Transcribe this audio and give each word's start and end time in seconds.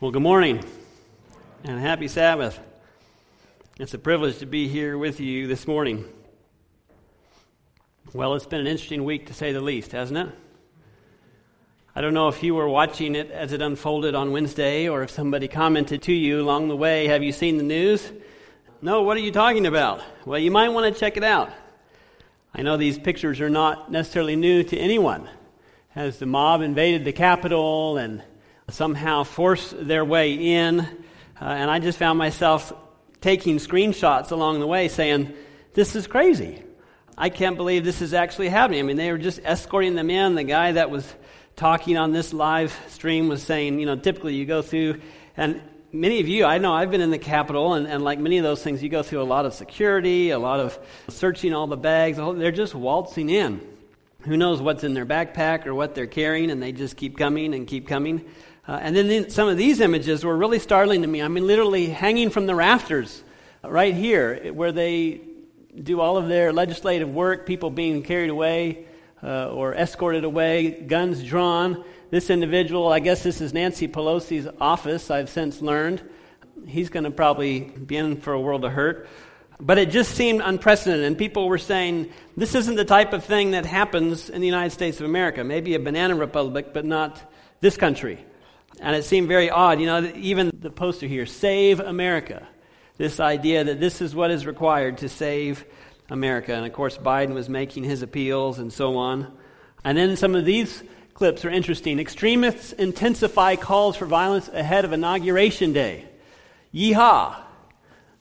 Well, 0.00 0.12
good 0.12 0.22
morning 0.22 0.64
and 1.64 1.80
happy 1.80 2.06
Sabbath. 2.06 2.56
It's 3.80 3.94
a 3.94 3.98
privilege 3.98 4.38
to 4.38 4.46
be 4.46 4.68
here 4.68 4.96
with 4.96 5.18
you 5.18 5.48
this 5.48 5.66
morning. 5.66 6.04
Well, 8.12 8.34
it's 8.34 8.46
been 8.46 8.60
an 8.60 8.68
interesting 8.68 9.02
week 9.02 9.26
to 9.26 9.34
say 9.34 9.50
the 9.50 9.60
least, 9.60 9.90
hasn't 9.90 10.16
it? 10.16 10.28
I 11.96 12.00
don't 12.00 12.14
know 12.14 12.28
if 12.28 12.44
you 12.44 12.54
were 12.54 12.68
watching 12.68 13.16
it 13.16 13.32
as 13.32 13.52
it 13.52 13.60
unfolded 13.60 14.14
on 14.14 14.30
Wednesday 14.30 14.88
or 14.88 15.02
if 15.02 15.10
somebody 15.10 15.48
commented 15.48 16.02
to 16.02 16.12
you 16.12 16.42
along 16.42 16.68
the 16.68 16.76
way, 16.76 17.08
Have 17.08 17.24
you 17.24 17.32
seen 17.32 17.56
the 17.56 17.64
news? 17.64 18.12
No, 18.80 19.02
what 19.02 19.16
are 19.16 19.20
you 19.20 19.32
talking 19.32 19.66
about? 19.66 20.00
Well, 20.24 20.38
you 20.38 20.52
might 20.52 20.68
want 20.68 20.94
to 20.94 21.00
check 21.00 21.16
it 21.16 21.24
out. 21.24 21.50
I 22.54 22.62
know 22.62 22.76
these 22.76 23.00
pictures 23.00 23.40
are 23.40 23.50
not 23.50 23.90
necessarily 23.90 24.36
new 24.36 24.62
to 24.62 24.78
anyone. 24.78 25.28
As 25.96 26.20
the 26.20 26.26
mob 26.26 26.62
invaded 26.62 27.04
the 27.04 27.12
Capitol 27.12 27.96
and 27.96 28.22
somehow 28.70 29.24
force 29.24 29.74
their 29.76 30.04
way 30.04 30.32
in. 30.32 30.80
Uh, 30.80 30.86
and 31.44 31.70
I 31.70 31.78
just 31.78 31.98
found 31.98 32.18
myself 32.18 32.72
taking 33.20 33.56
screenshots 33.56 34.30
along 34.30 34.60
the 34.60 34.66
way 34.66 34.88
saying, 34.88 35.34
This 35.74 35.96
is 35.96 36.06
crazy. 36.06 36.62
I 37.16 37.30
can't 37.30 37.56
believe 37.56 37.84
this 37.84 38.00
is 38.00 38.14
actually 38.14 38.48
happening. 38.48 38.78
I 38.78 38.82
mean, 38.84 38.96
they 38.96 39.10
were 39.10 39.18
just 39.18 39.40
escorting 39.44 39.96
them 39.96 40.08
in. 40.08 40.36
The 40.36 40.44
guy 40.44 40.72
that 40.72 40.88
was 40.88 41.12
talking 41.56 41.96
on 41.96 42.12
this 42.12 42.32
live 42.32 42.78
stream 42.88 43.26
was 43.28 43.42
saying, 43.42 43.80
you 43.80 43.86
know, 43.86 43.96
typically 43.96 44.36
you 44.36 44.46
go 44.46 44.62
through, 44.62 45.00
and 45.36 45.60
many 45.92 46.20
of 46.20 46.28
you, 46.28 46.44
I 46.44 46.58
know 46.58 46.72
I've 46.72 46.92
been 46.92 47.00
in 47.00 47.10
the 47.10 47.18
Capitol, 47.18 47.74
and, 47.74 47.88
and 47.88 48.04
like 48.04 48.20
many 48.20 48.38
of 48.38 48.44
those 48.44 48.62
things, 48.62 48.82
you 48.84 48.88
go 48.88 49.02
through 49.02 49.22
a 49.22 49.24
lot 49.24 49.46
of 49.46 49.54
security, 49.54 50.30
a 50.30 50.38
lot 50.38 50.60
of 50.60 50.78
searching 51.08 51.52
all 51.52 51.66
the 51.66 51.76
bags. 51.76 52.18
They're 52.18 52.52
just 52.52 52.74
waltzing 52.74 53.28
in. 53.28 53.60
Who 54.22 54.36
knows 54.36 54.62
what's 54.62 54.84
in 54.84 54.94
their 54.94 55.06
backpack 55.06 55.66
or 55.66 55.74
what 55.74 55.96
they're 55.96 56.06
carrying, 56.06 56.50
and 56.52 56.62
they 56.62 56.70
just 56.70 56.96
keep 56.96 57.18
coming 57.18 57.54
and 57.54 57.66
keep 57.66 57.88
coming. 57.88 58.24
Uh, 58.68 58.78
and 58.82 58.94
then 58.94 59.30
some 59.30 59.48
of 59.48 59.56
these 59.56 59.80
images 59.80 60.22
were 60.22 60.36
really 60.36 60.58
startling 60.58 61.00
to 61.00 61.08
me. 61.08 61.22
I 61.22 61.28
mean, 61.28 61.46
literally 61.46 61.86
hanging 61.86 62.28
from 62.28 62.46
the 62.46 62.54
rafters 62.54 63.24
right 63.64 63.94
here, 63.94 64.52
where 64.52 64.72
they 64.72 65.22
do 65.82 66.00
all 66.00 66.18
of 66.18 66.28
their 66.28 66.52
legislative 66.52 67.08
work, 67.08 67.46
people 67.46 67.70
being 67.70 68.02
carried 68.02 68.28
away 68.28 68.84
uh, 69.22 69.48
or 69.48 69.72
escorted 69.72 70.24
away, 70.24 70.70
guns 70.70 71.24
drawn. 71.24 71.82
This 72.10 72.28
individual, 72.28 72.92
I 72.92 73.00
guess 73.00 73.22
this 73.22 73.40
is 73.40 73.54
Nancy 73.54 73.88
Pelosi's 73.88 74.46
office, 74.60 75.10
I've 75.10 75.30
since 75.30 75.62
learned. 75.62 76.02
He's 76.66 76.90
going 76.90 77.04
to 77.04 77.10
probably 77.10 77.60
be 77.60 77.96
in 77.96 78.20
for 78.20 78.34
a 78.34 78.40
world 78.40 78.66
of 78.66 78.72
hurt. 78.72 79.08
But 79.60 79.78
it 79.78 79.90
just 79.90 80.14
seemed 80.14 80.42
unprecedented, 80.44 81.06
and 81.06 81.16
people 81.16 81.48
were 81.48 81.58
saying 81.58 82.12
this 82.36 82.54
isn't 82.54 82.76
the 82.76 82.84
type 82.84 83.14
of 83.14 83.24
thing 83.24 83.52
that 83.52 83.64
happens 83.64 84.28
in 84.28 84.40
the 84.42 84.46
United 84.46 84.70
States 84.70 85.00
of 85.00 85.06
America. 85.06 85.42
Maybe 85.42 85.74
a 85.74 85.80
banana 85.80 86.16
republic, 86.16 86.74
but 86.74 86.84
not 86.84 87.32
this 87.60 87.76
country. 87.76 88.24
And 88.80 88.94
it 88.94 89.04
seemed 89.04 89.28
very 89.28 89.50
odd. 89.50 89.80
You 89.80 89.86
know, 89.86 90.12
even 90.16 90.50
the 90.58 90.70
poster 90.70 91.06
here, 91.06 91.26
Save 91.26 91.80
America. 91.80 92.46
This 92.96 93.20
idea 93.20 93.64
that 93.64 93.80
this 93.80 94.00
is 94.00 94.14
what 94.14 94.30
is 94.30 94.46
required 94.46 94.98
to 94.98 95.08
save 95.08 95.64
America. 96.10 96.52
And 96.54 96.66
of 96.66 96.72
course, 96.72 96.98
Biden 96.98 97.34
was 97.34 97.48
making 97.48 97.84
his 97.84 98.02
appeals 98.02 98.58
and 98.58 98.72
so 98.72 98.96
on. 98.96 99.32
And 99.84 99.96
then 99.96 100.16
some 100.16 100.34
of 100.34 100.44
these 100.44 100.82
clips 101.14 101.44
are 101.44 101.50
interesting. 101.50 101.98
Extremists 101.98 102.72
intensify 102.72 103.56
calls 103.56 103.96
for 103.96 104.06
violence 104.06 104.48
ahead 104.48 104.84
of 104.84 104.92
Inauguration 104.92 105.72
Day. 105.72 106.06
Yeehaw! 106.74 107.36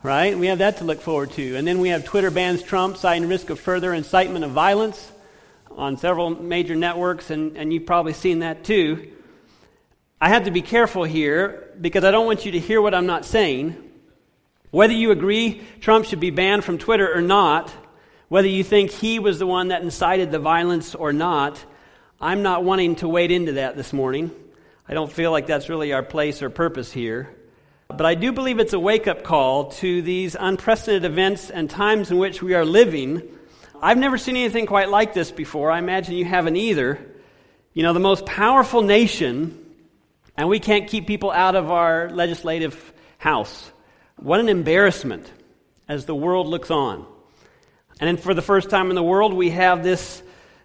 Right? 0.04 0.38
We 0.38 0.48
have 0.48 0.60
that 0.60 0.78
to 0.78 0.84
look 0.84 1.02
forward 1.02 1.32
to. 1.32 1.56
And 1.56 1.68
then 1.68 1.80
we 1.80 1.90
have 1.90 2.06
Twitter 2.06 2.30
bans 2.30 2.62
Trump, 2.62 2.98
citing 2.98 3.28
risk 3.28 3.50
of 3.50 3.60
further 3.60 3.94
incitement 3.94 4.46
of 4.46 4.52
violence 4.52 5.12
on 5.72 5.98
several 5.98 6.30
major 6.30 6.76
networks, 6.76 7.30
and, 7.30 7.58
and 7.58 7.72
you've 7.72 7.86
probably 7.86 8.14
seen 8.14 8.40
that 8.40 8.64
too. 8.64 9.12
I 10.20 10.30
have 10.30 10.46
to 10.46 10.52
be 10.52 10.64
careful 10.64 11.04
here 11.04 11.72
because 11.80 12.04
I 12.04 12.10
don't 12.10 12.26
want 12.26 12.44
you 12.44 12.54
to 12.54 12.60
hear 12.60 12.82
what 12.82 12.96
I'm 12.96 13.06
not 13.06 13.24
saying. 13.24 13.78
Whether 14.72 14.94
you 14.94 15.12
agree 15.12 15.62
Trump 15.80 16.06
should 16.06 16.20
be 16.20 16.32
banned 16.32 16.64
from 16.64 16.80
Twitter 16.80 17.14
or 17.14 17.22
not, 17.22 17.72
whether 18.28 18.48
you 18.48 18.64
think 18.64 18.90
he 18.90 19.20
was 19.20 19.38
the 19.38 19.46
one 19.46 19.68
that 19.68 19.84
incited 19.84 20.32
the 20.32 20.40
violence 20.40 20.96
or 20.96 21.14
not, 21.14 21.64
I'm 22.20 22.42
not 22.42 22.64
wanting 22.64 22.96
to 22.98 23.08
wade 23.08 23.30
into 23.30 23.54
that 23.54 23.78
this 23.78 23.94
morning. 23.94 24.32
I 24.88 24.96
don't 24.96 25.12
feel 25.12 25.32
like 25.32 25.46
that's 25.46 25.70
really 25.70 25.94
our 25.94 26.02
place 26.02 26.42
or 26.42 26.50
purpose 26.50 26.92
here. 26.92 27.36
But 27.88 28.08
I 28.08 28.16
do 28.16 28.32
believe 28.32 28.58
it's 28.58 28.74
a 28.74 28.80
wake 28.80 29.08
up 29.08 29.24
call 29.24 29.72
to 29.74 30.02
these 30.02 30.36
unprecedented 30.38 31.06
events 31.06 31.52
and 31.52 31.70
times 31.70 32.10
in 32.10 32.18
which 32.18 32.42
we 32.42 32.56
are 32.56 32.66
living. 32.66 33.22
I've 33.84 34.00
never 34.00 34.18
seen 34.18 34.36
anything 34.36 34.66
quite 34.66 34.90
like 34.90 35.14
this 35.14 35.32
before. 35.32 35.70
I 35.70 35.78
imagine 35.78 36.16
you 36.16 36.26
haven't 36.26 36.56
either. 36.56 37.00
You 37.74 37.84
know, 37.84 37.94
the 37.94 38.00
most 38.00 38.26
powerful 38.26 38.82
nation 38.82 39.64
and 40.38 40.48
we 40.48 40.60
can't 40.60 40.88
keep 40.88 41.08
people 41.08 41.32
out 41.32 41.56
of 41.56 41.72
our 41.72 42.10
legislative 42.12 42.94
house. 43.18 43.72
What 44.18 44.40
an 44.40 44.48
embarrassment 44.48 45.30
as 45.90 46.06
the 46.06 46.16
world 46.16 46.48
looks 46.48 46.70
on. 46.70 47.06
And 48.00 48.08
then 48.08 48.18
for 48.18 48.36
the 48.36 48.44
first 48.44 48.70
time 48.70 48.90
in 48.90 48.96
the 48.96 49.04
world, 49.04 49.34
we 49.34 49.50
have 49.50 49.84
this 49.84 50.22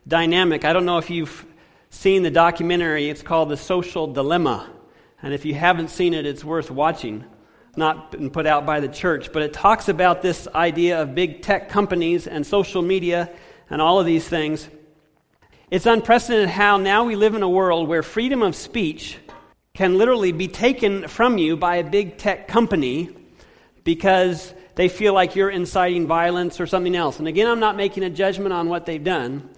dynamic. 0.06 0.66
I 0.66 0.74
don't 0.74 0.84
know 0.84 0.98
if 0.98 1.08
you've 1.08 1.46
seen 1.88 2.22
the 2.22 2.30
documentary, 2.30 3.08
it's 3.08 3.22
called 3.22 3.48
The 3.48 3.56
Social 3.56 4.06
Dilemma. 4.06 4.70
And 5.22 5.32
if 5.32 5.44
you 5.44 5.54
haven't 5.54 5.88
seen 5.88 6.14
it, 6.14 6.26
it's 6.26 6.44
worth 6.44 6.70
watching. 6.70 7.24
Not 7.76 8.12
been 8.12 8.30
put 8.30 8.46
out 8.46 8.66
by 8.66 8.80
the 8.80 8.88
church, 8.88 9.32
but 9.32 9.42
it 9.42 9.54
talks 9.54 9.88
about 9.88 10.20
this 10.20 10.46
idea 10.54 11.00
of 11.00 11.14
big 11.14 11.40
tech 11.40 11.70
companies 11.70 12.26
and 12.26 12.46
social 12.46 12.82
media 12.82 13.30
and 13.70 13.80
all 13.80 13.98
of 13.98 14.04
these 14.04 14.28
things. 14.28 14.68
It's 15.70 15.86
unprecedented 15.86 16.50
how 16.50 16.76
now 16.76 17.04
we 17.04 17.16
live 17.16 17.34
in 17.34 17.42
a 17.42 17.48
world 17.48 17.88
where 17.88 18.02
freedom 18.02 18.42
of 18.42 18.54
speech 18.54 19.16
can 19.74 19.96
literally 19.96 20.32
be 20.32 20.48
taken 20.48 21.08
from 21.08 21.38
you 21.38 21.56
by 21.56 21.76
a 21.76 21.84
big 21.84 22.18
tech 22.18 22.46
company 22.46 23.08
because 23.84 24.52
they 24.74 24.88
feel 24.88 25.14
like 25.14 25.34
you're 25.34 25.48
inciting 25.48 26.06
violence 26.06 26.60
or 26.60 26.66
something 26.66 26.94
else. 26.94 27.18
And 27.18 27.26
again, 27.26 27.46
I'm 27.46 27.60
not 27.60 27.76
making 27.76 28.02
a 28.02 28.10
judgment 28.10 28.52
on 28.52 28.68
what 28.68 28.84
they've 28.84 29.02
done, 29.02 29.48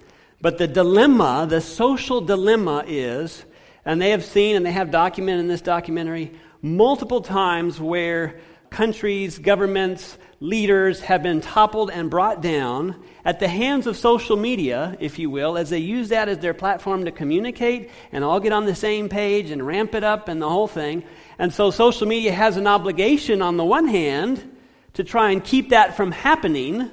but 0.41 0.57
the 0.57 0.69
dilemma, 0.69 1.47
the 1.49 1.61
social 1.61 2.21
dilemma 2.21 2.85
is, 2.87 3.45
and 3.85 4.01
they 4.01 4.11
have 4.11 4.25
seen 4.25 4.55
and 4.55 4.65
they 4.65 4.71
have 4.71 4.93
documented 4.93 5.41
in 5.41 5.49
this 5.49 5.61
documentary 5.61 6.33
multiple 6.63 7.21
times 7.21 7.81
where 7.81 8.41
countries, 8.71 9.39
governments, 9.39 10.17
leaders 10.45 11.01
have 11.01 11.23
been 11.23 11.41
toppled 11.41 11.91
and 11.91 12.11
brought 12.11 12.43
down 12.43 13.03
at 13.25 13.41
the 13.41 13.49
hands 13.49 13.87
of 13.87 13.97
social 13.97 14.37
media, 14.37 14.95
if 15.01 15.19
you 15.19 15.31
will, 15.31 15.57
as 15.57 15.71
they 15.71 15.79
use 15.79 16.11
that 16.11 16.29
as 16.29 16.39
their 16.39 16.53
platform 16.53 17.07
to 17.07 17.11
communicate 17.11 17.91
and 18.13 18.23
all 18.23 18.39
get 18.39 18.53
on 18.53 18.67
the 18.67 18.75
same 18.75 19.09
page 19.09 19.51
and 19.51 19.67
ramp 19.67 19.95
it 19.95 20.05
up 20.05 20.29
and 20.29 20.43
the 20.43 20.49
whole 20.49 20.69
thing. 20.69 21.03
And 21.39 21.51
so 21.51 21.71
social 21.71 22.07
media 22.07 22.33
has 22.33 22.59
an 22.59 22.67
obligation 22.67 23.41
on 23.41 23.57
the 23.57 23.65
one 23.65 23.89
hand 23.89 24.57
to 24.93 25.03
try 25.03 25.31
and 25.31 25.43
keep 25.43 25.71
that 25.71 25.97
from 25.97 26.13
happening. 26.13 26.91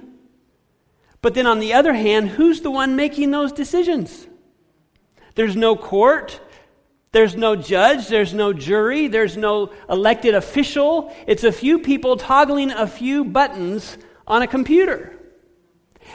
But 1.22 1.34
then 1.34 1.46
on 1.46 1.60
the 1.60 1.74
other 1.74 1.94
hand, 1.94 2.30
who's 2.30 2.62
the 2.62 2.72
one 2.72 2.96
making 2.96 3.32
those 3.32 3.52
decisions? 3.52 4.28
There's 5.36 5.58
no 5.58 5.76
court. 5.76 6.40
There's 7.14 7.36
no 7.36 7.58
judge, 7.58 8.08
there's 8.08 8.34
no 8.34 8.54
jury, 8.54 9.08
there's 9.08 9.36
no 9.36 9.74
elected 9.90 10.34
official. 10.34 11.14
It's 11.28 11.44
a 11.44 11.52
few 11.52 11.80
people 11.80 12.16
toggling 12.16 12.72
a 12.72 12.88
few 12.88 13.26
buttons 13.26 13.98
on 14.26 14.42
a 14.42 14.48
computer. 14.48 15.18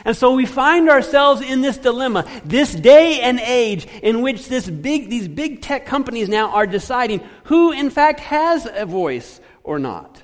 And 0.05 0.17
so 0.17 0.35
we 0.35 0.47
find 0.47 0.89
ourselves 0.89 1.43
in 1.43 1.61
this 1.61 1.77
dilemma, 1.77 2.25
this 2.45 2.75
day 2.75 3.21
and 3.21 3.39
age 3.41 3.87
in 4.03 4.23
which 4.23 4.49
this 4.49 4.69
big, 4.69 5.11
these 5.11 5.29
big 5.29 5.63
tech 5.63 5.87
companies 5.87 6.29
now 6.29 6.51
are 6.51 6.67
deciding 6.67 7.21
who, 7.45 7.73
in 7.73 7.91
fact, 7.91 8.21
has 8.21 8.67
a 8.71 8.87
voice 8.87 9.41
or 9.65 9.79
not. 9.79 10.23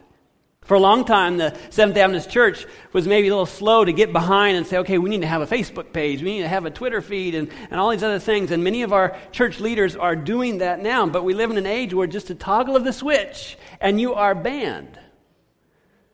For 0.62 0.74
a 0.74 0.80
long 0.80 1.04
time, 1.04 1.38
the 1.38 1.58
Seventh 1.70 1.96
Adventist 1.96 2.30
Church 2.30 2.66
was 2.92 3.08
maybe 3.08 3.26
a 3.26 3.32
little 3.32 3.46
slow 3.46 3.84
to 3.84 3.92
get 3.92 4.12
behind 4.12 4.56
and 4.56 4.64
say, 4.64 4.78
okay, 4.78 4.96
we 4.96 5.10
need 5.10 5.22
to 5.22 5.26
have 5.26 5.42
a 5.42 5.46
Facebook 5.46 5.92
page, 5.92 6.22
we 6.22 6.36
need 6.36 6.42
to 6.42 6.48
have 6.48 6.66
a 6.66 6.70
Twitter 6.70 7.02
feed, 7.02 7.34
and, 7.34 7.50
and 7.70 7.80
all 7.80 7.90
these 7.90 8.04
other 8.04 8.20
things. 8.20 8.52
And 8.52 8.62
many 8.62 8.82
of 8.82 8.92
our 8.92 9.16
church 9.32 9.58
leaders 9.58 9.96
are 9.96 10.14
doing 10.14 10.58
that 10.58 10.80
now, 10.80 11.04
but 11.06 11.24
we 11.24 11.34
live 11.34 11.50
in 11.50 11.58
an 11.58 11.66
age 11.66 11.92
where 11.92 12.06
just 12.06 12.30
a 12.30 12.36
toggle 12.36 12.76
of 12.76 12.84
the 12.84 12.92
switch 12.92 13.58
and 13.80 14.00
you 14.00 14.14
are 14.14 14.36
banned. 14.36 14.98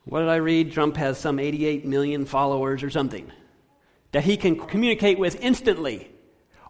What 0.05 0.21
did 0.21 0.31
I 0.31 0.37
read? 0.37 0.73
Trump 0.73 0.97
has 0.97 1.19
some 1.19 1.39
88 1.39 1.85
million 1.85 2.25
followers 2.25 2.83
or 2.83 2.89
something 2.89 3.31
that 4.12 4.25
he 4.25 4.39
can 4.39 4.56
communicate 4.56 5.19
with 5.19 5.39
instantly 5.43 6.11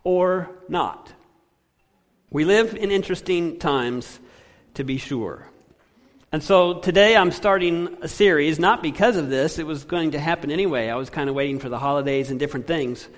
or 0.03 0.51
not. 0.69 1.13
We 2.31 2.45
live 2.45 2.75
in 2.75 2.91
interesting 2.91 3.61
times, 3.61 4.19
to 4.75 4.83
be 4.83 4.99
sure. 4.99 5.49
And 6.31 6.43
so 6.43 6.75
today 6.75 7.17
I'm 7.17 7.31
starting 7.31 7.97
a 8.03 8.09
series, 8.09 8.59
not 8.59 8.83
because 8.83 9.17
of 9.17 9.31
this, 9.31 9.59
it 9.59 9.67
was 9.67 9.85
going 9.85 10.11
to 10.11 10.21
happen 10.21 10.51
anyway. 10.51 10.89
I 10.89 10.97
was 10.97 11.09
kind 11.09 11.31
of 11.31 11.35
waiting 11.35 11.59
for 11.59 11.71
the 11.71 11.79
holidays 11.79 12.31
and 12.31 12.39
different 12.39 12.67
things. 12.67 13.09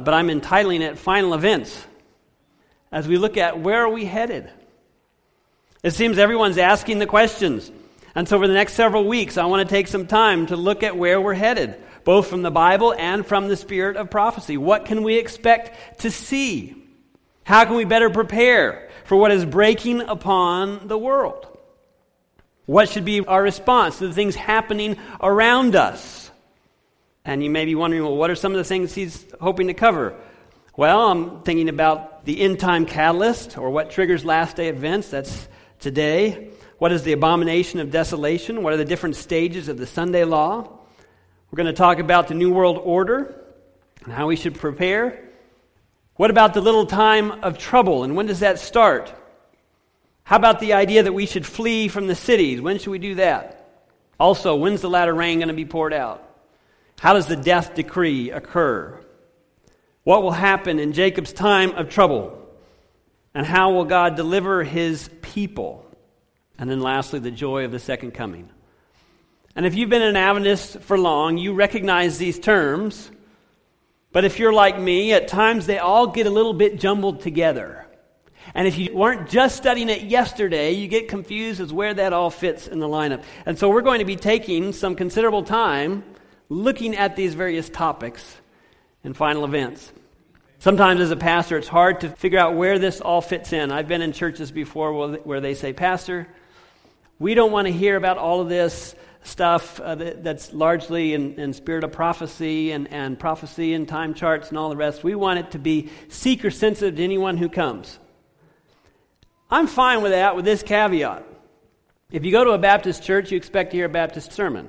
But 0.00 0.14
I'm 0.14 0.30
entitling 0.30 0.80
it 0.80 0.98
Final 0.98 1.34
Events 1.34 1.86
as 2.90 3.06
we 3.06 3.18
look 3.18 3.36
at 3.36 3.60
where 3.60 3.82
are 3.82 3.90
we 3.90 4.06
headed. 4.06 4.50
It 5.82 5.90
seems 5.90 6.16
everyone's 6.16 6.56
asking 6.56 7.00
the 7.00 7.06
questions. 7.06 7.70
And 8.14 8.26
so, 8.26 8.38
for 8.38 8.48
the 8.48 8.54
next 8.54 8.72
several 8.72 9.04
weeks, 9.04 9.36
I 9.36 9.44
want 9.44 9.68
to 9.68 9.74
take 9.74 9.88
some 9.88 10.06
time 10.06 10.46
to 10.46 10.56
look 10.56 10.82
at 10.82 10.96
where 10.96 11.20
we're 11.20 11.34
headed, 11.34 11.76
both 12.04 12.28
from 12.28 12.42
the 12.42 12.50
Bible 12.50 12.94
and 12.96 13.26
from 13.26 13.48
the 13.48 13.56
spirit 13.56 13.96
of 13.96 14.10
prophecy. 14.10 14.56
What 14.56 14.86
can 14.86 15.02
we 15.02 15.16
expect 15.16 16.00
to 16.00 16.10
see? 16.10 16.76
How 17.42 17.66
can 17.66 17.74
we 17.74 17.84
better 17.84 18.08
prepare 18.08 18.88
for 19.04 19.16
what 19.16 19.32
is 19.32 19.44
breaking 19.44 20.00
upon 20.00 20.88
the 20.88 20.96
world? 20.96 21.53
What 22.66 22.88
should 22.88 23.04
be 23.04 23.20
our 23.20 23.42
response 23.42 23.98
to 23.98 24.08
the 24.08 24.14
things 24.14 24.34
happening 24.34 24.96
around 25.20 25.76
us? 25.76 26.30
And 27.24 27.42
you 27.42 27.50
may 27.50 27.64
be 27.64 27.74
wondering, 27.74 28.02
well, 28.02 28.16
what 28.16 28.30
are 28.30 28.34
some 28.34 28.52
of 28.52 28.58
the 28.58 28.64
things 28.64 28.94
he's 28.94 29.24
hoping 29.40 29.66
to 29.66 29.74
cover? 29.74 30.14
Well, 30.76 31.10
I'm 31.10 31.42
thinking 31.42 31.68
about 31.68 32.24
the 32.24 32.40
end 32.40 32.58
time 32.58 32.86
catalyst, 32.86 33.58
or 33.58 33.70
what 33.70 33.90
triggers 33.90 34.24
last 34.24 34.56
day 34.56 34.68
events. 34.68 35.10
That's 35.10 35.48
today. 35.78 36.50
What 36.78 36.90
is 36.90 37.02
the 37.02 37.12
abomination 37.12 37.80
of 37.80 37.90
desolation? 37.90 38.62
What 38.62 38.72
are 38.72 38.76
the 38.78 38.84
different 38.84 39.16
stages 39.16 39.68
of 39.68 39.78
the 39.78 39.86
Sunday 39.86 40.24
law? 40.24 40.62
We're 41.50 41.56
going 41.56 41.66
to 41.66 41.72
talk 41.72 41.98
about 41.98 42.28
the 42.28 42.34
New 42.34 42.52
World 42.52 42.80
Order 42.82 43.40
and 44.04 44.12
how 44.12 44.26
we 44.26 44.36
should 44.36 44.54
prepare. 44.54 45.28
What 46.16 46.30
about 46.30 46.54
the 46.54 46.60
little 46.60 46.86
time 46.86 47.30
of 47.30 47.58
trouble, 47.58 48.04
and 48.04 48.16
when 48.16 48.26
does 48.26 48.40
that 48.40 48.58
start? 48.58 49.14
How 50.24 50.36
about 50.36 50.58
the 50.58 50.72
idea 50.72 51.02
that 51.02 51.12
we 51.12 51.26
should 51.26 51.46
flee 51.46 51.88
from 51.88 52.06
the 52.06 52.14
cities? 52.14 52.60
When 52.60 52.78
should 52.78 52.90
we 52.90 52.98
do 52.98 53.16
that? 53.16 53.68
Also, 54.18 54.56
when's 54.56 54.80
the 54.80 54.90
latter 54.90 55.14
rain 55.14 55.38
going 55.38 55.48
to 55.48 55.54
be 55.54 55.66
poured 55.66 55.92
out? 55.92 56.22
How 56.98 57.12
does 57.12 57.26
the 57.26 57.36
death 57.36 57.74
decree 57.74 58.30
occur? 58.30 58.98
What 60.02 60.22
will 60.22 60.30
happen 60.30 60.78
in 60.78 60.92
Jacob's 60.92 61.32
time 61.32 61.72
of 61.72 61.90
trouble? 61.90 62.40
And 63.34 63.44
how 63.46 63.72
will 63.72 63.84
God 63.84 64.16
deliver 64.16 64.62
his 64.62 65.10
people? 65.20 65.84
And 66.58 66.70
then, 66.70 66.80
lastly, 66.80 67.18
the 67.18 67.30
joy 67.30 67.64
of 67.64 67.72
the 67.72 67.78
second 67.78 68.12
coming. 68.12 68.48
And 69.56 69.66
if 69.66 69.74
you've 69.74 69.90
been 69.90 70.02
an 70.02 70.16
Adventist 70.16 70.80
for 70.80 70.98
long, 70.98 71.36
you 71.36 71.52
recognize 71.52 72.16
these 72.16 72.38
terms. 72.38 73.10
But 74.12 74.24
if 74.24 74.38
you're 74.38 74.52
like 74.52 74.78
me, 74.78 75.12
at 75.12 75.28
times 75.28 75.66
they 75.66 75.78
all 75.78 76.06
get 76.06 76.26
a 76.26 76.30
little 76.30 76.54
bit 76.54 76.78
jumbled 76.78 77.20
together. 77.20 77.83
And 78.52 78.68
if 78.68 78.76
you 78.76 78.94
weren't 78.94 79.30
just 79.30 79.56
studying 79.56 79.88
it 79.88 80.02
yesterday, 80.02 80.72
you 80.72 80.88
get 80.88 81.08
confused 81.08 81.60
as 81.60 81.72
where 81.72 81.94
that 81.94 82.12
all 82.12 82.30
fits 82.30 82.66
in 82.68 82.78
the 82.78 82.88
lineup. 82.88 83.22
And 83.46 83.58
so 83.58 83.70
we're 83.70 83.82
going 83.82 84.00
to 84.00 84.04
be 84.04 84.16
taking 84.16 84.72
some 84.72 84.94
considerable 84.96 85.44
time 85.44 86.04
looking 86.48 86.94
at 86.94 87.16
these 87.16 87.34
various 87.34 87.70
topics 87.70 88.36
and 89.02 89.16
final 89.16 89.44
events. 89.44 89.92
Sometimes, 90.58 91.00
as 91.00 91.10
a 91.10 91.16
pastor, 91.16 91.58
it's 91.58 91.68
hard 91.68 92.00
to 92.00 92.08
figure 92.08 92.38
out 92.38 92.54
where 92.54 92.78
this 92.78 93.00
all 93.00 93.20
fits 93.20 93.52
in. 93.52 93.70
I've 93.70 93.88
been 93.88 94.02
in 94.02 94.12
churches 94.12 94.50
before 94.50 95.16
where 95.18 95.40
they 95.40 95.54
say, 95.54 95.72
Pastor, 95.72 96.26
we 97.18 97.34
don't 97.34 97.52
want 97.52 97.66
to 97.66 97.72
hear 97.72 97.96
about 97.96 98.18
all 98.18 98.40
of 98.40 98.48
this 98.48 98.94
stuff 99.24 99.80
uh, 99.80 99.94
that, 99.94 100.24
that's 100.24 100.52
largely 100.52 101.14
in, 101.14 101.34
in, 101.38 101.52
spirit 101.52 101.84
of 101.84 101.92
prophecy 101.92 102.72
and, 102.72 102.88
and 102.92 103.18
prophecy 103.18 103.74
and 103.74 103.88
time 103.88 104.14
charts 104.14 104.50
and 104.50 104.58
all 104.58 104.68
the 104.68 104.76
rest. 104.76 105.02
We 105.02 105.14
want 105.14 105.38
it 105.38 105.50
to 105.52 105.58
be 105.58 105.90
seeker 106.08 106.50
sensitive 106.50 106.96
to 106.96 107.04
anyone 107.04 107.36
who 107.36 107.48
comes. 107.48 107.98
I'm 109.54 109.68
fine 109.68 110.02
with 110.02 110.10
that 110.10 110.34
with 110.34 110.44
this 110.44 110.64
caveat. 110.64 111.24
If 112.10 112.24
you 112.24 112.32
go 112.32 112.42
to 112.42 112.50
a 112.50 112.58
Baptist 112.58 113.04
church, 113.04 113.30
you 113.30 113.36
expect 113.36 113.70
to 113.70 113.76
hear 113.76 113.86
a 113.86 113.88
Baptist 113.88 114.32
sermon. 114.32 114.68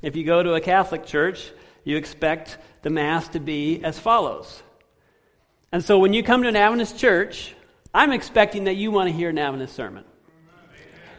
If 0.00 0.16
you 0.16 0.24
go 0.24 0.42
to 0.42 0.54
a 0.54 0.60
Catholic 0.62 1.04
church, 1.04 1.52
you 1.84 1.98
expect 1.98 2.56
the 2.80 2.88
Mass 2.88 3.28
to 3.28 3.40
be 3.40 3.84
as 3.84 3.98
follows. 3.98 4.62
And 5.70 5.84
so 5.84 5.98
when 5.98 6.14
you 6.14 6.22
come 6.22 6.42
to 6.44 6.48
an 6.48 6.56
Adventist 6.56 6.98
church, 6.98 7.54
I'm 7.92 8.10
expecting 8.10 8.64
that 8.64 8.76
you 8.76 8.90
want 8.90 9.10
to 9.10 9.12
hear 9.12 9.28
an 9.28 9.36
Adventist 9.36 9.76
sermon. 9.76 10.06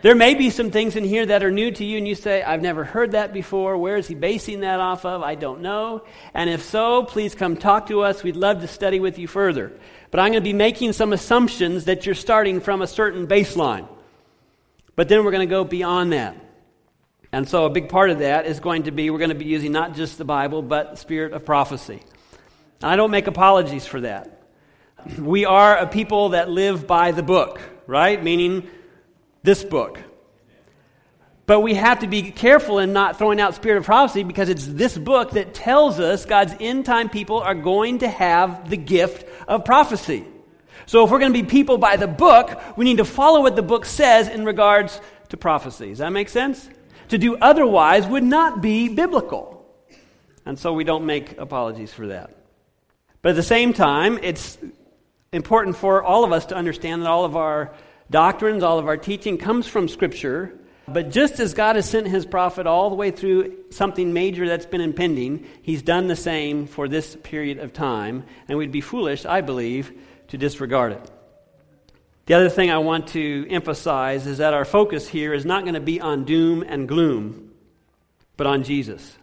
There 0.01 0.15
may 0.15 0.33
be 0.33 0.49
some 0.49 0.71
things 0.71 0.95
in 0.95 1.03
here 1.03 1.27
that 1.27 1.43
are 1.43 1.51
new 1.51 1.69
to 1.69 1.85
you, 1.85 1.99
and 1.99 2.07
you 2.07 2.15
say, 2.15 2.41
I've 2.41 2.63
never 2.63 2.83
heard 2.83 3.11
that 3.11 3.31
before. 3.31 3.77
Where 3.77 3.97
is 3.97 4.07
he 4.07 4.15
basing 4.15 4.61
that 4.61 4.79
off 4.79 5.05
of? 5.05 5.21
I 5.21 5.35
don't 5.35 5.61
know. 5.61 6.03
And 6.33 6.49
if 6.49 6.63
so, 6.63 7.03
please 7.03 7.35
come 7.35 7.55
talk 7.55 7.89
to 7.89 8.01
us. 8.01 8.23
We'd 8.23 8.35
love 8.35 8.61
to 8.61 8.67
study 8.67 8.99
with 8.99 9.19
you 9.19 9.27
further. 9.27 9.71
But 10.11 10.19
I'm 10.19 10.33
going 10.33 10.43
to 10.43 10.47
be 10.47 10.53
making 10.53 10.93
some 10.93 11.13
assumptions 11.13 11.85
that 11.85 12.05
you're 12.05 12.15
starting 12.15 12.59
from 12.59 12.81
a 12.81 12.87
certain 12.87 13.27
baseline. 13.27 13.87
But 14.95 15.07
then 15.07 15.23
we're 15.23 15.31
going 15.31 15.47
to 15.47 15.51
go 15.51 15.63
beyond 15.63 16.11
that. 16.11 16.35
And 17.31 17.47
so 17.47 17.65
a 17.65 17.69
big 17.69 17.87
part 17.87 18.09
of 18.09 18.19
that 18.19 18.45
is 18.45 18.59
going 18.59 18.83
to 18.83 18.91
be 18.91 19.09
we're 19.09 19.17
going 19.17 19.29
to 19.29 19.35
be 19.35 19.45
using 19.45 19.71
not 19.71 19.95
just 19.95 20.17
the 20.17 20.25
Bible, 20.25 20.61
but 20.61 20.91
the 20.91 20.97
spirit 20.97 21.31
of 21.31 21.45
prophecy. 21.45 22.01
I 22.83 22.97
don't 22.97 23.11
make 23.11 23.27
apologies 23.27 23.85
for 23.85 24.01
that. 24.01 24.41
We 25.17 25.45
are 25.45 25.77
a 25.77 25.87
people 25.87 26.29
that 26.29 26.49
live 26.49 26.87
by 26.87 27.11
the 27.11 27.23
book, 27.23 27.61
right? 27.87 28.21
Meaning 28.21 28.67
this 29.43 29.63
book. 29.63 29.99
But 31.51 31.59
we 31.59 31.73
have 31.73 31.99
to 31.99 32.07
be 32.07 32.31
careful 32.31 32.79
in 32.79 32.93
not 32.93 33.17
throwing 33.17 33.41
out 33.41 33.55
spirit 33.55 33.77
of 33.77 33.83
prophecy 33.83 34.23
because 34.23 34.47
it's 34.47 34.65
this 34.65 34.97
book 34.97 35.31
that 35.31 35.53
tells 35.53 35.99
us 35.99 36.23
God's 36.23 36.53
end 36.61 36.85
time 36.85 37.09
people 37.09 37.39
are 37.39 37.53
going 37.53 37.99
to 37.99 38.07
have 38.07 38.69
the 38.69 38.77
gift 38.77 39.27
of 39.49 39.65
prophecy. 39.65 40.25
So 40.85 41.03
if 41.03 41.11
we're 41.11 41.19
going 41.19 41.33
to 41.33 41.43
be 41.43 41.45
people 41.45 41.77
by 41.77 41.97
the 41.97 42.07
book, 42.07 42.77
we 42.77 42.85
need 42.85 42.99
to 42.99 43.03
follow 43.03 43.41
what 43.41 43.57
the 43.57 43.61
book 43.61 43.83
says 43.83 44.29
in 44.29 44.45
regards 44.45 45.01
to 45.27 45.35
prophecy. 45.35 45.89
Does 45.89 45.97
that 45.97 46.13
make 46.13 46.29
sense? 46.29 46.69
To 47.09 47.17
do 47.17 47.35
otherwise 47.35 48.07
would 48.07 48.23
not 48.23 48.61
be 48.61 48.87
biblical. 48.87 49.65
And 50.45 50.57
so 50.57 50.71
we 50.71 50.85
don't 50.85 51.05
make 51.05 51.37
apologies 51.37 51.93
for 51.93 52.07
that. 52.07 52.33
But 53.21 53.31
at 53.31 53.35
the 53.35 53.43
same 53.43 53.73
time, 53.73 54.19
it's 54.23 54.57
important 55.33 55.75
for 55.75 56.01
all 56.01 56.23
of 56.23 56.31
us 56.31 56.45
to 56.45 56.55
understand 56.55 57.01
that 57.01 57.09
all 57.09 57.25
of 57.25 57.35
our 57.35 57.73
doctrines, 58.09 58.63
all 58.63 58.79
of 58.79 58.87
our 58.87 58.95
teaching 58.95 59.37
comes 59.37 59.67
from 59.67 59.89
Scripture 59.89 60.57
but 60.87 61.11
just 61.11 61.39
as 61.39 61.53
God 61.53 61.75
has 61.75 61.89
sent 61.89 62.07
his 62.07 62.25
prophet 62.25 62.67
all 62.67 62.89
the 62.89 62.95
way 62.95 63.11
through 63.11 63.65
something 63.69 64.13
major 64.13 64.47
that's 64.47 64.65
been 64.65 64.81
impending, 64.81 65.47
he's 65.61 65.81
done 65.81 66.07
the 66.07 66.15
same 66.15 66.67
for 66.67 66.87
this 66.87 67.15
period 67.23 67.59
of 67.59 67.73
time, 67.73 68.25
and 68.47 68.57
we'd 68.57 68.71
be 68.71 68.81
foolish, 68.81 69.25
I 69.25 69.41
believe, 69.41 69.91
to 70.29 70.37
disregard 70.37 70.93
it. 70.93 71.11
The 72.25 72.33
other 72.35 72.49
thing 72.49 72.71
I 72.71 72.77
want 72.79 73.07
to 73.09 73.47
emphasize 73.49 74.27
is 74.27 74.39
that 74.39 74.53
our 74.53 74.65
focus 74.65 75.07
here 75.07 75.33
is 75.33 75.45
not 75.45 75.63
going 75.63 75.73
to 75.73 75.79
be 75.79 75.99
on 76.01 76.23
doom 76.23 76.63
and 76.67 76.87
gloom, 76.87 77.51
but 78.37 78.47
on 78.47 78.63
Jesus. 78.63 79.17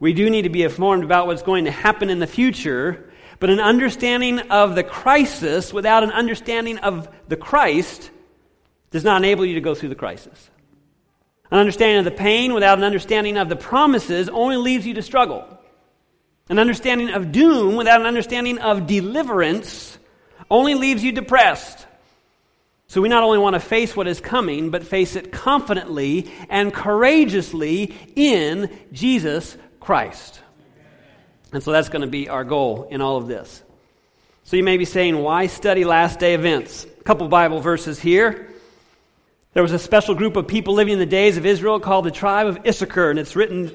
We 0.00 0.12
do 0.12 0.30
need 0.30 0.42
to 0.42 0.48
be 0.48 0.62
informed 0.62 1.04
about 1.04 1.26
what's 1.26 1.42
going 1.42 1.64
to 1.64 1.70
happen 1.70 2.08
in 2.08 2.18
the 2.18 2.26
future, 2.26 3.10
but 3.40 3.50
an 3.50 3.60
understanding 3.60 4.38
of 4.38 4.74
the 4.74 4.84
crisis 4.84 5.72
without 5.72 6.02
an 6.02 6.10
understanding 6.12 6.78
of 6.78 7.08
the 7.28 7.36
Christ 7.36 8.10
does 8.90 9.04
not 9.04 9.22
enable 9.22 9.44
you 9.44 9.54
to 9.54 9.60
go 9.60 9.74
through 9.74 9.90
the 9.90 9.94
crisis. 9.94 10.50
An 11.50 11.58
understanding 11.58 11.98
of 11.98 12.04
the 12.04 12.10
pain 12.10 12.52
without 12.52 12.78
an 12.78 12.84
understanding 12.84 13.36
of 13.36 13.48
the 13.48 13.56
promises 13.56 14.28
only 14.28 14.56
leaves 14.56 14.86
you 14.86 14.94
to 14.94 15.02
struggle. 15.02 15.46
An 16.48 16.58
understanding 16.58 17.10
of 17.10 17.32
doom 17.32 17.76
without 17.76 18.00
an 18.00 18.06
understanding 18.06 18.58
of 18.58 18.86
deliverance 18.86 19.98
only 20.50 20.74
leaves 20.74 21.04
you 21.04 21.12
depressed. 21.12 21.86
So 22.86 23.02
we 23.02 23.10
not 23.10 23.22
only 23.22 23.38
want 23.38 23.54
to 23.54 23.60
face 23.60 23.94
what 23.94 24.08
is 24.08 24.20
coming, 24.20 24.70
but 24.70 24.82
face 24.82 25.14
it 25.14 25.30
confidently 25.30 26.30
and 26.48 26.72
courageously 26.72 27.94
in 28.16 28.74
Jesus 28.92 29.58
Christ. 29.78 30.40
And 31.52 31.62
so 31.62 31.72
that's 31.72 31.90
going 31.90 32.00
to 32.00 32.08
be 32.08 32.28
our 32.30 32.44
goal 32.44 32.88
in 32.90 33.02
all 33.02 33.18
of 33.18 33.26
this. 33.26 33.62
So 34.44 34.56
you 34.56 34.64
may 34.64 34.78
be 34.78 34.86
saying, 34.86 35.18
why 35.18 35.48
study 35.48 35.84
last 35.84 36.18
day 36.18 36.32
events? 36.32 36.84
A 36.84 37.04
couple 37.04 37.28
Bible 37.28 37.60
verses 37.60 37.98
here. 37.98 38.48
There 39.58 39.64
was 39.64 39.72
a 39.72 39.78
special 39.80 40.14
group 40.14 40.36
of 40.36 40.46
people 40.46 40.74
living 40.74 40.92
in 40.92 41.00
the 41.00 41.04
days 41.04 41.36
of 41.36 41.44
Israel 41.44 41.80
called 41.80 42.04
the 42.04 42.12
tribe 42.12 42.46
of 42.46 42.64
Issachar, 42.64 43.10
and 43.10 43.18
it's 43.18 43.34
written 43.34 43.72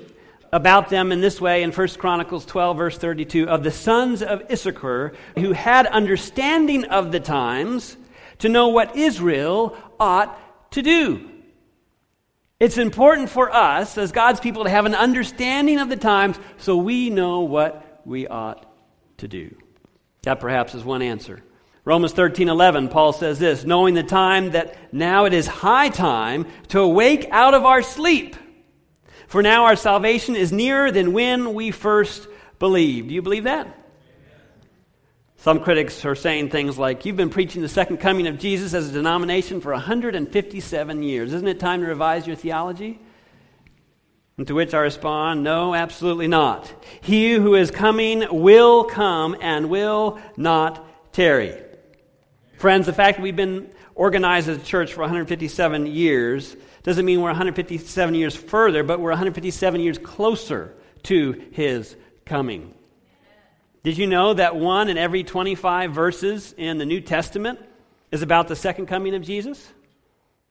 about 0.54 0.88
them 0.88 1.12
in 1.12 1.20
this 1.20 1.42
way 1.42 1.62
in 1.62 1.74
1 1.74 1.88
Chronicles 1.98 2.46
12, 2.46 2.78
verse 2.78 2.98
32 2.98 3.50
of 3.50 3.64
the 3.66 3.72
sons 3.72 4.24
of 4.24 4.50
Issachar 4.50 5.12
who 5.38 5.52
had 5.52 5.86
understanding 5.86 6.86
of 6.86 7.12
the 7.12 7.20
times 7.20 7.98
to 8.40 8.48
know 8.48 8.70
what 8.70 8.96
Israel 8.96 9.76
ought 10.00 10.72
to 10.72 10.82
do. 10.82 11.30
It's 12.62 12.78
important 12.78 13.30
for 13.30 13.54
us 13.54 13.98
as 13.98 14.14
God's 14.14 14.40
people 14.40 14.64
to 14.64 14.70
have 14.70 14.86
an 14.86 14.96
understanding 14.96 15.80
of 15.80 15.90
the 15.90 15.98
times 15.98 16.40
so 16.60 16.78
we 16.78 17.10
know 17.10 17.42
what 17.42 18.00
we 18.06 18.26
ought 18.26 18.66
to 19.18 19.28
do. 19.28 19.54
That 20.22 20.40
perhaps 20.40 20.76
is 20.76 20.86
one 20.86 21.02
answer. 21.02 21.44
Romans 21.86 22.14
13, 22.14 22.48
11, 22.48 22.88
Paul 22.88 23.12
says 23.12 23.40
this, 23.40 23.66
knowing 23.66 23.94
the 23.94 24.04
time 24.04 24.52
that 24.52 24.94
now 24.94 25.26
it 25.26 25.34
is 25.34 25.48
high 25.48 25.90
time 25.90 26.48
to 26.70 26.80
awake 26.80 27.28
out 27.30 27.54
of 27.54 27.66
our 27.66 27.82
sleep. 27.82 28.38
For 29.28 29.42
now 29.42 29.66
our 29.66 29.76
salvation 29.76 30.36
is 30.36 30.52
nearer 30.54 30.92
than 30.92 31.12
when 31.12 31.54
we 31.54 31.72
first 31.72 32.28
believed. 32.58 33.10
Do 33.10 33.16
you 33.16 33.22
believe 33.22 33.44
that? 33.44 33.80
Some 35.38 35.60
critics 35.60 36.06
are 36.06 36.16
saying 36.16 36.52
things 36.52 36.78
like, 36.78 37.04
You've 37.04 37.18
been 37.18 37.30
preaching 37.30 37.62
the 37.62 37.68
second 37.68 37.98
coming 37.98 38.28
of 38.28 38.40
Jesus 38.40 38.74
as 38.74 38.90
a 38.90 38.94
denomination 38.94 39.60
for 39.60 39.74
157 39.74 41.04
years. 41.04 41.34
Isn't 41.34 41.48
it 41.50 41.60
time 41.60 41.82
to 41.82 41.88
revise 41.88 42.26
your 42.26 42.38
theology? 42.38 42.98
And 44.38 44.48
to 44.48 44.56
which 44.56 44.74
I 44.74 44.80
respond, 44.80 45.44
No, 45.44 45.76
absolutely 45.76 46.28
not. 46.28 46.72
He 47.02 47.34
who 47.34 47.56
is 47.56 47.72
coming 47.72 48.26
will 48.32 48.86
come 48.86 49.36
and 49.42 49.70
will 49.70 50.18
not 50.38 51.12
tarry. 51.12 51.62
Friends, 52.64 52.86
the 52.86 52.94
fact 52.94 53.18
that 53.18 53.24
we've 53.24 53.36
been 53.36 53.70
organized 53.94 54.48
as 54.48 54.58
a 54.58 54.64
church 54.64 54.94
for 54.94 55.02
157 55.02 55.86
years 55.86 56.56
doesn't 56.84 57.04
mean 57.04 57.20
we're 57.20 57.28
157 57.28 58.16
years 58.16 58.38
further, 58.38 58.84
but 58.84 59.02
we're 59.02 59.10
157 59.10 59.82
years 59.82 59.98
closer 59.98 60.74
to 61.04 61.44
his 61.52 61.98
coming. 62.26 62.74
Did 63.84 63.98
you 63.98 64.08
know 64.08 64.34
that 64.36 64.56
one 64.56 64.88
in 64.88 64.98
every 64.98 65.26
25 65.26 65.92
verses 65.92 66.56
in 66.58 66.78
the 66.78 66.86
New 66.86 67.02
Testament 67.02 67.60
is 68.12 68.22
about 68.22 68.48
the 68.48 68.56
second 68.56 68.86
coming 68.86 69.14
of 69.14 69.24
Jesus? 69.24 69.70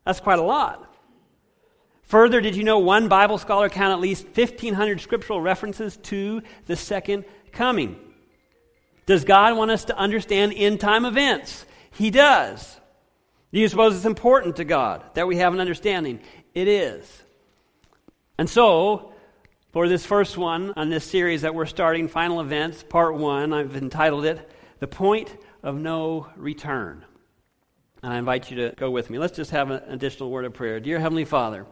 That's 0.04 0.20
quite 0.20 0.38
a 0.38 0.42
lot. 0.42 0.94
Further, 2.02 2.42
did 2.42 2.56
you 2.56 2.62
know 2.62 2.80
one 2.80 3.08
Bible 3.08 3.38
scholar 3.38 3.70
count 3.70 3.94
at 3.94 4.00
least 4.00 4.26
1,500 4.36 5.00
scriptural 5.00 5.40
references 5.40 5.96
to 5.96 6.42
the 6.66 6.76
second 6.76 7.24
coming? 7.52 7.96
Does 9.06 9.24
God 9.24 9.56
want 9.56 9.70
us 9.70 9.86
to 9.86 9.96
understand 9.96 10.52
end 10.54 10.78
time 10.78 11.06
events? 11.06 11.64
He 11.92 12.10
does. 12.10 12.80
Do 13.52 13.60
you 13.60 13.68
suppose 13.68 13.96
it's 13.96 14.04
important 14.04 14.56
to 14.56 14.64
God 14.64 15.02
that 15.14 15.26
we 15.26 15.36
have 15.36 15.52
an 15.52 15.60
understanding? 15.60 16.20
It 16.54 16.68
is. 16.68 17.22
And 18.38 18.48
so, 18.48 19.12
for 19.72 19.88
this 19.88 20.04
first 20.04 20.36
one 20.36 20.72
on 20.76 20.88
this 20.88 21.04
series 21.04 21.42
that 21.42 21.54
we're 21.54 21.66
starting, 21.66 22.08
Final 22.08 22.40
Events, 22.40 22.82
Part 22.82 23.14
1, 23.14 23.52
I've 23.52 23.76
entitled 23.76 24.24
it 24.24 24.50
The 24.80 24.86
Point 24.86 25.34
of 25.62 25.78
No 25.78 26.28
Return. 26.36 27.04
And 28.02 28.12
I 28.12 28.18
invite 28.18 28.50
you 28.50 28.56
to 28.68 28.74
go 28.74 28.90
with 28.90 29.10
me. 29.10 29.18
Let's 29.18 29.36
just 29.36 29.50
have 29.52 29.70
an 29.70 29.82
additional 29.86 30.30
word 30.30 30.44
of 30.44 30.54
prayer. 30.54 30.80
Dear 30.80 30.98
Heavenly 30.98 31.24
Father, 31.24 31.66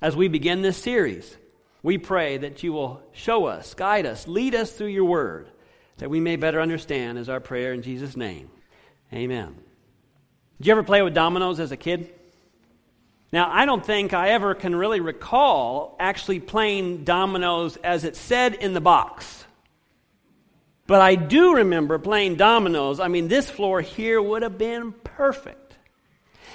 as 0.00 0.14
we 0.14 0.28
begin 0.28 0.62
this 0.62 0.76
series, 0.76 1.36
we 1.82 1.98
pray 1.98 2.36
that 2.38 2.62
you 2.62 2.72
will 2.72 3.02
show 3.12 3.46
us, 3.46 3.74
guide 3.74 4.06
us, 4.06 4.28
lead 4.28 4.54
us 4.54 4.70
through 4.72 4.88
your 4.88 5.06
word, 5.06 5.48
that 5.96 6.10
we 6.10 6.20
may 6.20 6.36
better 6.36 6.60
understand, 6.60 7.18
is 7.18 7.28
our 7.28 7.40
prayer 7.40 7.72
in 7.72 7.82
Jesus' 7.82 8.16
name. 8.16 8.50
Amen. 9.12 9.54
Did 10.58 10.66
you 10.66 10.72
ever 10.72 10.82
play 10.82 11.02
with 11.02 11.14
dominoes 11.14 11.60
as 11.60 11.72
a 11.72 11.76
kid? 11.76 12.12
Now, 13.32 13.50
I 13.52 13.66
don't 13.66 13.84
think 13.84 14.14
I 14.14 14.30
ever 14.30 14.54
can 14.54 14.74
really 14.74 15.00
recall 15.00 15.96
actually 15.98 16.40
playing 16.40 17.04
dominoes 17.04 17.76
as 17.76 18.04
it 18.04 18.16
said 18.16 18.54
in 18.54 18.72
the 18.72 18.80
box. 18.80 19.44
But 20.86 21.00
I 21.00 21.16
do 21.16 21.56
remember 21.56 21.98
playing 21.98 22.36
dominoes. 22.36 23.00
I 23.00 23.08
mean, 23.08 23.28
this 23.28 23.50
floor 23.50 23.80
here 23.80 24.22
would 24.22 24.42
have 24.42 24.56
been 24.56 24.92
perfect. 24.92 25.74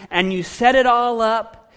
And 0.09 0.31
you 0.31 0.41
set 0.41 0.75
it 0.75 0.85
all 0.85 1.21
up, 1.21 1.71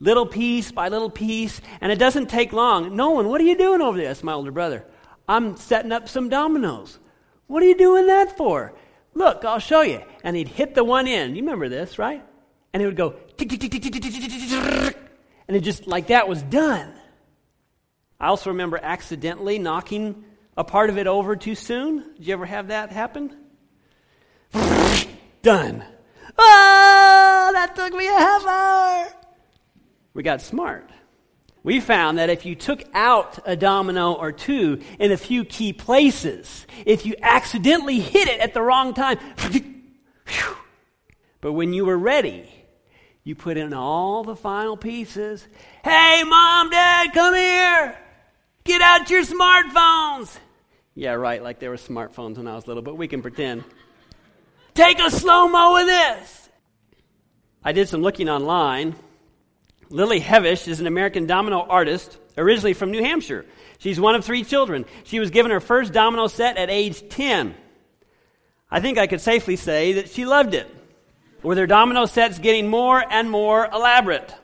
little 0.00 0.26
piece 0.26 0.72
by 0.72 0.88
little 0.88 1.10
piece, 1.10 1.60
and 1.80 1.92
it 1.92 1.98
doesn't 1.98 2.30
take 2.30 2.52
long. 2.52 2.96
Nolan, 2.96 3.28
what 3.28 3.40
are 3.40 3.44
you 3.44 3.56
doing 3.56 3.82
over 3.82 3.98
there? 3.98 4.08
That's 4.08 4.24
my 4.24 4.32
older 4.32 4.50
brother. 4.50 4.84
I'm 5.28 5.56
setting 5.56 5.92
up 5.92 6.08
some 6.08 6.30
dominoes. 6.30 6.98
What 7.46 7.62
are 7.62 7.66
you 7.66 7.76
doing 7.76 8.06
that 8.06 8.36
for? 8.36 8.72
Look, 9.14 9.44
I'll 9.44 9.58
show 9.58 9.82
you. 9.82 10.02
And 10.22 10.36
he'd 10.36 10.48
hit 10.48 10.74
the 10.74 10.84
one 10.84 11.06
end. 11.06 11.36
You 11.36 11.42
remember 11.42 11.68
this, 11.68 11.98
right? 11.98 12.24
And 12.72 12.82
it 12.82 12.86
would 12.86 12.96
go, 12.96 13.14
and 15.48 15.56
it 15.56 15.60
just 15.60 15.86
like 15.86 16.08
that 16.08 16.28
was 16.28 16.42
done. 16.42 16.92
I 18.20 18.26
also 18.26 18.50
remember 18.50 18.78
accidentally 18.82 19.58
knocking 19.58 20.24
a 20.56 20.64
part 20.64 20.90
of 20.90 20.98
it 20.98 21.06
over 21.06 21.36
too 21.36 21.54
soon. 21.54 22.14
Did 22.16 22.26
you 22.26 22.32
ever 22.34 22.44
have 22.46 22.68
that 22.68 22.90
happen? 22.90 23.34
Done. 25.42 25.84
Oh, 26.36 27.50
that 27.52 27.74
took 27.74 27.92
me 27.94 28.06
a 28.06 28.12
half 28.12 28.46
hour. 28.46 29.08
We 30.14 30.22
got 30.22 30.42
smart. 30.42 30.90
We 31.64 31.80
found 31.80 32.18
that 32.18 32.30
if 32.30 32.46
you 32.46 32.54
took 32.54 32.84
out 32.94 33.38
a 33.44 33.56
domino 33.56 34.12
or 34.12 34.32
two 34.32 34.80
in 34.98 35.12
a 35.12 35.16
few 35.16 35.44
key 35.44 35.72
places, 35.72 36.66
if 36.86 37.04
you 37.04 37.14
accidentally 37.20 38.00
hit 38.00 38.28
it 38.28 38.40
at 38.40 38.54
the 38.54 38.62
wrong 38.62 38.94
time, 38.94 39.18
but 41.40 41.52
when 41.52 41.72
you 41.72 41.84
were 41.84 41.98
ready, 41.98 42.48
you 43.24 43.34
put 43.34 43.56
in 43.56 43.74
all 43.74 44.24
the 44.24 44.36
final 44.36 44.76
pieces. 44.76 45.46
Hey, 45.84 46.22
mom, 46.24 46.70
dad, 46.70 47.12
come 47.12 47.34
here. 47.34 47.98
Get 48.64 48.80
out 48.80 49.10
your 49.10 49.22
smartphones. 49.22 50.38
Yeah, 50.94 51.12
right, 51.12 51.42
like 51.42 51.58
there 51.58 51.70
were 51.70 51.76
smartphones 51.76 52.38
when 52.38 52.48
I 52.48 52.54
was 52.54 52.66
little, 52.66 52.82
but 52.82 52.96
we 52.96 53.08
can 53.08 53.22
pretend. 53.22 53.64
Take 54.74 55.00
a 55.00 55.10
slow 55.10 55.48
mo 55.48 55.80
of 55.80 55.86
this. 55.86 56.48
I 57.64 57.72
did 57.72 57.88
some 57.88 58.00
looking 58.00 58.28
online. 58.28 58.94
Lily 59.90 60.20
Hevesh 60.20 60.68
is 60.68 60.80
an 60.80 60.86
American 60.86 61.26
domino 61.26 61.60
artist, 61.60 62.18
originally 62.36 62.74
from 62.74 62.90
New 62.90 63.02
Hampshire. 63.02 63.44
She's 63.78 64.00
one 64.00 64.14
of 64.14 64.24
three 64.24 64.44
children. 64.44 64.84
She 65.04 65.20
was 65.20 65.30
given 65.30 65.50
her 65.50 65.60
first 65.60 65.92
domino 65.92 66.26
set 66.26 66.56
at 66.56 66.70
age 66.70 67.08
10. 67.08 67.54
I 68.70 68.80
think 68.80 68.98
I 68.98 69.06
could 69.06 69.20
safely 69.20 69.56
say 69.56 69.94
that 69.94 70.10
she 70.10 70.26
loved 70.26 70.54
it, 70.54 70.68
with 71.42 71.58
her 71.58 71.66
domino 71.66 72.06
sets 72.06 72.38
getting 72.38 72.68
more 72.68 73.02
and 73.10 73.30
more 73.30 73.66
elaborate. 73.66 74.34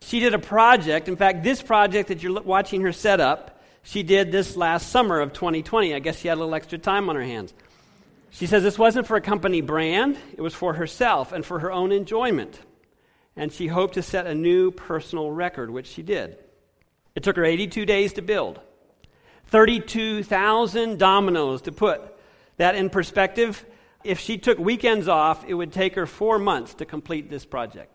She 0.00 0.20
did 0.20 0.32
a 0.32 0.38
project, 0.38 1.08
in 1.08 1.16
fact, 1.16 1.42
this 1.42 1.62
project 1.62 2.08
that 2.08 2.22
you're 2.22 2.40
watching 2.40 2.80
her 2.82 2.92
set 2.92 3.20
up 3.20 3.58
she 3.88 4.02
did 4.02 4.30
this 4.30 4.54
last 4.54 4.90
summer 4.90 5.18
of 5.18 5.32
2020. 5.32 5.94
I 5.94 5.98
guess 5.98 6.18
she 6.18 6.28
had 6.28 6.34
a 6.34 6.40
little 6.40 6.54
extra 6.54 6.76
time 6.76 7.08
on 7.08 7.16
her 7.16 7.22
hands. 7.22 7.54
She 8.28 8.46
says 8.46 8.62
this 8.62 8.78
wasn't 8.78 9.06
for 9.06 9.16
a 9.16 9.20
company 9.22 9.62
brand, 9.62 10.18
it 10.36 10.42
was 10.42 10.52
for 10.52 10.74
herself 10.74 11.32
and 11.32 11.42
for 11.42 11.60
her 11.60 11.72
own 11.72 11.90
enjoyment. 11.90 12.60
And 13.38 13.52
she 13.52 13.68
hoped 13.68 13.94
to 13.94 14.02
set 14.02 14.26
a 14.26 14.34
new 14.34 14.70
personal 14.72 15.30
record, 15.30 15.70
which 15.70 15.86
she 15.86 16.02
did. 16.02 16.36
It 17.14 17.22
took 17.22 17.36
her 17.36 17.44
82 17.44 17.86
days 17.86 18.12
to 18.14 18.22
build, 18.22 18.60
32,000 19.46 20.98
dominoes 20.98 21.62
to 21.62 21.72
put 21.72 22.02
that 22.58 22.74
in 22.74 22.90
perspective. 22.90 23.64
If 24.04 24.20
she 24.20 24.38
took 24.38 24.58
weekends 24.58 25.08
off, 25.08 25.44
it 25.46 25.54
would 25.54 25.72
take 25.72 25.94
her 25.94 26.04
four 26.04 26.38
months 26.38 26.74
to 26.74 26.84
complete 26.84 27.30
this 27.30 27.46
project. 27.46 27.92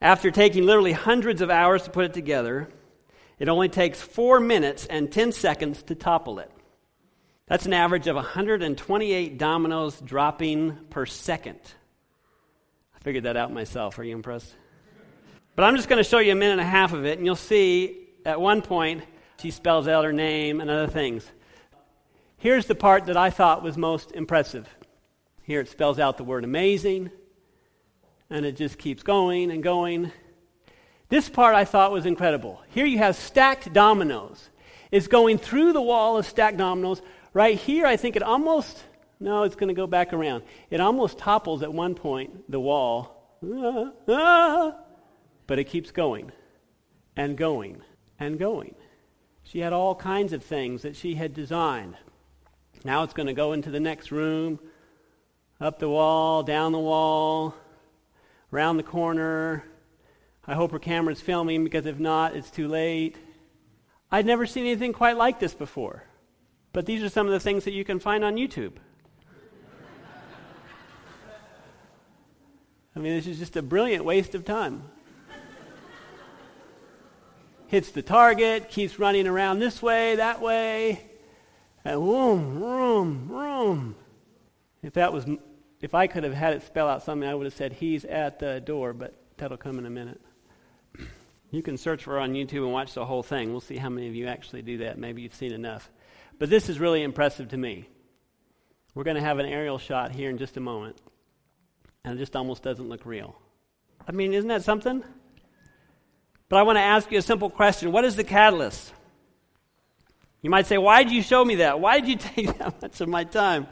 After 0.00 0.30
taking 0.30 0.64
literally 0.64 0.92
hundreds 0.92 1.42
of 1.42 1.50
hours 1.50 1.82
to 1.82 1.90
put 1.90 2.04
it 2.04 2.14
together, 2.14 2.68
it 3.38 3.48
only 3.48 3.68
takes 3.68 4.00
four 4.00 4.40
minutes 4.40 4.86
and 4.86 5.10
10 5.10 5.32
seconds 5.32 5.82
to 5.84 5.94
topple 5.94 6.38
it. 6.38 6.50
That's 7.46 7.66
an 7.66 7.72
average 7.72 8.06
of 8.06 8.16
128 8.16 9.38
dominoes 9.38 10.00
dropping 10.00 10.76
per 10.90 11.06
second. 11.06 11.58
Figured 13.08 13.24
that 13.24 13.38
out 13.38 13.50
myself. 13.50 13.98
Are 13.98 14.04
you 14.04 14.14
impressed? 14.14 14.54
But 15.56 15.64
I'm 15.64 15.76
just 15.76 15.88
going 15.88 15.96
to 15.96 16.06
show 16.06 16.18
you 16.18 16.32
a 16.32 16.34
minute 16.34 16.52
and 16.52 16.60
a 16.60 16.64
half 16.64 16.92
of 16.92 17.06
it, 17.06 17.16
and 17.16 17.24
you'll 17.24 17.36
see 17.36 18.06
at 18.26 18.38
one 18.38 18.60
point 18.60 19.02
she 19.40 19.50
spells 19.50 19.88
out 19.88 20.04
her 20.04 20.12
name 20.12 20.60
and 20.60 20.68
other 20.68 20.88
things. 20.88 21.26
Here's 22.36 22.66
the 22.66 22.74
part 22.74 23.06
that 23.06 23.16
I 23.16 23.30
thought 23.30 23.62
was 23.62 23.78
most 23.78 24.12
impressive. 24.12 24.68
Here 25.42 25.62
it 25.62 25.70
spells 25.70 25.98
out 25.98 26.18
the 26.18 26.22
word 26.22 26.44
amazing, 26.44 27.10
and 28.28 28.44
it 28.44 28.56
just 28.56 28.76
keeps 28.76 29.02
going 29.02 29.52
and 29.52 29.62
going. 29.62 30.12
This 31.08 31.30
part 31.30 31.54
I 31.54 31.64
thought 31.64 31.92
was 31.92 32.04
incredible. 32.04 32.60
Here 32.68 32.84
you 32.84 32.98
have 32.98 33.16
stacked 33.16 33.72
dominoes. 33.72 34.50
It's 34.90 35.06
going 35.06 35.38
through 35.38 35.72
the 35.72 35.80
wall 35.80 36.18
of 36.18 36.26
stacked 36.26 36.58
dominoes. 36.58 37.00
Right 37.32 37.56
here, 37.56 37.86
I 37.86 37.96
think 37.96 38.16
it 38.16 38.22
almost, 38.22 38.84
no, 39.20 39.42
it's 39.42 39.56
going 39.56 39.68
to 39.68 39.74
go 39.74 39.86
back 39.86 40.12
around. 40.12 40.44
It 40.70 40.80
almost 40.80 41.18
topples 41.18 41.62
at 41.62 41.72
one 41.72 41.94
point 41.94 42.50
the 42.50 42.60
wall. 42.60 43.38
But 45.46 45.58
it 45.58 45.64
keeps 45.64 45.90
going 45.90 46.32
and 47.16 47.36
going 47.36 47.82
and 48.18 48.38
going. 48.38 48.74
She 49.42 49.60
had 49.60 49.72
all 49.72 49.94
kinds 49.94 50.32
of 50.32 50.44
things 50.44 50.82
that 50.82 50.96
she 50.96 51.14
had 51.14 51.34
designed. 51.34 51.96
Now 52.84 53.02
it's 53.02 53.14
going 53.14 53.28
to 53.28 53.32
go 53.32 53.52
into 53.52 53.70
the 53.70 53.80
next 53.80 54.12
room, 54.12 54.60
up 55.60 55.78
the 55.78 55.88
wall, 55.88 56.42
down 56.42 56.72
the 56.72 56.78
wall, 56.78 57.54
around 58.52 58.76
the 58.76 58.82
corner, 58.82 59.64
I 60.48 60.54
hope 60.54 60.72
her 60.72 60.78
camera's 60.78 61.20
filming 61.20 61.62
because 61.62 61.84
if 61.84 61.98
not, 61.98 62.34
it's 62.34 62.50
too 62.50 62.68
late. 62.68 63.16
I'd 64.10 64.24
never 64.24 64.46
seen 64.46 64.64
anything 64.64 64.94
quite 64.94 65.18
like 65.18 65.38
this 65.38 65.52
before. 65.52 66.04
But 66.72 66.86
these 66.86 67.02
are 67.02 67.10
some 67.10 67.26
of 67.26 67.32
the 67.32 67.40
things 67.40 67.64
that 67.64 67.74
you 67.74 67.84
can 67.84 68.00
find 68.00 68.24
on 68.24 68.36
YouTube. 68.36 68.76
I 72.98 73.00
mean, 73.00 73.14
this 73.14 73.28
is 73.28 73.38
just 73.38 73.56
a 73.56 73.62
brilliant 73.62 74.04
waste 74.04 74.34
of 74.34 74.44
time. 74.44 74.82
Hits 77.68 77.92
the 77.92 78.02
target, 78.02 78.70
keeps 78.70 78.98
running 78.98 79.28
around 79.28 79.60
this 79.60 79.80
way, 79.80 80.16
that 80.16 80.40
way, 80.40 81.08
and 81.84 82.00
boom, 82.00 82.58
boom, 82.58 83.28
boom. 83.28 83.94
If 84.82 84.94
that 84.94 85.12
was, 85.12 85.26
if 85.80 85.94
I 85.94 86.08
could 86.08 86.24
have 86.24 86.32
had 86.32 86.54
it 86.54 86.62
spell 86.62 86.88
out 86.88 87.04
something, 87.04 87.28
I 87.28 87.34
would 87.34 87.44
have 87.44 87.54
said, 87.54 87.74
"He's 87.74 88.04
at 88.04 88.40
the 88.40 88.60
door," 88.60 88.92
but 88.92 89.14
that'll 89.36 89.58
come 89.58 89.78
in 89.78 89.86
a 89.86 89.90
minute. 89.90 90.20
You 91.50 91.62
can 91.62 91.76
search 91.76 92.02
for 92.02 92.18
it 92.18 92.22
on 92.22 92.32
YouTube 92.32 92.64
and 92.64 92.72
watch 92.72 92.94
the 92.94 93.06
whole 93.06 93.22
thing. 93.22 93.52
We'll 93.52 93.60
see 93.60 93.76
how 93.76 93.90
many 93.90 94.08
of 94.08 94.14
you 94.14 94.26
actually 94.26 94.62
do 94.62 94.78
that. 94.78 94.98
Maybe 94.98 95.22
you've 95.22 95.34
seen 95.34 95.52
enough. 95.52 95.90
But 96.38 96.50
this 96.50 96.68
is 96.68 96.80
really 96.80 97.02
impressive 97.02 97.48
to 97.50 97.56
me. 97.56 97.88
We're 98.94 99.04
going 99.04 99.16
to 99.16 99.22
have 99.22 99.38
an 99.38 99.46
aerial 99.46 99.78
shot 99.78 100.10
here 100.10 100.30
in 100.30 100.38
just 100.38 100.56
a 100.56 100.60
moment, 100.60 100.96
and 102.08 102.16
it 102.16 102.22
just 102.22 102.34
almost 102.34 102.62
doesn't 102.62 102.88
look 102.88 103.04
real. 103.04 103.36
I 104.06 104.12
mean, 104.12 104.32
isn't 104.32 104.48
that 104.48 104.62
something? 104.64 105.04
But 106.48 106.56
I 106.56 106.62
want 106.62 106.76
to 106.76 106.82
ask 106.82 107.12
you 107.12 107.18
a 107.18 107.22
simple 107.22 107.50
question 107.50 107.92
What 107.92 108.06
is 108.06 108.16
the 108.16 108.24
catalyst? 108.24 108.94
You 110.40 110.48
might 110.48 110.66
say, 110.66 110.78
Why 110.78 111.02
did 111.02 111.12
you 111.12 111.20
show 111.20 111.44
me 111.44 111.56
that? 111.56 111.80
Why 111.80 112.00
did 112.00 112.08
you 112.08 112.16
take 112.34 112.58
that 112.58 112.80
much 112.80 113.00
of 113.02 113.08
my 113.10 113.24
time? 113.24 113.66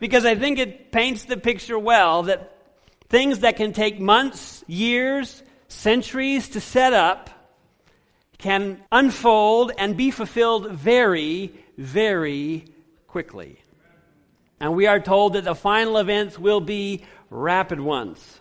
Because 0.00 0.26
I 0.26 0.34
think 0.34 0.58
it 0.58 0.90
paints 0.90 1.24
the 1.24 1.36
picture 1.36 1.78
well 1.78 2.24
that 2.24 2.58
things 3.08 3.40
that 3.40 3.56
can 3.56 3.72
take 3.72 4.00
months, 4.00 4.64
years, 4.66 5.44
centuries 5.68 6.48
to 6.50 6.60
set 6.60 6.92
up 6.92 7.30
can 8.38 8.82
unfold 8.90 9.70
and 9.78 9.96
be 9.96 10.10
fulfilled 10.10 10.72
very, 10.72 11.54
very 11.78 12.64
quickly. 13.06 13.60
And 14.60 14.74
we 14.74 14.86
are 14.86 15.00
told 15.00 15.34
that 15.34 15.44
the 15.44 15.54
final 15.54 15.98
events 15.98 16.38
will 16.38 16.60
be 16.60 17.04
rapid 17.30 17.80
ones. 17.80 18.40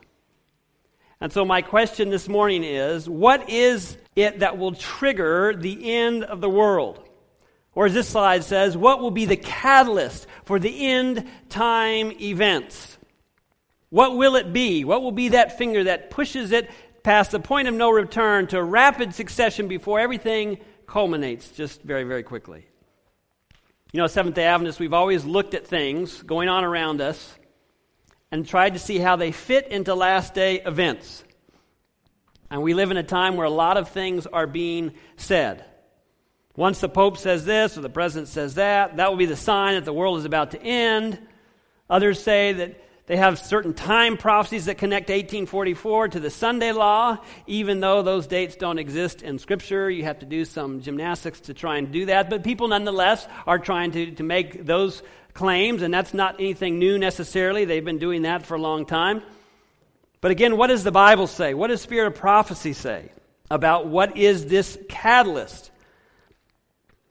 And 1.19 1.31
so, 1.31 1.45
my 1.45 1.61
question 1.61 2.09
this 2.09 2.27
morning 2.27 2.63
is 2.63 3.09
what 3.09 3.49
is 3.49 3.97
it 4.15 4.39
that 4.39 4.57
will 4.57 4.73
trigger 4.73 5.53
the 5.55 5.93
end 5.93 6.23
of 6.23 6.41
the 6.41 6.49
world? 6.49 7.01
Or 7.73 7.85
as 7.85 7.93
this 7.93 8.07
slide 8.07 8.43
says, 8.43 8.77
what 8.77 9.01
will 9.01 9.11
be 9.11 9.25
the 9.25 9.35
catalyst 9.35 10.27
for 10.45 10.59
the 10.59 10.87
end 10.87 11.27
time 11.49 12.11
events? 12.21 12.97
What 13.89 14.17
will 14.17 14.35
it 14.35 14.53
be? 14.53 14.85
What 14.85 15.01
will 15.01 15.11
be 15.11 15.29
that 15.29 15.57
finger 15.57 15.85
that 15.85 16.09
pushes 16.09 16.51
it 16.51 16.69
past 17.03 17.31
the 17.31 17.39
point 17.39 17.67
of 17.67 17.73
no 17.73 17.91
return 17.91 18.47
to 18.47 18.63
rapid 18.63 19.13
succession 19.13 19.67
before 19.67 19.99
everything 19.99 20.57
culminates 20.87 21.49
just 21.51 21.81
very, 21.81 22.03
very 22.03 22.23
quickly? 22.23 22.65
You 23.95 24.01
know, 24.01 24.07
Seventh 24.07 24.35
day 24.35 24.43
Adventists, 24.43 24.77
we've 24.77 24.91
always 24.91 25.23
looked 25.23 25.53
at 25.53 25.65
things 25.65 26.21
going 26.21 26.49
on 26.49 26.65
around 26.65 26.99
us 26.99 27.33
and 28.29 28.45
tried 28.45 28.73
to 28.73 28.79
see 28.79 28.97
how 28.97 29.15
they 29.15 29.31
fit 29.31 29.69
into 29.69 29.95
last 29.95 30.33
day 30.33 30.59
events. 30.59 31.23
And 32.51 32.61
we 32.61 32.73
live 32.73 32.91
in 32.91 32.97
a 32.97 33.03
time 33.03 33.37
where 33.37 33.45
a 33.45 33.49
lot 33.49 33.77
of 33.77 33.87
things 33.87 34.27
are 34.27 34.47
being 34.47 34.95
said. 35.15 35.63
Once 36.57 36.81
the 36.81 36.89
Pope 36.89 37.17
says 37.17 37.45
this 37.45 37.77
or 37.77 37.81
the 37.81 37.89
President 37.89 38.27
says 38.27 38.55
that, 38.55 38.97
that 38.97 39.09
will 39.09 39.17
be 39.17 39.27
the 39.27 39.37
sign 39.37 39.75
that 39.75 39.85
the 39.85 39.93
world 39.93 40.19
is 40.19 40.25
about 40.25 40.51
to 40.51 40.61
end. 40.61 41.17
Others 41.89 42.21
say 42.21 42.51
that 42.51 42.77
they 43.07 43.17
have 43.17 43.37
certain 43.37 43.75
time 43.75 44.17
prophecies 44.17 44.65
that 44.65 44.79
connect 44.79 45.09
1844 45.09 46.09
to 46.09 46.19
the 46.19 46.31
Sunday 46.31 46.71
law, 46.71 47.19
even 47.45 47.79
though 47.79 48.01
those 48.01 48.25
dates 48.25 48.55
don't 48.55 48.79
exist 48.79 49.21
in 49.21 49.37
Scripture. 49.37 49.89
You 49.91 50.05
have 50.05 50.19
to 50.19 50.25
do 50.25 50.43
some 50.43 50.81
gymnastics 50.81 51.41
to 51.41 51.53
try 51.53 51.77
and 51.77 51.91
do 51.91 52.07
that. 52.07 52.31
But 52.31 52.43
people, 52.43 52.67
nonetheless, 52.67 53.27
are 53.45 53.59
trying 53.59 53.91
to, 53.91 54.11
to 54.13 54.23
make 54.23 54.65
those 54.65 55.03
claims, 55.35 55.83
and 55.83 55.93
that's 55.93 56.15
not 56.15 56.39
anything 56.39 56.79
new 56.79 56.97
necessarily. 56.97 57.65
They've 57.65 57.85
been 57.85 57.99
doing 57.99 58.23
that 58.23 58.43
for 58.43 58.55
a 58.55 58.61
long 58.61 58.87
time. 58.87 59.21
But 60.19 60.31
again, 60.31 60.57
what 60.57 60.67
does 60.67 60.83
the 60.83 60.91
Bible 60.91 61.27
say? 61.27 61.53
What 61.53 61.67
does 61.67 61.81
Spirit 61.81 62.07
of 62.07 62.15
Prophecy 62.15 62.73
say 62.73 63.11
about 63.51 63.85
what 63.85 64.17
is 64.17 64.47
this 64.47 64.79
catalyst? 64.89 65.69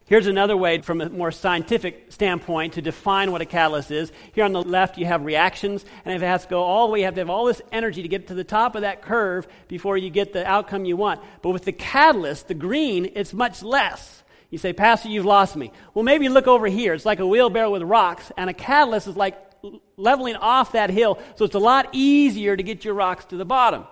Here's 0.07 0.27
another 0.27 0.55
way, 0.55 0.83
from 0.83 1.01
a 1.01 1.09
more 1.09 1.33
scientific 1.33 2.13
standpoint, 2.13 2.75
to 2.75 2.83
define 2.83 3.33
what 3.33 3.41
a 3.41 3.47
catalyst 3.47 3.91
is. 3.91 4.13
Here 4.35 4.45
on 4.45 4.53
the 4.53 4.61
left, 4.61 4.99
you 4.99 5.07
have 5.07 5.25
reactions, 5.25 5.83
and 6.05 6.15
if 6.15 6.21
it 6.21 6.27
has 6.27 6.43
to 6.43 6.49
go 6.51 6.63
all 6.63 6.87
the 6.87 6.93
way, 6.93 6.99
you 6.99 7.05
have 7.07 7.15
to 7.15 7.23
have 7.23 7.31
all 7.31 7.47
this 7.47 7.63
energy 7.73 8.03
to 8.03 8.09
get 8.09 8.27
to 8.29 8.35
the 8.35 8.45
top 8.45 8.75
of 8.75 8.83
that 8.83 9.01
curve 9.01 9.49
before 9.67 9.97
you 9.97 10.11
get 10.11 10.35
the 10.35 10.47
outcome 10.47 10.85
you 10.85 10.97
want. 10.97 11.23
But 11.41 11.51
with 11.51 11.65
the 11.65 11.73
catalyst, 11.73 12.49
the 12.49 12.55
green, 12.55 13.13
it's 13.15 13.33
much 13.33 13.63
less. 13.63 14.23
You 14.51 14.59
say, 14.59 14.75
Pastor, 14.75 15.09
you've 15.09 15.25
lost 15.25 15.57
me. 15.57 15.73
Well, 15.95 16.03
maybe 16.03 16.29
look 16.29 16.47
over 16.49 16.67
here. 16.67 16.93
It's 16.93 17.07
like 17.07 17.21
a 17.21 17.27
wheelbarrow 17.27 17.71
with 17.71 17.83
rocks, 17.83 18.31
and 18.37 18.51
a 18.51 18.55
catalyst 18.55 19.09
is 19.09 19.17
like 19.17 19.41
leveling 19.97 20.37
off 20.37 20.73
that 20.73 20.91
hill, 20.91 21.19
so 21.37 21.47
it's 21.47 21.55
a 21.55 21.59
lot 21.59 21.89
easier 21.93 22.55
to 22.55 22.63
get 22.63 22.85
your 22.85 22.93
rocks 22.93 23.25
to 23.27 23.39
the 23.39 23.47
bottom. 23.47 23.87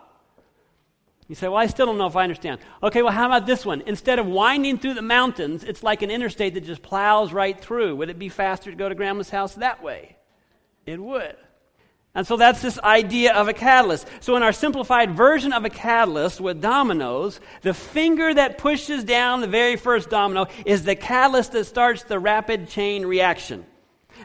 You 1.32 1.36
say, 1.36 1.48
Well, 1.48 1.56
I 1.56 1.64
still 1.64 1.86
don't 1.86 1.96
know 1.96 2.08
if 2.08 2.14
I 2.14 2.24
understand. 2.24 2.60
Okay, 2.82 3.00
well, 3.00 3.10
how 3.10 3.24
about 3.24 3.46
this 3.46 3.64
one? 3.64 3.82
Instead 3.86 4.18
of 4.18 4.26
winding 4.26 4.76
through 4.76 4.92
the 4.92 5.00
mountains, 5.00 5.64
it's 5.64 5.82
like 5.82 6.02
an 6.02 6.10
interstate 6.10 6.52
that 6.52 6.64
just 6.64 6.82
plows 6.82 7.32
right 7.32 7.58
through. 7.58 7.96
Would 7.96 8.10
it 8.10 8.18
be 8.18 8.28
faster 8.28 8.70
to 8.70 8.76
go 8.76 8.86
to 8.86 8.94
Grandma's 8.94 9.30
house 9.30 9.54
that 9.54 9.82
way? 9.82 10.18
It 10.84 11.00
would. 11.00 11.34
And 12.14 12.26
so 12.26 12.36
that's 12.36 12.60
this 12.60 12.78
idea 12.80 13.32
of 13.32 13.48
a 13.48 13.54
catalyst. 13.54 14.08
So, 14.20 14.36
in 14.36 14.42
our 14.42 14.52
simplified 14.52 15.16
version 15.16 15.54
of 15.54 15.64
a 15.64 15.70
catalyst 15.70 16.38
with 16.38 16.60
dominoes, 16.60 17.40
the 17.62 17.72
finger 17.72 18.34
that 18.34 18.58
pushes 18.58 19.02
down 19.02 19.40
the 19.40 19.46
very 19.46 19.76
first 19.76 20.10
domino 20.10 20.48
is 20.66 20.84
the 20.84 20.96
catalyst 20.96 21.52
that 21.52 21.64
starts 21.64 22.02
the 22.02 22.18
rapid 22.18 22.68
chain 22.68 23.06
reaction. 23.06 23.64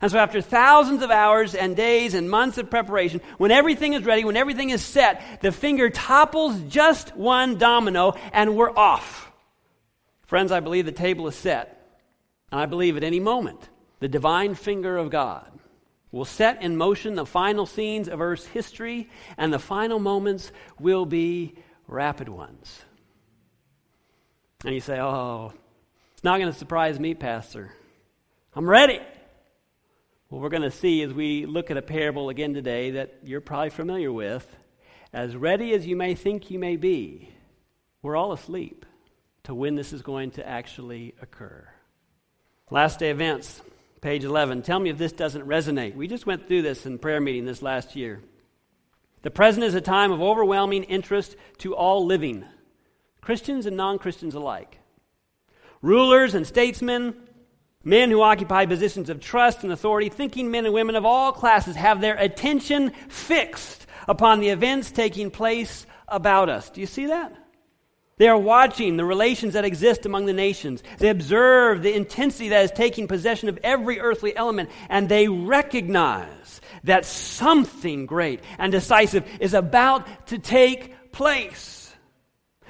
And 0.01 0.11
so, 0.11 0.17
after 0.19 0.41
thousands 0.41 1.01
of 1.01 1.11
hours 1.11 1.55
and 1.55 1.75
days 1.75 2.13
and 2.13 2.29
months 2.29 2.57
of 2.57 2.69
preparation, 2.69 3.21
when 3.37 3.51
everything 3.51 3.93
is 3.93 4.03
ready, 4.03 4.23
when 4.23 4.37
everything 4.37 4.69
is 4.69 4.83
set, 4.83 5.41
the 5.41 5.51
finger 5.51 5.89
topples 5.89 6.59
just 6.63 7.15
one 7.15 7.57
domino 7.57 8.13
and 8.31 8.55
we're 8.55 8.75
off. 8.75 9.31
Friends, 10.27 10.51
I 10.51 10.59
believe 10.59 10.85
the 10.85 10.91
table 10.91 11.27
is 11.27 11.35
set. 11.35 11.73
And 12.51 12.61
I 12.61 12.65
believe 12.65 12.97
at 12.97 13.03
any 13.03 13.19
moment, 13.19 13.69
the 13.99 14.07
divine 14.07 14.55
finger 14.55 14.97
of 14.97 15.09
God 15.09 15.51
will 16.11 16.25
set 16.25 16.61
in 16.61 16.77
motion 16.77 17.15
the 17.15 17.25
final 17.25 17.65
scenes 17.65 18.07
of 18.07 18.21
Earth's 18.21 18.45
history, 18.45 19.09
and 19.37 19.51
the 19.51 19.59
final 19.59 19.99
moments 19.99 20.51
will 20.79 21.05
be 21.05 21.55
rapid 21.87 22.29
ones. 22.29 22.81
And 24.63 24.73
you 24.73 24.81
say, 24.81 24.99
Oh, 24.99 25.53
it's 26.13 26.23
not 26.23 26.39
going 26.39 26.51
to 26.51 26.57
surprise 26.57 26.99
me, 26.99 27.13
Pastor. 27.13 27.71
I'm 28.55 28.69
ready. 28.69 28.99
Well, 30.29 30.41
we're 30.41 30.49
going 30.49 30.63
to 30.63 30.71
see 30.71 31.03
as 31.03 31.13
we 31.13 31.45
look 31.45 31.71
at 31.71 31.77
a 31.77 31.81
parable 31.81 32.27
again 32.27 32.53
today 32.53 32.91
that 32.91 33.19
you're 33.23 33.39
probably 33.39 33.69
familiar 33.69 34.11
with. 34.11 34.45
As 35.13 35.37
ready 35.37 35.73
as 35.73 35.87
you 35.87 35.95
may 35.95 36.15
think 36.15 36.51
you 36.51 36.59
may 36.59 36.75
be, 36.75 37.29
we're 38.01 38.17
all 38.17 38.33
asleep 38.33 38.85
to 39.43 39.55
when 39.55 39.75
this 39.75 39.93
is 39.93 40.01
going 40.01 40.31
to 40.31 40.45
actually 40.45 41.15
occur. 41.21 41.65
Last 42.69 42.99
day 42.99 43.09
events, 43.09 43.61
page 44.01 44.25
11. 44.25 44.63
Tell 44.63 44.81
me 44.81 44.89
if 44.89 44.97
this 44.97 45.13
doesn't 45.13 45.47
resonate. 45.47 45.95
We 45.95 46.09
just 46.09 46.25
went 46.25 46.49
through 46.49 46.63
this 46.63 46.85
in 46.85 46.99
prayer 46.99 47.21
meeting 47.21 47.45
this 47.45 47.61
last 47.61 47.95
year. 47.95 48.21
The 49.21 49.31
present 49.31 49.63
is 49.63 49.75
a 49.75 49.81
time 49.81 50.11
of 50.11 50.21
overwhelming 50.21 50.83
interest 50.83 51.37
to 51.59 51.73
all 51.73 52.05
living, 52.05 52.43
Christians 53.21 53.65
and 53.65 53.77
non 53.77 53.97
Christians 53.97 54.35
alike. 54.35 54.79
Rulers 55.81 56.33
and 56.33 56.45
statesmen, 56.45 57.15
Men 57.87 58.11
who 58.11 58.21
occupy 58.21 58.65
positions 58.65 59.09
of 59.09 59.21
trust 59.21 59.63
and 59.63 59.71
authority, 59.71 60.09
thinking 60.09 60.51
men 60.51 60.65
and 60.65 60.73
women 60.73 60.97
of 60.97 61.05
all 61.05 61.31
classes, 61.31 61.77
have 61.77 62.01
their 62.01 62.17
attention 62.17 62.89
fixed 63.07 63.87
upon 64.09 64.41
the 64.41 64.49
events 64.49 64.91
taking 64.91 65.31
place 65.31 65.85
about 66.05 66.49
us. 66.49 66.69
Do 66.69 66.81
you 66.81 66.85
see 66.85 67.05
that? 67.05 67.33
They 68.17 68.27
are 68.27 68.37
watching 68.37 68.97
the 68.97 69.05
relations 69.05 69.53
that 69.53 69.63
exist 69.63 70.05
among 70.05 70.25
the 70.25 70.33
nations. 70.33 70.83
They 70.97 71.07
observe 71.07 71.81
the 71.81 71.95
intensity 71.95 72.49
that 72.49 72.65
is 72.65 72.71
taking 72.71 73.07
possession 73.07 73.47
of 73.47 73.57
every 73.63 74.01
earthly 74.01 74.35
element, 74.35 74.69
and 74.89 75.07
they 75.07 75.29
recognize 75.29 76.59
that 76.83 77.05
something 77.05 78.05
great 78.05 78.41
and 78.59 78.69
decisive 78.69 79.25
is 79.39 79.53
about 79.53 80.27
to 80.27 80.39
take 80.39 81.13
place. 81.13 81.95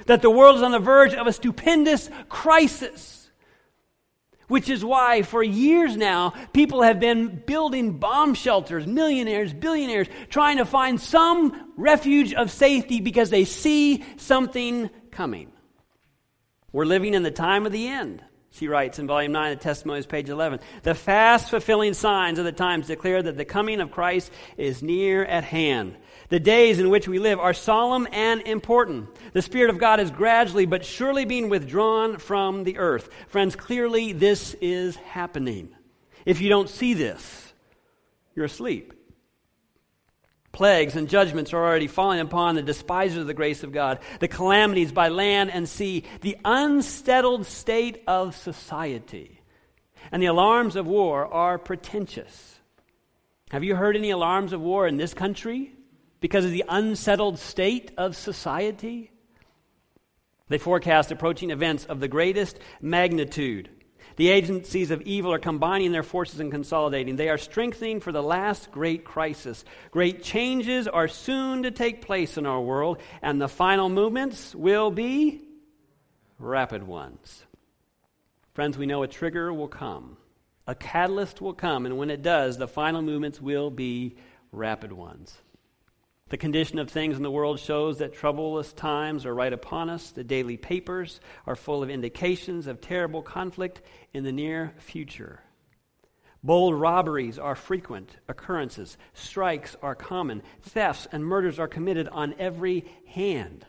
That 0.05 0.21
the 0.21 0.29
world 0.29 0.57
is 0.57 0.61
on 0.61 0.73
the 0.73 0.77
verge 0.77 1.15
of 1.15 1.25
a 1.25 1.33
stupendous 1.33 2.07
crisis. 2.29 3.16
Which 4.47 4.69
is 4.69 4.83
why, 4.83 5.23
for 5.23 5.43
years 5.43 5.97
now, 5.97 6.33
people 6.53 6.81
have 6.81 6.99
been 7.01 7.43
building 7.45 7.97
bomb 7.99 8.33
shelters, 8.33 8.87
millionaires, 8.87 9.53
billionaires, 9.53 10.07
trying 10.29 10.57
to 10.57 10.65
find 10.65 11.01
some 11.01 11.73
refuge 11.75 12.33
of 12.33 12.49
safety 12.49 13.01
because 13.01 13.29
they 13.29 13.43
see 13.43 14.05
something 14.15 14.89
coming. 15.11 15.51
We're 16.71 16.85
living 16.85 17.13
in 17.13 17.23
the 17.23 17.31
time 17.31 17.65
of 17.65 17.73
the 17.73 17.87
end, 17.87 18.23
she 18.57 18.67
writes 18.67 18.97
in 18.97 19.05
Volume 19.05 19.31
9 19.31 19.53
of 19.53 19.59
Testimonies, 19.59 20.07
page 20.07 20.29
11. 20.29 20.59
The 20.81 20.95
fast 20.95 21.49
fulfilling 21.51 21.93
signs 21.93 22.39
of 22.39 22.45
the 22.45 22.51
times 22.51 22.87
declare 22.87 23.21
that 23.21 23.37
the 23.37 23.45
coming 23.45 23.79
of 23.81 23.91
Christ 23.91 24.31
is 24.57 24.81
near 24.81 25.23
at 25.23 25.43
hand. 25.43 25.95
The 26.29 26.39
days 26.39 26.79
in 26.79 26.89
which 26.89 27.07
we 27.07 27.19
live 27.19 27.39
are 27.39 27.53
solemn 27.53 28.07
and 28.11 28.41
important. 28.41 29.09
The 29.33 29.43
Spirit 29.43 29.69
of 29.69 29.77
God 29.77 29.99
is 29.99 30.09
gradually 30.09 30.65
but 30.65 30.83
surely 30.83 31.23
being 31.25 31.49
withdrawn 31.49 32.17
from 32.17 32.63
the 32.63 32.79
earth. 32.79 33.09
Friends, 33.27 33.55
clearly 33.55 34.11
this 34.11 34.55
is 34.59 34.95
happening. 34.95 35.69
If 36.25 36.41
you 36.41 36.49
don't 36.49 36.69
see 36.69 36.95
this, 36.95 37.53
you're 38.35 38.45
asleep. 38.45 38.96
Plagues 40.57 40.95
and 40.95 41.07
judgments 41.07 41.53
are 41.53 41.63
already 41.63 41.85
falling 41.85 42.19
upon 42.19 42.55
the 42.55 42.63
despisers 42.63 43.19
of 43.19 43.27
the 43.27 43.33
grace 43.35 43.61
of 43.61 43.71
God, 43.71 43.99
the 44.19 44.27
calamities 44.27 44.91
by 44.91 45.09
land 45.09 45.51
and 45.51 45.69
sea, 45.69 46.03
the 46.21 46.35
unsettled 46.43 47.45
state 47.45 48.03
of 48.07 48.35
society, 48.35 49.39
and 50.11 50.21
the 50.21 50.27
alarms 50.27 50.75
of 50.75 50.87
war 50.87 51.31
are 51.31 51.59
pretentious. 51.59 52.59
Have 53.51 53.63
you 53.63 53.75
heard 53.75 53.95
any 53.95 54.09
alarms 54.09 54.51
of 54.51 54.59
war 54.59 54.87
in 54.87 54.97
this 54.97 55.13
country? 55.13 55.77
because 56.19 56.45
of 56.45 56.51
the 56.51 56.63
unsettled 56.67 57.39
state 57.39 57.91
of 57.97 58.15
society. 58.15 59.11
They 60.49 60.57
forecast 60.57 61.11
approaching 61.11 61.51
events 61.51 61.85
of 61.85 61.99
the 61.99 62.07
greatest 62.07 62.59
magnitude. 62.81 63.69
The 64.17 64.29
agencies 64.29 64.89
of 64.89 65.03
evil 65.03 65.31
are 65.31 65.39
combining 65.39 65.91
their 65.91 66.03
forces 66.03 66.39
and 66.39 66.51
consolidating. 66.51 67.15
They 67.15 67.29
are 67.29 67.37
strengthening 67.37 67.99
for 67.99 68.11
the 68.11 68.23
last 68.23 68.71
great 68.71 69.05
crisis. 69.05 69.63
Great 69.91 70.23
changes 70.23 70.87
are 70.87 71.07
soon 71.07 71.63
to 71.63 71.71
take 71.71 72.01
place 72.01 72.35
in 72.35 72.47
our 72.47 72.59
world, 72.59 72.97
and 73.21 73.39
the 73.39 73.47
final 73.47 73.89
movements 73.89 74.55
will 74.55 74.89
be 74.89 75.43
rapid 76.39 76.81
ones. 76.81 77.45
Friends, 78.55 78.75
we 78.75 78.87
know 78.87 79.03
a 79.03 79.07
trigger 79.07 79.53
will 79.53 79.67
come, 79.67 80.17
a 80.65 80.73
catalyst 80.73 81.39
will 81.39 81.53
come, 81.53 81.85
and 81.85 81.99
when 81.99 82.09
it 82.09 82.23
does, 82.23 82.57
the 82.57 82.67
final 82.67 83.03
movements 83.03 83.39
will 83.39 83.69
be 83.69 84.15
rapid 84.51 84.91
ones. 84.91 85.37
The 86.29 86.37
condition 86.37 86.77
of 86.77 86.89
things 86.89 87.15
in 87.15 87.23
the 87.23 87.31
world 87.31 87.59
shows 87.59 87.99
that 87.99 88.13
troublous 88.13 88.73
times 88.73 89.25
are 89.25 89.33
right 89.33 89.53
upon 89.53 89.89
us. 89.89 90.11
The 90.11 90.25
daily 90.25 90.57
papers 90.57 91.21
are 91.45 91.55
full 91.55 91.81
of 91.81 91.89
indications 91.89 92.67
of 92.67 92.81
terrible 92.81 93.21
conflict 93.21 93.81
in 94.13 94.25
the 94.25 94.33
near 94.33 94.73
future. 94.77 95.41
Bold 96.43 96.75
robberies 96.75 97.39
are 97.39 97.55
frequent 97.55 98.17
occurrences. 98.27 98.97
Strikes 99.13 99.75
are 99.81 99.95
common. 99.95 100.43
Thefts 100.61 101.07
and 101.11 101.25
murders 101.25 101.59
are 101.59 101.67
committed 101.67 102.09
on 102.09 102.35
every 102.37 102.85
hand. 103.07 103.65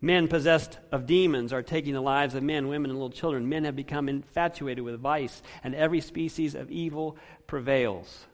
Men 0.00 0.28
possessed 0.28 0.78
of 0.92 1.06
demons 1.06 1.52
are 1.52 1.62
taking 1.62 1.94
the 1.94 2.00
lives 2.00 2.34
of 2.34 2.42
men, 2.42 2.68
women, 2.68 2.90
and 2.90 2.98
little 2.98 3.10
children. 3.10 3.48
Men 3.48 3.64
have 3.64 3.76
become 3.76 4.08
infatuated 4.08 4.84
with 4.84 5.00
vice, 5.00 5.42
and 5.64 5.74
every 5.74 6.00
species 6.00 6.54
of 6.54 6.70
evil 6.70 7.16
prevails. 7.46 8.26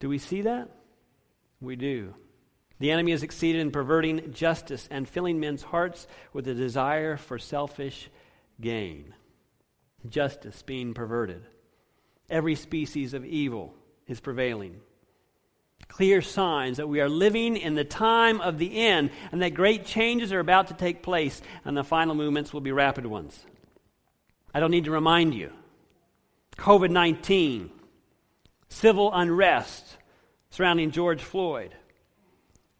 Do 0.00 0.08
we 0.08 0.18
see 0.18 0.42
that? 0.42 0.70
We 1.60 1.76
do. 1.76 2.14
The 2.78 2.92
enemy 2.92 3.10
has 3.10 3.20
succeeded 3.20 3.60
in 3.60 3.70
perverting 3.70 4.32
justice 4.32 4.88
and 4.90 5.08
filling 5.08 5.40
men's 5.40 5.62
hearts 5.62 6.06
with 6.32 6.46
a 6.46 6.54
desire 6.54 7.16
for 7.16 7.38
selfish 7.38 8.08
gain. 8.60 9.14
Justice 10.08 10.62
being 10.62 10.94
perverted. 10.94 11.44
Every 12.30 12.54
species 12.54 13.14
of 13.14 13.24
evil 13.24 13.74
is 14.06 14.20
prevailing. 14.20 14.80
Clear 15.88 16.22
signs 16.22 16.76
that 16.76 16.88
we 16.88 17.00
are 17.00 17.08
living 17.08 17.56
in 17.56 17.74
the 17.74 17.84
time 17.84 18.40
of 18.40 18.58
the 18.58 18.78
end 18.78 19.10
and 19.32 19.42
that 19.42 19.54
great 19.54 19.84
changes 19.84 20.32
are 20.32 20.38
about 20.38 20.68
to 20.68 20.74
take 20.74 21.02
place 21.02 21.40
and 21.64 21.76
the 21.76 21.82
final 21.82 22.14
movements 22.14 22.52
will 22.52 22.60
be 22.60 22.72
rapid 22.72 23.06
ones. 23.06 23.44
I 24.54 24.60
don't 24.60 24.70
need 24.70 24.84
to 24.84 24.90
remind 24.90 25.34
you. 25.34 25.52
COVID 26.58 26.90
19, 26.90 27.70
civil 28.68 29.10
unrest 29.12 29.97
surrounding 30.50 30.90
George 30.90 31.22
Floyd. 31.22 31.74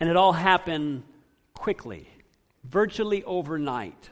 And 0.00 0.08
it 0.08 0.16
all 0.16 0.32
happened 0.32 1.02
quickly, 1.54 2.08
virtually 2.64 3.24
overnight. 3.24 4.10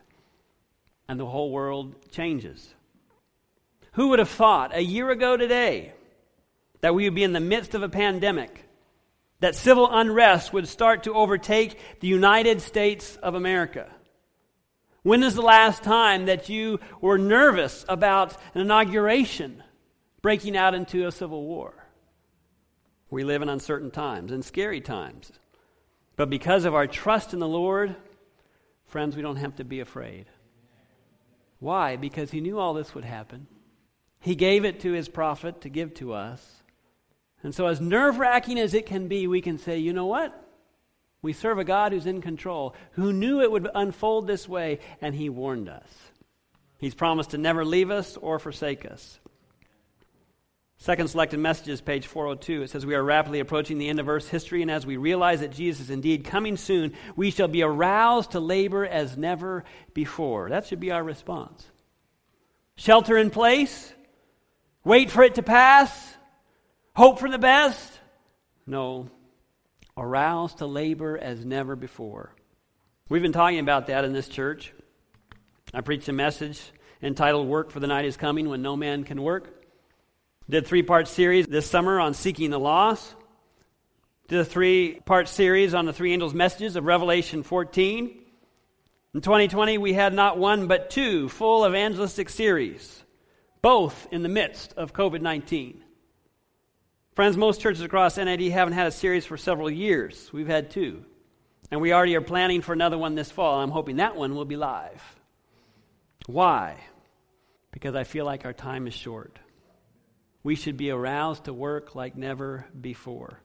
And 1.08 1.20
the 1.20 1.26
whole 1.26 1.52
world 1.52 1.94
changes. 2.10 2.74
Who 3.92 4.08
would 4.08 4.18
have 4.18 4.28
thought 4.28 4.74
a 4.74 4.82
year 4.82 5.10
ago 5.10 5.36
today 5.36 5.92
that 6.80 6.94
we 6.94 7.04
would 7.04 7.14
be 7.14 7.24
in 7.24 7.32
the 7.32 7.40
midst 7.40 7.74
of 7.74 7.82
a 7.82 7.88
pandemic, 7.88 8.64
that 9.40 9.54
civil 9.54 9.88
unrest 9.90 10.52
would 10.52 10.68
start 10.68 11.04
to 11.04 11.14
overtake 11.14 11.78
the 12.00 12.08
United 12.08 12.60
States 12.60 13.16
of 13.16 13.34
America? 13.34 13.88
When 15.02 15.22
is 15.22 15.36
the 15.36 15.42
last 15.42 15.84
time 15.84 16.26
that 16.26 16.48
you 16.48 16.80
were 17.00 17.16
nervous 17.16 17.84
about 17.88 18.36
an 18.54 18.60
inauguration 18.62 19.62
breaking 20.20 20.56
out 20.56 20.74
into 20.74 21.06
a 21.06 21.12
civil 21.12 21.44
war? 21.44 21.85
We 23.10 23.24
live 23.24 23.42
in 23.42 23.48
uncertain 23.48 23.90
times 23.90 24.32
and 24.32 24.44
scary 24.44 24.80
times. 24.80 25.32
But 26.16 26.30
because 26.30 26.64
of 26.64 26.74
our 26.74 26.86
trust 26.86 27.32
in 27.32 27.38
the 27.38 27.48
Lord, 27.48 27.94
friends, 28.86 29.16
we 29.16 29.22
don't 29.22 29.36
have 29.36 29.56
to 29.56 29.64
be 29.64 29.80
afraid. 29.80 30.26
Why? 31.58 31.96
Because 31.96 32.30
He 32.30 32.40
knew 32.40 32.58
all 32.58 32.74
this 32.74 32.94
would 32.94 33.04
happen. 33.04 33.46
He 34.20 34.34
gave 34.34 34.64
it 34.64 34.80
to 34.80 34.92
His 34.92 35.08
prophet 35.08 35.60
to 35.60 35.68
give 35.68 35.94
to 35.94 36.14
us. 36.14 36.62
And 37.42 37.54
so, 37.54 37.66
as 37.66 37.80
nerve 37.80 38.18
wracking 38.18 38.58
as 38.58 38.74
it 38.74 38.86
can 38.86 39.08
be, 39.08 39.26
we 39.26 39.40
can 39.40 39.58
say, 39.58 39.78
you 39.78 39.92
know 39.92 40.06
what? 40.06 40.42
We 41.22 41.32
serve 41.32 41.58
a 41.58 41.64
God 41.64 41.92
who's 41.92 42.06
in 42.06 42.20
control, 42.20 42.74
who 42.92 43.12
knew 43.12 43.40
it 43.40 43.50
would 43.50 43.68
unfold 43.74 44.26
this 44.26 44.48
way, 44.48 44.80
and 45.00 45.14
He 45.14 45.28
warned 45.28 45.68
us. 45.68 45.88
He's 46.78 46.94
promised 46.94 47.30
to 47.30 47.38
never 47.38 47.64
leave 47.64 47.90
us 47.90 48.16
or 48.16 48.38
forsake 48.38 48.84
us. 48.84 49.18
Second 50.78 51.08
selected 51.08 51.40
messages, 51.40 51.80
page 51.80 52.06
402. 52.06 52.62
It 52.62 52.70
says, 52.70 52.84
We 52.84 52.94
are 52.94 53.02
rapidly 53.02 53.40
approaching 53.40 53.78
the 53.78 53.88
end 53.88 53.98
of 53.98 54.08
Earth's 54.08 54.28
history, 54.28 54.60
and 54.62 54.70
as 54.70 54.84
we 54.84 54.98
realize 54.98 55.40
that 55.40 55.52
Jesus 55.52 55.86
is 55.86 55.90
indeed 55.90 56.24
coming 56.24 56.56
soon, 56.56 56.92
we 57.16 57.30
shall 57.30 57.48
be 57.48 57.62
aroused 57.62 58.32
to 58.32 58.40
labor 58.40 58.84
as 58.84 59.16
never 59.16 59.64
before. 59.94 60.50
That 60.50 60.66
should 60.66 60.80
be 60.80 60.90
our 60.90 61.02
response. 61.02 61.66
Shelter 62.76 63.16
in 63.16 63.30
place? 63.30 63.92
Wait 64.84 65.10
for 65.10 65.22
it 65.22 65.36
to 65.36 65.42
pass? 65.42 66.14
Hope 66.94 67.18
for 67.18 67.30
the 67.30 67.38
best? 67.38 67.98
No. 68.66 69.08
Aroused 69.96 70.58
to 70.58 70.66
labor 70.66 71.16
as 71.16 71.44
never 71.44 71.74
before. 71.74 72.32
We've 73.08 73.22
been 73.22 73.32
talking 73.32 73.60
about 73.60 73.86
that 73.86 74.04
in 74.04 74.12
this 74.12 74.28
church. 74.28 74.74
I 75.72 75.80
preached 75.80 76.08
a 76.08 76.12
message 76.12 76.60
entitled 77.02 77.48
Work 77.48 77.70
for 77.70 77.80
the 77.80 77.86
Night 77.86 78.04
is 78.04 78.16
Coming 78.16 78.48
When 78.48 78.62
No 78.62 78.76
Man 78.76 79.04
Can 79.04 79.22
Work. 79.22 79.65
Did 80.48 80.66
three 80.66 80.82
part 80.82 81.08
series 81.08 81.46
this 81.46 81.68
summer 81.68 81.98
on 81.98 82.14
seeking 82.14 82.50
the 82.50 82.58
lost. 82.58 83.14
Did 84.28 84.40
a 84.40 84.44
three 84.44 85.00
part 85.04 85.28
series 85.28 85.74
on 85.74 85.86
the 85.86 85.92
three 85.92 86.12
angels' 86.12 86.34
messages 86.34 86.76
of 86.76 86.84
Revelation 86.84 87.42
14. 87.42 88.22
In 89.14 89.20
2020, 89.20 89.78
we 89.78 89.92
had 89.92 90.14
not 90.14 90.38
one 90.38 90.68
but 90.68 90.90
two 90.90 91.28
full 91.28 91.66
evangelistic 91.66 92.28
series, 92.28 93.02
both 93.60 94.06
in 94.12 94.22
the 94.22 94.28
midst 94.28 94.72
of 94.74 94.92
COVID 94.92 95.20
19. 95.20 95.82
Friends, 97.14 97.36
most 97.36 97.60
churches 97.60 97.82
across 97.82 98.16
NAD 98.16 98.42
haven't 98.42 98.74
had 98.74 98.86
a 98.86 98.92
series 98.92 99.26
for 99.26 99.36
several 99.36 99.70
years. 99.70 100.30
We've 100.32 100.46
had 100.46 100.70
two. 100.70 101.04
And 101.72 101.80
we 101.80 101.92
already 101.92 102.14
are 102.14 102.20
planning 102.20 102.60
for 102.60 102.72
another 102.72 102.98
one 102.98 103.16
this 103.16 103.32
fall. 103.32 103.60
I'm 103.60 103.70
hoping 103.70 103.96
that 103.96 104.14
one 104.14 104.36
will 104.36 104.44
be 104.44 104.56
live. 104.56 105.02
Why? 106.26 106.76
Because 107.72 107.96
I 107.96 108.04
feel 108.04 108.24
like 108.24 108.44
our 108.44 108.52
time 108.52 108.86
is 108.86 108.94
short 108.94 109.38
we 110.46 110.54
should 110.54 110.76
be 110.76 110.90
aroused 110.90 111.44
to 111.44 111.52
work 111.52 111.96
like 111.96 112.16
never 112.16 112.66
before. 112.80 113.40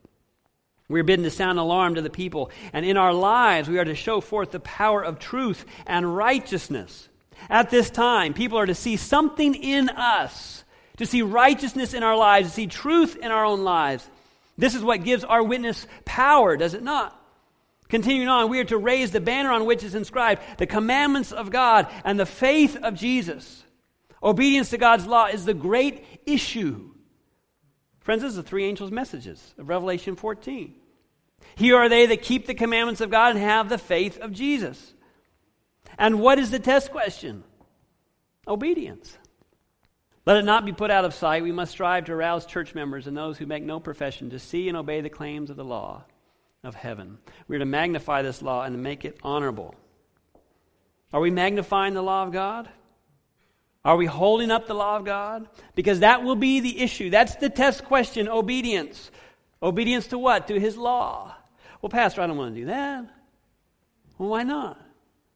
We're 0.88 1.04
bidden 1.04 1.24
to 1.24 1.32
sound 1.32 1.58
alarm 1.58 1.96
to 1.96 2.02
the 2.04 2.12
people, 2.12 2.52
and 2.74 2.86
in 2.86 2.96
our 2.96 3.12
lives, 3.12 3.68
we 3.68 3.80
are 3.80 3.86
to 3.86 3.96
show 3.96 4.22
forth 4.22 4.52
the 4.52 4.60
power 4.60 5.04
of 5.04 5.18
truth 5.18 5.66
and 5.88 6.16
righteousness. 6.16 7.10
At 7.50 7.72
this 7.72 7.90
time, 7.90 8.36
people 8.36 8.60
are 8.60 8.68
to 8.68 8.76
see 8.76 8.98
something 8.98 9.56
in 9.56 9.90
us, 9.90 10.64
to 10.98 11.08
see 11.08 11.24
righteousness 11.24 11.96
in 11.96 12.04
our 12.04 12.16
lives, 12.16 12.50
to 12.50 12.54
see 12.54 12.68
truth 12.68 13.16
in 13.16 13.32
our 13.32 13.46
own 13.46 13.64
lives. 13.64 14.08
This 14.60 14.76
is 14.76 14.84
what 14.84 15.04
gives 15.04 15.24
our 15.24 15.42
witness 15.42 15.88
power, 16.06 16.56
does 16.56 16.76
it 16.76 16.84
not? 16.84 17.20
Continuing 17.90 18.30
on, 18.30 18.48
we 18.48 18.60
are 18.60 18.66
to 18.66 18.78
raise 18.78 19.10
the 19.10 19.20
banner 19.20 19.52
on 19.52 19.66
which 19.66 19.84
is 19.84 19.96
inscribed 19.96 20.44
the 20.60 20.68
commandments 20.68 21.32
of 21.32 21.50
God 21.50 21.88
and 22.06 22.20
the 22.20 22.28
faith 22.28 22.78
of 22.78 22.94
Jesus. 22.94 23.64
Obedience 24.22 24.70
to 24.70 24.78
God's 24.78 25.08
law 25.08 25.26
is 25.26 25.46
the 25.46 25.56
great 25.56 26.06
issue 26.28 26.91
Friends, 28.02 28.24
this 28.24 28.32
is 28.32 28.36
the 28.36 28.44
three 28.44 28.66
angels' 28.66 28.92
messages 28.92 29.54
of 29.58 29.70
Revelation 29.70 30.16
14. 30.16 30.76
Here 31.56 31.78
are 31.78 31.90
they 31.90 32.08
that 32.08 32.22
keep 32.22 32.48
the 32.48 32.54
commandments 32.54 33.02
of 33.02 33.10
God 33.10 33.32
and 33.32 33.40
have 33.40 33.70
the 33.70 33.78
faith 33.78 34.20
of 34.20 34.32
Jesus. 34.32 34.94
And 35.98 36.20
what 36.20 36.40
is 36.40 36.52
the 36.52 36.60
test 36.60 36.92
question? 36.92 37.44
Obedience. 38.48 39.18
Let 40.26 40.38
it 40.38 40.46
not 40.46 40.66
be 40.66 40.72
put 40.72 40.92
out 40.92 41.06
of 41.06 41.14
sight. 41.14 41.44
We 41.44 41.52
must 41.52 41.72
strive 41.72 42.06
to 42.06 42.14
arouse 42.14 42.46
church 42.46 42.76
members 42.76 43.08
and 43.08 43.18
those 43.18 43.38
who 43.38 43.46
make 43.46 43.64
no 43.64 43.80
profession 43.80 44.30
to 44.32 44.40
see 44.40 44.68
and 44.68 44.78
obey 44.78 45.02
the 45.02 45.10
claims 45.10 45.50
of 45.50 45.58
the 45.58 45.66
law 45.66 46.04
of 46.64 46.76
heaven. 46.76 47.18
We 47.48 47.56
are 47.56 47.60
to 47.60 47.66
magnify 47.66 48.22
this 48.22 48.42
law 48.42 48.64
and 48.64 48.74
to 48.76 48.82
make 48.82 49.04
it 49.04 49.18
honorable. 49.24 49.76
Are 51.12 51.20
we 51.20 51.32
magnifying 51.32 51.94
the 51.94 52.04
law 52.04 52.24
of 52.24 52.32
God? 52.32 52.70
Are 53.84 53.98
we 53.98 54.06
holding 54.06 54.52
up 54.52 54.68
the 54.68 54.76
law 54.76 54.98
of 54.98 55.06
God? 55.06 55.48
Because 55.76 56.02
that 56.02 56.24
will 56.24 56.36
be 56.36 56.60
the 56.60 56.82
issue. 56.82 57.10
That's 57.10 57.36
the 57.36 57.50
test 57.50 57.84
question 57.86 58.28
obedience. 58.28 59.10
Obedience 59.62 60.08
to 60.08 60.18
what? 60.18 60.48
To 60.48 60.60
his 60.60 60.78
law. 60.78 61.36
Well, 61.82 61.90
Pastor, 61.90 62.22
I 62.22 62.28
don't 62.28 62.38
want 62.38 62.54
to 62.54 62.62
do 62.62 62.68
that. 62.68 63.06
Well, 64.18 64.30
why 64.30 64.44
not? 64.44 64.80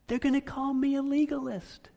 They're 0.08 0.20
going 0.20 0.36
to 0.36 0.42
call 0.42 0.74
me 0.74 0.96
a 0.96 1.02
legalist. 1.02 1.90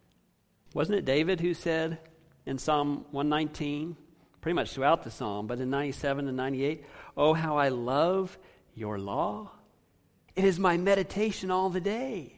Wasn't 0.72 0.98
it 0.98 1.04
David 1.04 1.40
who 1.40 1.52
said 1.52 1.98
in 2.46 2.56
Psalm 2.56 3.04
119, 3.10 3.96
pretty 4.40 4.54
much 4.54 4.72
throughout 4.72 5.02
the 5.02 5.10
psalm, 5.10 5.46
but 5.46 5.60
in 5.60 5.68
97 5.68 6.28
and 6.28 6.36
98, 6.36 6.84
Oh, 7.16 7.34
how 7.34 7.58
I 7.58 7.68
love 7.68 8.38
your 8.74 8.98
law! 8.98 9.50
It 10.34 10.44
is 10.44 10.58
my 10.58 10.76
meditation 10.76 11.50
all 11.50 11.68
the 11.68 11.80
day. 11.80 12.37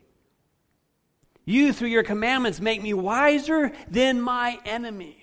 You, 1.45 1.73
through 1.73 1.89
your 1.89 2.03
commandments, 2.03 2.61
make 2.61 2.83
me 2.83 2.95
wiser 2.95 3.73
than 3.89 4.21
my 4.21 4.59
enemies. 4.65 5.17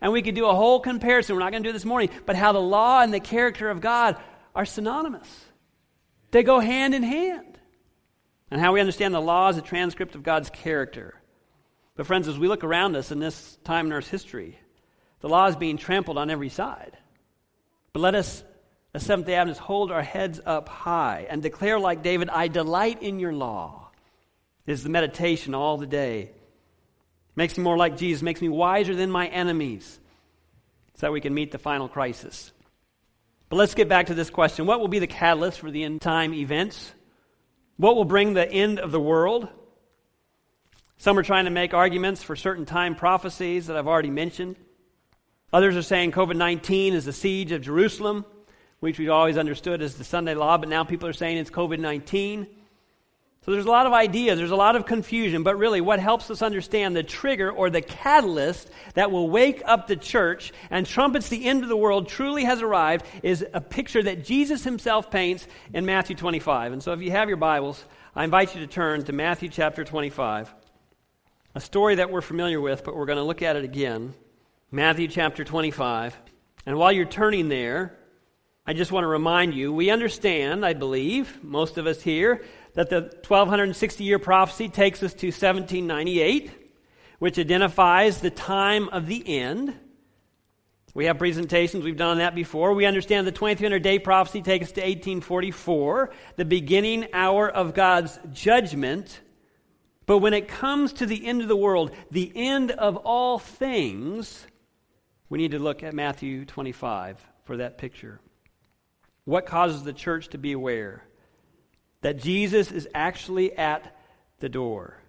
And 0.00 0.12
we 0.12 0.22
could 0.22 0.34
do 0.34 0.46
a 0.46 0.54
whole 0.54 0.80
comparison. 0.80 1.34
We're 1.34 1.42
not 1.42 1.50
going 1.50 1.62
to 1.62 1.68
do 1.68 1.72
this 1.72 1.84
morning, 1.84 2.10
but 2.24 2.36
how 2.36 2.52
the 2.52 2.60
law 2.60 3.00
and 3.00 3.12
the 3.12 3.20
character 3.20 3.68
of 3.68 3.80
God 3.80 4.16
are 4.54 4.64
synonymous. 4.64 5.28
They 6.30 6.42
go 6.42 6.60
hand 6.60 6.94
in 6.94 7.02
hand. 7.02 7.58
And 8.50 8.60
how 8.60 8.72
we 8.72 8.80
understand 8.80 9.12
the 9.12 9.20
law 9.20 9.48
as 9.48 9.58
a 9.58 9.62
transcript 9.62 10.14
of 10.14 10.22
God's 10.22 10.48
character. 10.48 11.14
But, 11.96 12.06
friends, 12.06 12.28
as 12.28 12.38
we 12.38 12.48
look 12.48 12.64
around 12.64 12.96
us 12.96 13.10
in 13.10 13.18
this 13.18 13.58
time 13.64 13.86
in 13.86 13.92
Earth's 13.92 14.08
history, 14.08 14.58
the 15.20 15.28
law 15.28 15.46
is 15.46 15.56
being 15.56 15.76
trampled 15.76 16.16
on 16.16 16.30
every 16.30 16.48
side. 16.48 16.96
But 17.92 18.00
let 18.00 18.14
us, 18.14 18.42
as 18.94 19.04
Seventh 19.04 19.26
day 19.26 19.34
Adventists, 19.34 19.58
hold 19.58 19.92
our 19.92 20.02
heads 20.02 20.40
up 20.46 20.68
high 20.68 21.26
and 21.28 21.42
declare, 21.42 21.78
like 21.78 22.02
David, 22.02 22.30
I 22.30 22.48
delight 22.48 23.02
in 23.02 23.18
your 23.18 23.34
law 23.34 23.87
is 24.68 24.82
the 24.82 24.90
meditation 24.90 25.54
all 25.54 25.78
the 25.78 25.86
day. 25.86 26.30
Makes 27.34 27.56
me 27.56 27.64
more 27.64 27.76
like 27.76 27.96
Jesus, 27.96 28.22
makes 28.22 28.42
me 28.42 28.48
wiser 28.48 28.94
than 28.94 29.10
my 29.10 29.26
enemies, 29.28 29.98
so 30.94 31.06
that 31.06 31.12
we 31.12 31.20
can 31.20 31.32
meet 31.32 31.52
the 31.52 31.58
final 31.58 31.88
crisis. 31.88 32.52
But 33.48 33.56
let's 33.56 33.74
get 33.74 33.88
back 33.88 34.06
to 34.06 34.14
this 34.14 34.30
question 34.30 34.66
What 34.66 34.80
will 34.80 34.88
be 34.88 34.98
the 34.98 35.06
catalyst 35.06 35.60
for 35.60 35.70
the 35.70 35.84
end 35.84 36.02
time 36.02 36.34
events? 36.34 36.92
What 37.76 37.96
will 37.96 38.04
bring 38.04 38.34
the 38.34 38.50
end 38.50 38.80
of 38.80 38.90
the 38.90 39.00
world? 39.00 39.48
Some 40.98 41.16
are 41.16 41.22
trying 41.22 41.44
to 41.44 41.50
make 41.50 41.74
arguments 41.74 42.24
for 42.24 42.34
certain 42.34 42.66
time 42.66 42.96
prophecies 42.96 43.68
that 43.68 43.76
I've 43.76 43.86
already 43.86 44.10
mentioned. 44.10 44.56
Others 45.52 45.76
are 45.76 45.82
saying 45.82 46.12
COVID 46.12 46.36
19 46.36 46.92
is 46.92 47.04
the 47.04 47.12
siege 47.12 47.52
of 47.52 47.62
Jerusalem, 47.62 48.26
which 48.80 48.98
we've 48.98 49.08
always 49.08 49.38
understood 49.38 49.80
as 49.80 49.94
the 49.94 50.04
Sunday 50.04 50.34
law, 50.34 50.58
but 50.58 50.68
now 50.68 50.84
people 50.84 51.08
are 51.08 51.14
saying 51.14 51.38
it's 51.38 51.50
COVID 51.50 51.78
19. 51.78 52.48
So 53.48 53.52
there's 53.52 53.64
a 53.64 53.70
lot 53.70 53.86
of 53.86 53.94
ideas, 53.94 54.36
there's 54.36 54.50
a 54.50 54.56
lot 54.56 54.76
of 54.76 54.84
confusion, 54.84 55.42
but 55.42 55.56
really 55.56 55.80
what 55.80 56.00
helps 56.00 56.30
us 56.30 56.42
understand 56.42 56.94
the 56.94 57.02
trigger 57.02 57.50
or 57.50 57.70
the 57.70 57.80
catalyst 57.80 58.68
that 58.92 59.10
will 59.10 59.30
wake 59.30 59.62
up 59.64 59.86
the 59.86 59.96
church 59.96 60.52
and 60.68 60.84
trumpets 60.84 61.30
the 61.30 61.46
end 61.46 61.62
of 61.62 61.70
the 61.70 61.76
world 61.76 62.10
truly 62.10 62.44
has 62.44 62.60
arrived 62.60 63.06
is 63.22 63.46
a 63.54 63.62
picture 63.62 64.02
that 64.02 64.22
Jesus 64.22 64.64
himself 64.64 65.10
paints 65.10 65.46
in 65.72 65.86
Matthew 65.86 66.14
25. 66.14 66.74
And 66.74 66.82
so 66.82 66.92
if 66.92 67.00
you 67.00 67.10
have 67.12 67.28
your 67.28 67.38
Bibles, 67.38 67.82
I 68.14 68.24
invite 68.24 68.54
you 68.54 68.60
to 68.60 68.66
turn 68.66 69.04
to 69.04 69.14
Matthew 69.14 69.48
chapter 69.48 69.82
25, 69.82 70.54
a 71.54 71.60
story 71.62 71.94
that 71.94 72.10
we're 72.10 72.20
familiar 72.20 72.60
with, 72.60 72.84
but 72.84 72.94
we're 72.94 73.06
going 73.06 73.16
to 73.16 73.24
look 73.24 73.40
at 73.40 73.56
it 73.56 73.64
again. 73.64 74.12
Matthew 74.70 75.08
chapter 75.08 75.42
25. 75.42 76.14
And 76.66 76.76
while 76.76 76.92
you're 76.92 77.06
turning 77.06 77.48
there, 77.48 77.98
I 78.66 78.74
just 78.74 78.92
want 78.92 79.04
to 79.04 79.08
remind 79.08 79.54
you 79.54 79.72
we 79.72 79.88
understand, 79.88 80.66
I 80.66 80.74
believe, 80.74 81.42
most 81.42 81.78
of 81.78 81.86
us 81.86 82.02
here, 82.02 82.44
that 82.78 82.90
the 82.90 83.00
1260 83.00 84.04
year 84.04 84.20
prophecy 84.20 84.68
takes 84.68 85.02
us 85.02 85.12
to 85.12 85.26
1798, 85.26 86.52
which 87.18 87.36
identifies 87.36 88.20
the 88.20 88.30
time 88.30 88.88
of 88.90 89.08
the 89.08 89.20
end. 89.26 89.74
We 90.94 91.06
have 91.06 91.18
presentations, 91.18 91.82
we've 91.82 91.96
done 91.96 92.18
that 92.18 92.36
before. 92.36 92.74
We 92.74 92.86
understand 92.86 93.26
the 93.26 93.32
2300 93.32 93.82
day 93.82 93.98
prophecy 93.98 94.42
takes 94.42 94.66
us 94.66 94.72
to 94.74 94.80
1844, 94.82 96.10
the 96.36 96.44
beginning 96.44 97.08
hour 97.12 97.50
of 97.50 97.74
God's 97.74 98.16
judgment. 98.32 99.22
But 100.06 100.18
when 100.18 100.32
it 100.32 100.46
comes 100.46 100.92
to 100.94 101.06
the 101.06 101.26
end 101.26 101.42
of 101.42 101.48
the 101.48 101.56
world, 101.56 101.90
the 102.12 102.30
end 102.32 102.70
of 102.70 102.94
all 102.98 103.40
things, 103.40 104.46
we 105.28 105.38
need 105.38 105.50
to 105.50 105.58
look 105.58 105.82
at 105.82 105.94
Matthew 105.94 106.44
25 106.44 107.18
for 107.42 107.56
that 107.56 107.76
picture. 107.76 108.20
What 109.24 109.46
causes 109.46 109.82
the 109.82 109.92
church 109.92 110.28
to 110.28 110.38
be 110.38 110.52
aware 110.52 111.02
that 112.00 112.18
Jesus 112.18 112.70
is 112.70 112.88
actually 112.94 113.56
at 113.56 113.96
the 114.40 114.48
door? 114.48 115.00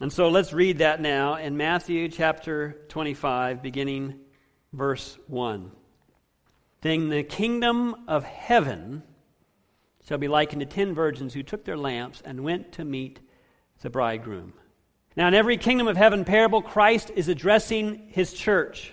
And 0.00 0.12
so 0.12 0.28
let's 0.28 0.52
read 0.52 0.78
that 0.78 1.00
now 1.00 1.36
in 1.36 1.56
Matthew 1.56 2.08
chapter 2.08 2.76
25, 2.88 3.62
beginning 3.62 4.20
verse 4.72 5.18
1. 5.26 5.70
Then 6.82 7.08
the 7.08 7.22
kingdom 7.22 8.04
of 8.06 8.22
heaven 8.22 9.02
shall 10.06 10.18
be 10.18 10.28
likened 10.28 10.60
to 10.60 10.66
ten 10.66 10.94
virgins 10.94 11.34
who 11.34 11.42
took 11.42 11.64
their 11.64 11.76
lamps 11.76 12.22
and 12.24 12.44
went 12.44 12.72
to 12.72 12.84
meet 12.84 13.20
the 13.80 13.90
bridegroom. 13.90 14.52
Now, 15.16 15.28
in 15.28 15.34
every 15.34 15.56
kingdom 15.56 15.88
of 15.88 15.96
heaven 15.96 16.24
parable, 16.24 16.60
Christ 16.60 17.10
is 17.14 17.28
addressing 17.28 18.08
his 18.08 18.32
church. 18.34 18.92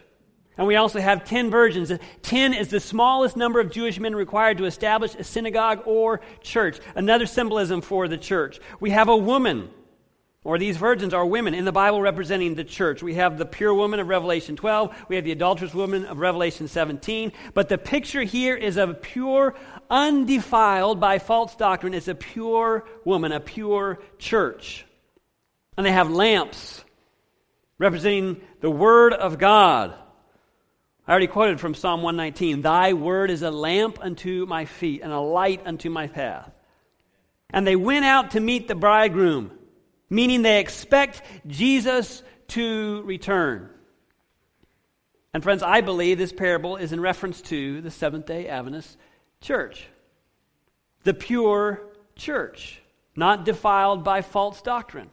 And 0.57 0.67
we 0.67 0.75
also 0.75 0.99
have 0.99 1.25
10 1.25 1.49
virgins. 1.49 1.91
10 2.21 2.53
is 2.53 2.67
the 2.67 2.79
smallest 2.79 3.35
number 3.35 3.59
of 3.59 3.71
Jewish 3.71 3.99
men 3.99 4.15
required 4.15 4.59
to 4.59 4.65
establish 4.65 5.15
a 5.15 5.23
synagogue 5.23 5.81
or 5.85 6.21
church. 6.41 6.79
Another 6.95 7.25
symbolism 7.25 7.81
for 7.81 8.07
the 8.07 8.17
church. 8.17 8.59
We 8.79 8.91
have 8.91 9.09
a 9.09 9.17
woman, 9.17 9.71
or 10.43 10.59
these 10.59 10.77
virgins 10.77 11.13
are 11.13 11.25
women 11.25 11.55
in 11.55 11.65
the 11.65 11.71
Bible 11.71 12.01
representing 12.01 12.53
the 12.53 12.63
church. 12.63 13.01
We 13.01 13.15
have 13.15 13.39
the 13.39 13.47
pure 13.47 13.73
woman 13.73 13.99
of 13.99 14.07
Revelation 14.07 14.55
12. 14.55 15.05
We 15.07 15.15
have 15.15 15.25
the 15.25 15.31
adulterous 15.31 15.73
woman 15.73 16.05
of 16.05 16.19
Revelation 16.19 16.67
17. 16.67 17.31
But 17.55 17.69
the 17.69 17.79
picture 17.79 18.21
here 18.21 18.55
is 18.55 18.77
of 18.77 18.91
a 18.91 18.93
pure, 18.93 19.55
undefiled 19.89 20.99
by 20.99 21.17
false 21.17 21.55
doctrine. 21.55 21.95
It's 21.95 22.07
a 22.07 22.15
pure 22.15 22.85
woman, 23.05 23.31
a 23.31 23.39
pure 23.39 23.99
church. 24.19 24.85
And 25.77 25.85
they 25.85 25.91
have 25.91 26.11
lamps 26.11 26.83
representing 27.79 28.39
the 28.61 28.69
Word 28.69 29.13
of 29.13 29.39
God. 29.39 29.95
I 31.05 31.11
already 31.11 31.27
quoted 31.27 31.59
from 31.59 31.75
Psalm 31.75 32.01
119 32.01 32.61
Thy 32.61 32.93
word 32.93 33.29
is 33.29 33.41
a 33.41 33.51
lamp 33.51 33.99
unto 34.01 34.45
my 34.45 34.65
feet 34.65 35.01
and 35.01 35.11
a 35.11 35.19
light 35.19 35.61
unto 35.65 35.89
my 35.89 36.07
path. 36.07 36.49
And 37.49 37.67
they 37.67 37.75
went 37.75 38.05
out 38.05 38.31
to 38.31 38.39
meet 38.39 38.67
the 38.67 38.75
bridegroom, 38.75 39.51
meaning 40.09 40.41
they 40.41 40.59
expect 40.59 41.21
Jesus 41.45 42.23
to 42.49 43.01
return. 43.03 43.69
And 45.33 45.43
friends, 45.43 45.61
I 45.61 45.81
believe 45.81 46.17
this 46.17 46.31
parable 46.31 46.77
is 46.77 46.93
in 46.93 47.01
reference 47.01 47.41
to 47.43 47.81
the 47.81 47.91
Seventh 47.91 48.25
day 48.25 48.47
Adventist 48.47 48.97
church, 49.41 49.87
the 51.03 51.13
pure 51.13 51.81
church, 52.15 52.81
not 53.15 53.43
defiled 53.43 54.03
by 54.05 54.21
false 54.21 54.61
doctrine. 54.61 55.09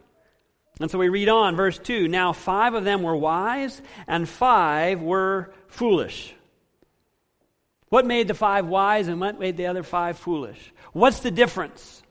And 0.78 0.90
so 0.90 0.98
we 0.98 1.08
read 1.08 1.28
on, 1.28 1.56
verse 1.56 1.78
2 1.78 2.06
Now 2.06 2.32
five 2.32 2.74
of 2.74 2.84
them 2.84 3.02
were 3.02 3.16
wise, 3.16 3.82
and 4.06 4.28
five 4.28 5.02
were 5.02 5.52
foolish. 5.70 6.34
What 7.88 8.06
made 8.06 8.28
the 8.28 8.34
five 8.34 8.66
wise, 8.66 9.08
and 9.08 9.20
what 9.20 9.40
made 9.40 9.56
the 9.56 9.66
other 9.66 9.82
five 9.82 10.18
foolish? 10.18 10.72
What's 10.92 11.20
the 11.20 11.30
difference? 11.30 12.02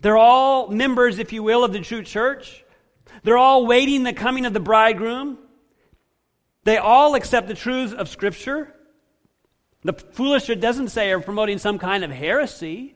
They're 0.00 0.18
all 0.18 0.68
members, 0.68 1.18
if 1.18 1.32
you 1.32 1.42
will, 1.42 1.64
of 1.64 1.72
the 1.72 1.80
true 1.80 2.02
church. 2.02 2.64
They're 3.22 3.38
all 3.38 3.66
waiting 3.66 4.02
the 4.02 4.12
coming 4.12 4.46
of 4.46 4.52
the 4.52 4.60
bridegroom. 4.60 5.38
They 6.64 6.76
all 6.76 7.14
accept 7.14 7.48
the 7.48 7.54
truths 7.54 7.92
of 7.92 8.08
Scripture. 8.08 8.74
The 9.84 9.92
foolish, 9.92 10.48
it 10.50 10.60
doesn't 10.60 10.88
say, 10.88 11.10
are 11.12 11.20
promoting 11.20 11.58
some 11.58 11.78
kind 11.78 12.04
of 12.04 12.10
heresy. 12.10 12.94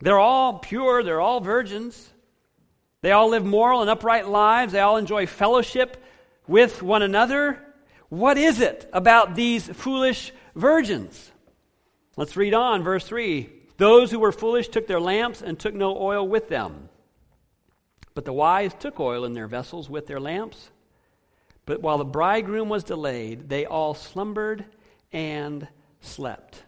They're 0.00 0.18
all 0.18 0.58
pure, 0.58 1.02
they're 1.02 1.20
all 1.20 1.40
virgins. 1.40 2.08
They 3.02 3.12
all 3.12 3.28
live 3.30 3.44
moral 3.44 3.80
and 3.80 3.90
upright 3.90 4.28
lives. 4.28 4.72
They 4.72 4.80
all 4.80 4.96
enjoy 4.96 5.26
fellowship 5.26 6.02
with 6.46 6.82
one 6.82 7.02
another. 7.02 7.60
What 8.12 8.36
is 8.36 8.60
it 8.60 8.90
about 8.92 9.36
these 9.36 9.66
foolish 9.66 10.34
virgins? 10.54 11.30
Let's 12.14 12.36
read 12.36 12.52
on, 12.52 12.82
verse 12.82 13.06
3. 13.06 13.48
Those 13.78 14.10
who 14.10 14.18
were 14.18 14.32
foolish 14.32 14.68
took 14.68 14.86
their 14.86 15.00
lamps 15.00 15.40
and 15.40 15.58
took 15.58 15.72
no 15.72 15.96
oil 15.96 16.28
with 16.28 16.50
them. 16.50 16.90
But 18.12 18.26
the 18.26 18.32
wise 18.34 18.74
took 18.78 19.00
oil 19.00 19.24
in 19.24 19.32
their 19.32 19.46
vessels 19.46 19.88
with 19.88 20.08
their 20.08 20.20
lamps. 20.20 20.70
But 21.64 21.80
while 21.80 21.96
the 21.96 22.04
bridegroom 22.04 22.68
was 22.68 22.84
delayed, 22.84 23.48
they 23.48 23.64
all 23.64 23.94
slumbered 23.94 24.66
and 25.10 25.66
slept. 26.02 26.64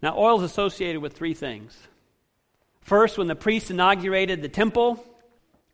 Now, 0.00 0.16
oil 0.16 0.38
is 0.38 0.50
associated 0.50 1.02
with 1.02 1.12
three 1.12 1.34
things 1.34 1.76
First, 2.80 3.18
when 3.18 3.26
the 3.26 3.36
priests 3.36 3.70
inaugurated 3.70 4.40
the 4.40 4.48
temple 4.48 5.04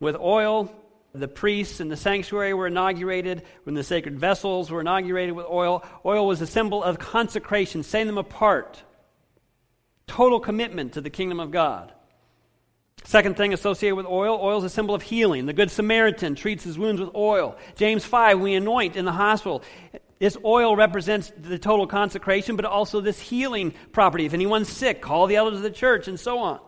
with 0.01 0.16
oil, 0.16 0.75
the 1.14 1.29
priests 1.29 1.81
in 1.81 1.88
the 1.88 1.96
sanctuary 1.96 2.53
were 2.55 2.66
inaugurated, 2.66 3.44
when 3.62 3.74
the 3.74 3.85
sacred 3.85 4.18
vessels 4.18 4.70
were 4.70 4.81
inaugurated 4.81 5.35
with 5.35 5.46
oil, 5.46 5.85
oil 6.05 6.27
was 6.27 6.40
a 6.40 6.46
symbol 6.46 6.83
of 6.83 6.98
consecration, 6.98 7.85
setting 7.85 8.09
them 8.09 8.18
apart. 8.18 8.83
Total 10.09 10.40
commitment 10.40 10.94
to 10.94 11.00
the 11.00 11.11
kingdom 11.11 11.38
of 11.38 11.53
God. 11.53 11.92
Second 13.05 13.37
thing 13.37 13.53
associated 13.53 13.94
with 13.94 14.07
oil, 14.07 14.38
oil 14.42 14.59
is 14.59 14.64
a 14.64 14.70
symbol 14.70 14.94
of 14.94 15.03
healing. 15.03 15.46
The 15.46 15.53
Good 15.53 15.70
Samaritan 15.70 16.35
treats 16.35 16.64
his 16.64 16.79
wounds 16.79 17.00
with 17.00 17.14
oil. 17.14 17.57
James 17.77 18.05
5, 18.05 18.40
we 18.40 18.55
anoint 18.55 18.96
in 18.96 19.05
the 19.05 19.12
hospital. 19.12 19.62
This 20.18 20.37
oil 20.44 20.74
represents 20.74 21.31
the 21.37 21.59
total 21.59 21.87
consecration, 21.87 22.57
but 22.57 22.64
also 22.64 23.00
this 23.00 23.20
healing 23.20 23.74
property. 23.92 24.24
If 24.24 24.35
anyone's 24.35 24.68
sick, 24.68 25.00
call 25.00 25.27
the 25.27 25.37
elders 25.37 25.59
of 25.59 25.62
the 25.62 25.70
church, 25.70 26.09
and 26.09 26.18
so 26.18 26.38
on. 26.38 26.61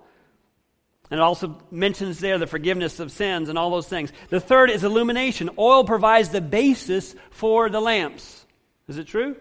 And 1.10 1.20
it 1.20 1.22
also 1.22 1.58
mentions 1.70 2.18
there 2.18 2.38
the 2.38 2.46
forgiveness 2.46 2.98
of 2.98 3.12
sins 3.12 3.48
and 3.48 3.58
all 3.58 3.70
those 3.70 3.88
things. 3.88 4.12
The 4.28 4.40
third 4.40 4.70
is 4.70 4.82
illumination. 4.82 5.50
Oil 5.58 5.84
provides 5.84 6.30
the 6.30 6.40
basis 6.40 7.14
for 7.30 7.68
the 7.70 7.80
lamps. 7.80 8.44
Is 8.88 8.98
it 8.98 9.06
true? 9.06 9.36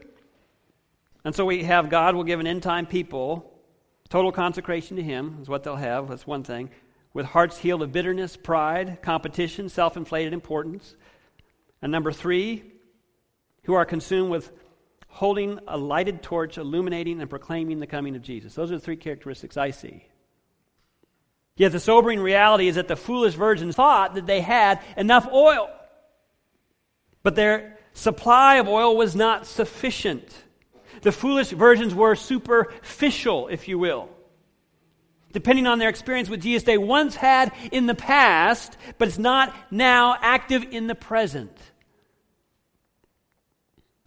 And 1.23 1.33
so 1.33 1.45
we 1.45 1.63
have 1.63 1.89
God 1.89 2.15
will 2.15 2.23
give 2.23 2.39
an 2.39 2.47
end 2.47 2.61
time 2.61 2.85
people 2.85 3.51
total 4.09 4.31
consecration 4.31 4.97
to 4.97 5.03
Him, 5.03 5.39
is 5.41 5.49
what 5.49 5.63
they'll 5.63 5.75
have. 5.75 6.07
That's 6.07 6.27
one 6.27 6.43
thing. 6.43 6.69
With 7.13 7.25
hearts 7.25 7.57
healed 7.57 7.81
of 7.81 7.91
bitterness, 7.91 8.37
pride, 8.37 9.01
competition, 9.01 9.69
self 9.69 9.97
inflated 9.97 10.33
importance. 10.33 10.95
And 11.81 11.91
number 11.91 12.11
three, 12.11 12.63
who 13.63 13.73
are 13.73 13.85
consumed 13.85 14.29
with 14.29 14.51
holding 15.07 15.59
a 15.67 15.77
lighted 15.77 16.21
torch, 16.21 16.57
illuminating 16.57 17.21
and 17.21 17.29
proclaiming 17.29 17.79
the 17.79 17.87
coming 17.87 18.15
of 18.15 18.21
Jesus. 18.21 18.53
Those 18.53 18.71
are 18.71 18.75
the 18.75 18.81
three 18.81 18.97
characteristics 18.97 19.57
I 19.57 19.71
see. 19.71 20.05
Yet 21.57 21.71
the 21.71 21.79
sobering 21.79 22.19
reality 22.19 22.67
is 22.67 22.75
that 22.75 22.87
the 22.87 22.95
foolish 22.95 23.33
virgins 23.33 23.75
thought 23.75 24.15
that 24.15 24.25
they 24.25 24.41
had 24.41 24.81
enough 24.97 25.27
oil. 25.31 25.69
But 27.23 27.35
their 27.35 27.77
supply 27.93 28.55
of 28.55 28.67
oil 28.67 28.95
was 28.97 29.15
not 29.15 29.47
sufficient. 29.47 30.27
The 31.01 31.11
foolish 31.11 31.49
virgins 31.49 31.95
were 31.95 32.15
superficial, 32.15 33.47
if 33.47 33.67
you 33.67 33.79
will. 33.79 34.09
Depending 35.31 35.67
on 35.67 35.79
their 35.79 35.89
experience 35.89 36.29
with 36.29 36.41
Jesus, 36.41 36.63
they 36.63 36.77
once 36.77 37.15
had 37.15 37.51
in 37.71 37.87
the 37.87 37.95
past, 37.95 38.77
but 38.97 39.07
it's 39.07 39.17
not 39.17 39.53
now 39.71 40.15
active 40.19 40.63
in 40.71 40.87
the 40.87 40.95
present. 40.95 41.57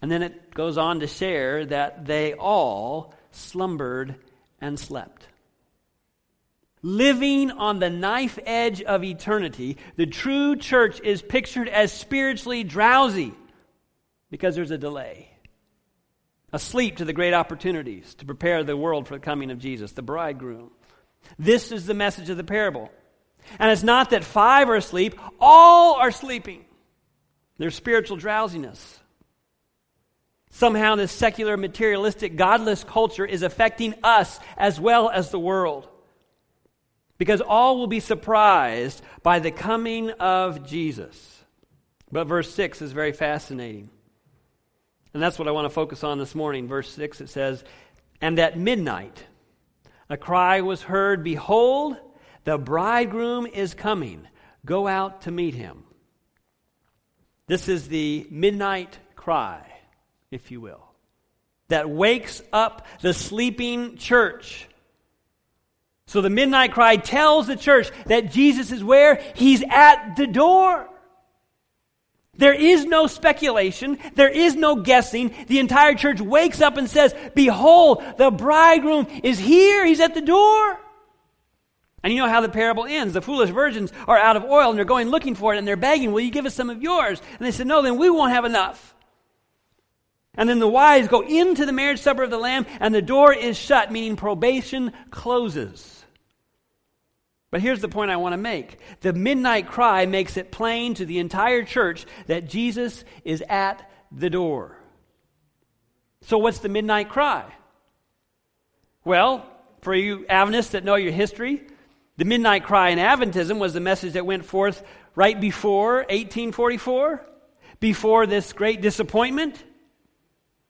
And 0.01 0.11
then 0.11 0.23
it 0.23 0.55
goes 0.55 0.79
on 0.79 1.01
to 1.01 1.07
share 1.07 1.67
that 1.67 2.07
they 2.07 2.35
all 2.35 3.15
slumbered 3.31 4.17
and 4.61 4.79
slept. 4.79 5.27
Living 6.83 7.51
on 7.51 7.79
the 7.79 7.91
knife 7.91 8.39
edge 8.47 8.83
of 8.83 9.03
eternity, 9.05 9.77
the 9.97 10.07
true 10.07 10.57
church 10.57 11.01
is 11.03 11.23
pictured 11.23 11.69
as 11.69 11.93
spiritually 11.93 12.65
drowsy. 12.65 13.35
because 14.31 14.55
there's 14.55 14.71
a 14.71 14.79
delay. 14.79 15.31
Asleep 16.53 16.97
to 16.97 17.05
the 17.05 17.13
great 17.13 17.35
opportunities 17.35 18.15
to 18.17 18.27
prepare 18.27 18.63
the 18.65 18.77
world 18.77 19.09
for 19.09 19.15
the 19.15 19.21
coming 19.21 19.51
of 19.51 19.59
Jesus, 19.59 19.93
the 19.93 20.03
bridegroom. 20.03 20.71
This 21.39 21.73
is 21.73 21.87
the 21.87 21.95
message 21.95 22.31
of 22.31 22.37
the 22.37 22.45
parable. 22.45 22.91
And 23.59 23.71
it's 23.71 23.83
not 23.83 24.11
that 24.11 24.25
five 24.25 24.69
are 24.69 24.77
asleep, 24.77 25.19
all 25.41 25.95
are 25.95 26.11
sleeping. 26.11 26.65
There's 27.59 27.75
spiritual 27.75 28.17
drowsiness. 28.17 29.01
Somehow, 30.51 30.97
this 30.97 31.13
secular, 31.13 31.57
materialistic, 31.57 32.37
godless 32.37 32.83
culture 32.85 33.27
is 33.27 33.43
affecting 33.43 33.95
us 34.03 34.41
as 34.57 34.81
well 34.81 35.11
as 35.11 35.31
the 35.31 35.39
world. 35.39 35.89
Because 37.19 37.41
all 37.41 37.79
will 37.79 37.89
be 37.89 38.01
surprised 38.01 39.03
by 39.23 39.41
the 39.41 39.51
coming 39.51 40.11
of 40.11 40.67
Jesus. 40.67 41.45
But 42.11 42.25
verse 42.29 42.53
6 42.55 42.81
is 42.81 42.93
very 42.93 43.13
fascinating. 43.13 43.91
And 45.13 45.23
that's 45.23 45.39
what 45.39 45.49
I 45.49 45.51
want 45.51 45.67
to 45.67 45.71
focus 45.71 46.05
on 46.05 46.19
this 46.19 46.35
morning. 46.35 46.69
Verse 46.69 46.89
6 46.91 47.21
it 47.21 47.29
says, 47.29 47.65
And 48.21 48.39
at 48.39 48.59
midnight 48.59 49.25
a 50.09 50.17
cry 50.17 50.61
was 50.61 50.83
heard, 50.83 51.25
Behold, 51.25 51.97
the 52.45 52.57
bridegroom 52.57 53.47
is 53.47 53.75
coming. 53.75 54.27
Go 54.65 54.87
out 54.87 55.23
to 55.23 55.31
meet 55.31 55.55
him. 55.55 55.85
This 57.47 57.69
is 57.69 57.89
the 57.89 58.27
midnight 58.31 58.99
cry, 59.17 59.67
if 60.31 60.51
you 60.51 60.61
will, 60.61 60.85
that 61.69 61.89
wakes 61.89 62.43
up 62.53 62.87
the 63.01 63.15
sleeping 63.15 63.97
church. 63.97 64.69
So 66.09 66.23
the 66.23 66.31
midnight 66.31 66.73
cry 66.73 66.97
tells 66.97 67.47
the 67.47 67.55
church 67.55 67.91
that 68.07 68.33
Jesus 68.33 68.73
is 68.73 68.83
where? 68.83 69.23
He's 69.35 69.63
at 69.69 70.17
the 70.17 70.27
door. 70.27 70.89
There 72.35 72.55
is 72.55 72.87
no 72.87 73.07
speculation. 73.07 73.99
There 74.15 74.31
is 74.31 74.57
no 74.57 74.77
guessing. 74.77 75.35
The 75.49 75.59
entire 75.59 75.95
church 75.95 76.19
wakes 76.19 76.63
up 76.63 76.79
and 76.79 76.89
says, 76.89 77.15
Behold, 77.35 78.03
the 78.17 78.31
bridegroom 78.31 79.07
is 79.23 79.39
here. 79.39 79.85
He's 79.85 80.01
at 80.01 80.15
the 80.15 80.23
door. 80.23 80.81
And 82.03 82.11
you 82.11 82.21
know 82.21 82.29
how 82.29 82.41
the 82.41 82.49
parable 82.49 82.87
ends. 82.87 83.13
The 83.13 83.21
foolish 83.21 83.51
virgins 83.51 83.93
are 84.07 84.17
out 84.17 84.37
of 84.37 84.45
oil 84.45 84.71
and 84.71 84.79
they're 84.79 84.87
going 84.87 85.11
looking 85.11 85.35
for 85.35 85.53
it 85.53 85.59
and 85.59 85.69
they're 85.69 85.77
begging, 85.77 86.13
Will 86.13 86.23
you 86.23 86.31
give 86.31 86.47
us 86.47 86.55
some 86.55 86.71
of 86.71 86.81
yours? 86.81 87.21
And 87.39 87.47
they 87.47 87.51
said, 87.51 87.67
No, 87.67 87.83
then 87.83 87.99
we 87.99 88.09
won't 88.09 88.33
have 88.33 88.47
enough. 88.47 88.95
And 90.39 90.49
then 90.49 90.59
the 90.59 90.69
wise 90.69 91.07
go 91.07 91.21
into 91.21 91.67
the 91.67 91.73
marriage 91.73 92.01
supper 92.01 92.23
of 92.23 92.31
the 92.31 92.39
Lamb 92.39 92.65
and 92.81 92.95
the 92.95 93.03
door 93.03 93.35
is 93.35 93.59
shut, 93.59 93.93
meaning 93.93 94.17
probation 94.17 94.95
closes. 95.11 95.98
But 97.51 97.63
here's 97.63 97.81
the 97.81 97.89
point 97.89 98.11
I 98.11 98.17
want 98.17 98.35
to 98.35 98.39
make 98.39 98.79
the 99.01 99.13
midnight 99.13 99.69
cry 99.69 100.07
makes 100.07 100.37
it 100.37 100.51
plain 100.51 100.95
to 100.95 101.07
the 101.07 101.19
entire 101.19 101.65
church 101.65 102.07
that 102.27 102.49
Jesus 102.49 103.05
is 103.25 103.43
at 103.49 103.89
the 104.13 104.31
door. 104.31 104.77
So, 106.23 106.39
what's 106.39 106.59
the 106.59 106.69
midnight 106.69 107.09
cry? 107.09 107.51
Well, 109.05 109.47
for 109.81 109.95
you 109.95 110.27
Adventists 110.29 110.71
that 110.71 110.85
know 110.85 110.97
your 110.97 111.13
history, 111.13 111.63
the 112.17 112.25
midnight 112.25 112.65
cry 112.65 112.91
in 112.91 112.99
Adventism 112.99 113.59
was 113.59 113.73
the 113.73 113.81
message 113.81 114.15
that 114.15 114.27
went 114.27 114.45
forth 114.45 114.83
right 115.15 115.41
before 115.41 115.99
1844, 116.11 117.25
before 117.81 118.27
this 118.27 118.53
great 118.53 118.81
disappointment. 118.81 119.63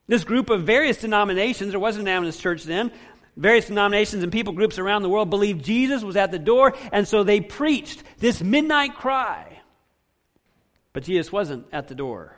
This 0.07 0.25
group 0.25 0.51
of 0.51 0.63
various 0.63 0.99
denominations, 0.99 1.71
there 1.71 1.81
wasn't 1.81 2.09
an 2.09 2.15
Adventist 2.15 2.41
church 2.41 2.65
then, 2.65 2.93
various 3.39 3.67
denominations 3.67 4.23
and 4.23 4.33
people 4.33 4.53
groups 4.53 4.79
around 4.79 5.03
the 5.03 5.09
world 5.09 5.31
believed 5.31 5.65
Jesus 5.65 6.03
was 6.03 6.17
at 6.17 6.31
the 6.31 6.39
door, 6.39 6.75
and 6.93 7.07
so 7.07 7.23
they 7.23 7.41
preached 7.41 8.03
this 8.19 8.43
midnight 8.43 8.97
cry. 8.97 9.61
But 10.93 11.05
Jesus 11.05 11.31
wasn't 11.31 11.67
at 11.73 11.89
the 11.89 11.95
door, 11.95 12.37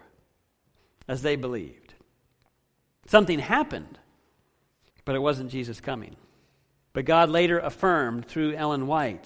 as 1.09 1.23
they 1.23 1.37
believed. 1.37 1.95
Something 3.07 3.39
happened, 3.39 3.99
but 5.05 5.17
it 5.17 5.21
wasn't 5.21 5.51
Jesus 5.51 5.81
coming. 5.81 6.17
But 6.93 7.07
God 7.07 7.31
later 7.31 7.59
affirmed 7.59 8.27
through 8.27 8.55
Ellen 8.55 8.87
White 8.87 9.25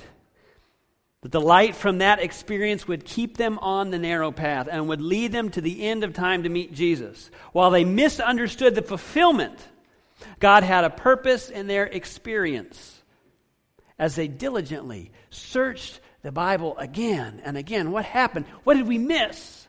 that 1.22 1.32
the 1.32 1.40
light 1.40 1.74
from 1.74 1.98
that 1.98 2.20
experience 2.22 2.86
would 2.86 3.04
keep 3.04 3.38
them 3.38 3.58
on 3.60 3.90
the 3.90 3.98
narrow 3.98 4.30
path 4.30 4.68
and 4.70 4.88
would 4.88 5.00
lead 5.00 5.32
them 5.32 5.50
to 5.50 5.62
the 5.62 5.82
end 5.82 6.04
of 6.04 6.12
time 6.12 6.42
to 6.42 6.50
meet 6.50 6.74
Jesus. 6.74 7.30
While 7.52 7.70
they 7.70 7.84
misunderstood 7.84 8.74
the 8.74 8.82
fulfillment 8.82 9.58
God 10.40 10.62
had 10.62 10.84
a 10.84 10.90
purpose 10.90 11.50
in 11.50 11.66
their 11.66 11.86
experience 11.86 13.02
as 13.98 14.16
they 14.16 14.28
diligently 14.28 15.12
searched 15.30 16.00
the 16.22 16.32
Bible 16.32 16.76
again 16.78 17.40
and 17.44 17.56
again. 17.56 17.92
What 17.92 18.04
happened? 18.04 18.46
What 18.64 18.74
did 18.74 18.88
we 18.88 18.98
miss? 18.98 19.66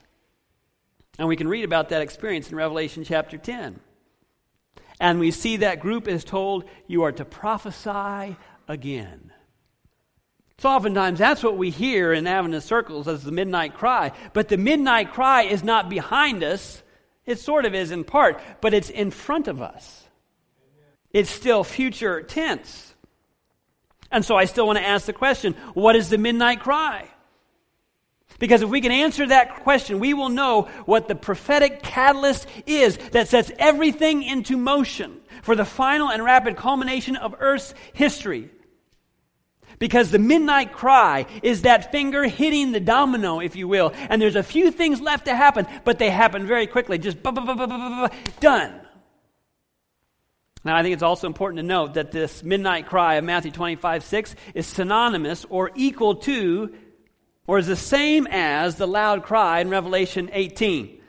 And 1.18 1.28
we 1.28 1.36
can 1.36 1.48
read 1.48 1.66
about 1.66 1.90
that 1.90 2.02
experience 2.02 2.50
in 2.50 2.58
Revelation 2.58 3.04
chapter 3.04 3.38
10. 3.38 3.80
And 5.00 5.20
we 5.20 5.32
see 5.32 5.58
that 5.58 5.80
group 5.80 6.08
is 6.08 6.24
told, 6.24 6.66
You 6.88 7.04
are 7.04 7.12
to 7.12 7.26
prophesy 7.26 8.38
again. 8.68 9.32
So 10.58 10.70
oftentimes 10.70 11.20
that's 11.20 11.44
what 11.44 11.58
we 11.58 11.70
hear 11.70 12.14
in 12.14 12.28
Adventist 12.28 12.68
circles 12.68 13.08
as 13.08 13.24
the 13.24 13.32
midnight 13.32 13.74
cry. 13.74 14.14
But 14.34 14.48
the 14.48 14.58
midnight 14.58 15.12
cry 15.12 15.44
is 15.44 15.64
not 15.64 15.90
behind 15.90 16.44
us. 16.44 16.82
It 17.26 17.40
sort 17.40 17.66
of 17.66 17.76
is 17.76 17.92
in 17.92 18.04
part, 18.04 18.40
but 18.62 18.74
it's 18.74 18.90
in 18.90 19.12
front 19.12 19.48
of 19.48 19.62
us. 19.62 20.05
It's 21.16 21.32
still 21.32 21.64
future 21.64 22.22
tense. 22.22 22.94
And 24.12 24.26
so 24.26 24.36
I 24.36 24.44
still 24.44 24.68
want 24.68 24.80
to 24.80 24.86
ask 24.86 25.06
the 25.06 25.14
question 25.14 25.54
what 25.74 25.96
is 25.96 26.10
the 26.10 26.18
midnight 26.18 26.60
cry? 26.60 27.08
Because 28.38 28.62
if 28.62 28.70
we 28.70 28.82
can 28.82 28.92
answer 28.92 29.26
that 29.26 29.64
question, 29.64 30.02
we 30.02 30.14
will 30.14 30.28
know 30.28 30.64
what 30.86 31.08
the 31.08 31.16
prophetic 31.16 31.82
catalyst 31.82 32.48
is 32.66 32.98
that 33.14 33.30
sets 33.30 33.50
everything 33.58 34.24
into 34.24 34.58
motion 34.58 35.22
for 35.42 35.56
the 35.56 35.64
final 35.64 36.10
and 36.10 36.22
rapid 36.22 36.58
culmination 36.58 37.16
of 37.16 37.34
Earth's 37.40 37.74
history. 37.94 38.50
Because 39.80 40.12
the 40.12 40.20
midnight 40.20 40.74
cry 40.74 41.28
is 41.42 41.62
that 41.62 41.94
finger 41.94 42.26
hitting 42.26 42.74
the 42.74 42.82
domino, 42.82 43.40
if 43.40 43.56
you 43.56 43.70
will. 43.70 43.94
And 44.10 44.22
there's 44.22 44.36
a 44.36 44.44
few 44.44 44.70
things 44.70 45.00
left 45.00 45.28
to 45.28 45.36
happen, 45.36 45.66
but 45.86 45.98
they 45.98 46.10
happen 46.10 46.46
very 46.46 46.68
quickly. 46.68 46.98
Just 46.98 47.24
done. 47.24 48.85
Now, 50.66 50.76
I 50.76 50.82
think 50.82 50.94
it's 50.94 51.04
also 51.04 51.28
important 51.28 51.60
to 51.60 51.64
note 51.64 51.94
that 51.94 52.12
this 52.12 52.44
midnight 52.44 52.88
cry 52.88 53.16
of 53.16 53.24
Matthew 53.24 53.52
25, 53.52 54.04
6 54.04 54.36
is 54.56 54.66
synonymous 54.66 55.46
or 55.48 55.72
equal 55.76 56.16
to 56.16 56.74
or 57.46 57.60
is 57.60 57.68
the 57.68 57.76
same 57.76 58.28
as 58.32 58.76
the 58.76 58.88
loud 58.88 59.22
cry 59.22 59.60
in 59.60 59.70
Revelation 59.70 60.32
18. 60.34 61.02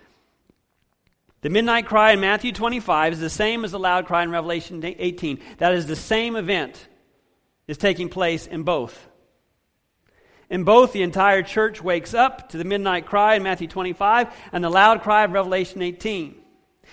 The 1.40 1.49
midnight 1.49 1.87
cry 1.87 2.12
in 2.12 2.21
Matthew 2.21 2.53
25 2.53 3.14
is 3.14 3.21
the 3.21 3.31
same 3.31 3.64
as 3.64 3.73
the 3.73 3.79
loud 3.79 4.07
cry 4.07 4.23
in 4.23 4.31
Revelation 4.31 4.83
18. 4.85 5.40
That 5.57 5.73
is 5.73 5.87
the 5.87 5.97
same 5.97 6.37
event 6.37 6.88
is 7.66 7.79
taking 7.79 8.11
place 8.11 8.47
in 8.47 8.62
both. 8.62 9.09
In 10.51 10.64
both, 10.64 10.92
the 10.92 11.03
entire 11.03 11.42
church 11.42 11.83
wakes 11.83 12.12
up 12.12 12.51
to 12.51 12.59
the 12.59 12.64
midnight 12.64 13.07
cry 13.07 13.37
in 13.37 13.42
Matthew 13.42 13.69
25 13.69 14.29
and 14.53 14.62
the 14.62 14.71
loud 14.71 15.03
cry 15.03 15.25
of 15.25 15.33
Revelation 15.33 15.81
18. 15.81 16.42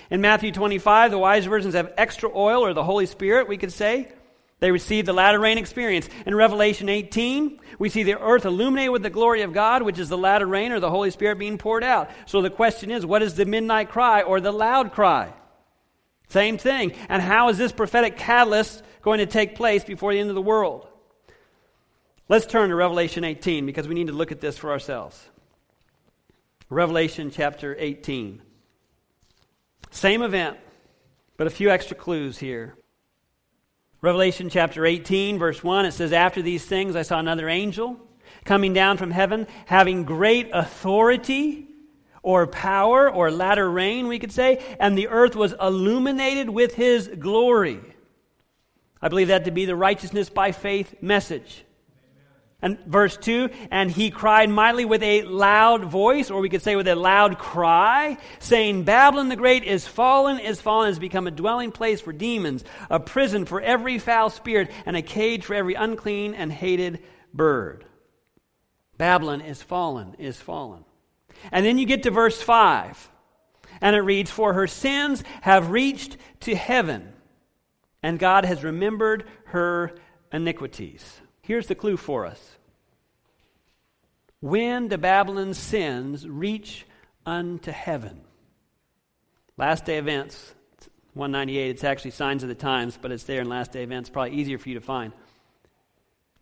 In 0.10 0.22
Matthew 0.22 0.52
25, 0.52 1.12
the 1.12 1.18
wise 1.18 1.46
virgins 1.46 1.74
have 1.74 1.94
extra 1.98 2.30
oil, 2.34 2.66
or 2.66 2.74
the 2.74 2.84
Holy 2.84 3.06
Spirit, 3.06 3.48
we 3.48 3.58
could 3.58 3.72
say. 3.72 4.12
They 4.60 4.72
receive 4.72 5.06
the 5.06 5.12
latter 5.12 5.40
rain 5.40 5.58
experience. 5.58 6.08
In 6.26 6.34
Revelation 6.34 6.88
18, 6.88 7.60
we 7.80 7.90
see 7.90 8.04
the 8.04 8.18
earth 8.18 8.46
illuminated 8.46 8.94
with 8.94 9.04
the 9.04 9.10
glory 9.10 9.42
of 9.42 9.52
God, 9.52 9.82
which 9.82 10.00
is 10.00 10.08
the 10.08 10.18
latter 10.18 10.46
rain 10.46 10.72
or 10.72 10.80
the 10.80 10.90
Holy 10.90 11.12
Spirit 11.12 11.38
being 11.38 11.58
poured 11.58 11.84
out. 11.84 12.10
So 12.28 12.42
the 12.42 12.50
question 12.50 12.90
is, 12.90 13.06
what 13.06 13.22
is 13.22 13.36
the 13.36 13.46
midnight 13.46 13.90
cry 13.90 14.22
or 14.22 14.40
the 14.40 14.54
loud 14.54 14.94
cry? 14.94 15.34
Same 16.30 16.58
thing. 16.58 16.94
And 17.10 17.22
how 17.22 17.50
is 17.50 17.58
this 17.58 17.74
prophetic 17.74 18.16
catalyst 18.16 18.84
going 19.02 19.20
to 19.20 19.26
take 19.26 19.56
place 19.56 19.84
before 19.84 20.14
the 20.14 20.20
end 20.20 20.30
of 20.30 20.36
the 20.36 20.42
world? 20.42 20.88
Let's 22.30 22.46
turn 22.46 22.70
to 22.70 22.76
Revelation 22.76 23.26
18 23.26 23.66
because 23.66 23.88
we 23.88 23.96
need 23.96 24.08
to 24.08 24.14
look 24.14 24.32
at 24.32 24.40
this 24.40 24.58
for 24.58 24.72
ourselves. 24.72 25.22
Revelation 26.70 27.32
chapter 27.32 27.76
18. 27.78 28.42
Same 29.94 30.24
event, 30.24 30.58
but 31.38 31.46
a 31.46 31.52
few 31.52 31.70
extra 31.70 31.96
clues 31.96 32.40
here. 32.40 32.76
Revelation 34.02 34.50
chapter 34.50 34.88
18, 34.88 35.38
verse 35.38 35.64
1, 35.64 35.86
it 35.86 35.92
says, 35.92 36.12
After 36.12 36.42
these 36.42 36.66
things 36.66 36.96
I 36.96 37.04
saw 37.04 37.20
another 37.20 37.48
angel 37.48 38.00
coming 38.44 38.74
down 38.74 38.98
from 38.98 39.12
heaven, 39.12 39.46
having 39.68 40.04
great 40.04 40.50
authority 40.52 41.68
or 42.24 42.48
power 42.48 43.10
or 43.10 43.30
latter 43.30 43.70
rain, 43.70 44.08
we 44.08 44.18
could 44.18 44.32
say, 44.32 44.62
and 44.80 44.98
the 44.98 45.10
earth 45.10 45.36
was 45.36 45.54
illuminated 45.62 46.50
with 46.50 46.74
his 46.74 47.08
glory. 47.08 47.80
I 49.00 49.10
believe 49.10 49.28
that 49.28 49.46
to 49.46 49.52
be 49.52 49.66
the 49.66 49.76
righteousness 49.76 50.28
by 50.28 50.54
faith 50.54 50.96
message. 51.02 51.66
And 52.64 52.80
verse 52.86 53.18
2, 53.18 53.50
and 53.72 53.92
he 53.92 54.10
cried 54.10 54.50
mightily 54.50 54.86
with 54.86 55.04
a 55.04 55.24
loud 55.24 55.84
voice, 55.84 56.32
or 56.32 56.40
we 56.40 56.48
could 56.48 56.62
say 56.62 56.78
with 56.78 56.88
a 56.88 56.96
loud 56.96 57.38
cry, 57.38 58.18
saying, 58.40 58.84
Babylon 58.84 59.28
the 59.28 59.36
Great 59.36 59.66
is 59.66 59.86
fallen, 59.86 60.40
is 60.40 60.62
fallen, 60.62 60.88
has 60.88 60.98
become 60.98 61.28
a 61.28 61.32
dwelling 61.32 61.74
place 61.74 62.00
for 62.00 62.14
demons, 62.14 62.64
a 62.90 63.02
prison 63.02 63.44
for 63.44 63.60
every 63.60 64.00
foul 64.00 64.30
spirit, 64.30 64.72
and 64.86 64.96
a 64.96 65.02
cage 65.02 65.44
for 65.44 65.54
every 65.54 65.74
unclean 65.74 66.34
and 66.36 66.54
hated 66.54 67.04
bird. 67.34 67.84
Babylon 68.98 69.42
is 69.42 69.62
fallen, 69.62 70.16
is 70.18 70.40
fallen. 70.40 70.86
And 71.52 71.66
then 71.66 71.78
you 71.78 71.86
get 71.86 72.04
to 72.04 72.12
verse 72.12 72.42
5. 72.42 73.10
And 73.82 73.94
it 73.94 74.04
reads, 74.04 74.32
For 74.32 74.54
her 74.54 74.68
sins 74.68 75.22
have 75.42 75.70
reached 75.70 76.16
to 76.42 76.56
heaven, 76.56 77.12
and 78.02 78.18
God 78.18 78.46
has 78.46 78.64
remembered 78.64 79.26
her 79.48 79.98
iniquities. 80.32 81.20
Here's 81.44 81.68
the 81.68 81.76
clue 81.76 81.98
for 81.98 82.26
us. 82.26 82.42
When 84.40 84.88
do 84.88 84.98
Babylon's 84.98 85.58
sins 85.58 86.28
reach 86.28 86.86
unto 87.26 87.72
heaven? 87.72 88.22
Last 89.58 89.86
day 89.86 89.98
events, 89.98 90.56
198, 91.14 91.70
it's 91.70 91.84
actually 91.84 92.12
Signs 92.12 92.44
of 92.44 92.50
the 92.50 92.56
Times, 92.56 92.98
but 93.00 93.12
it's 93.12 93.26
there 93.26 93.42
in 93.42 93.50
Last 93.50 93.72
Day 93.72 93.84
Events. 93.84 94.10
Probably 94.10 94.32
easier 94.32 94.58
for 94.58 94.70
you 94.70 94.76
to 94.76 94.82
find. 94.82 95.14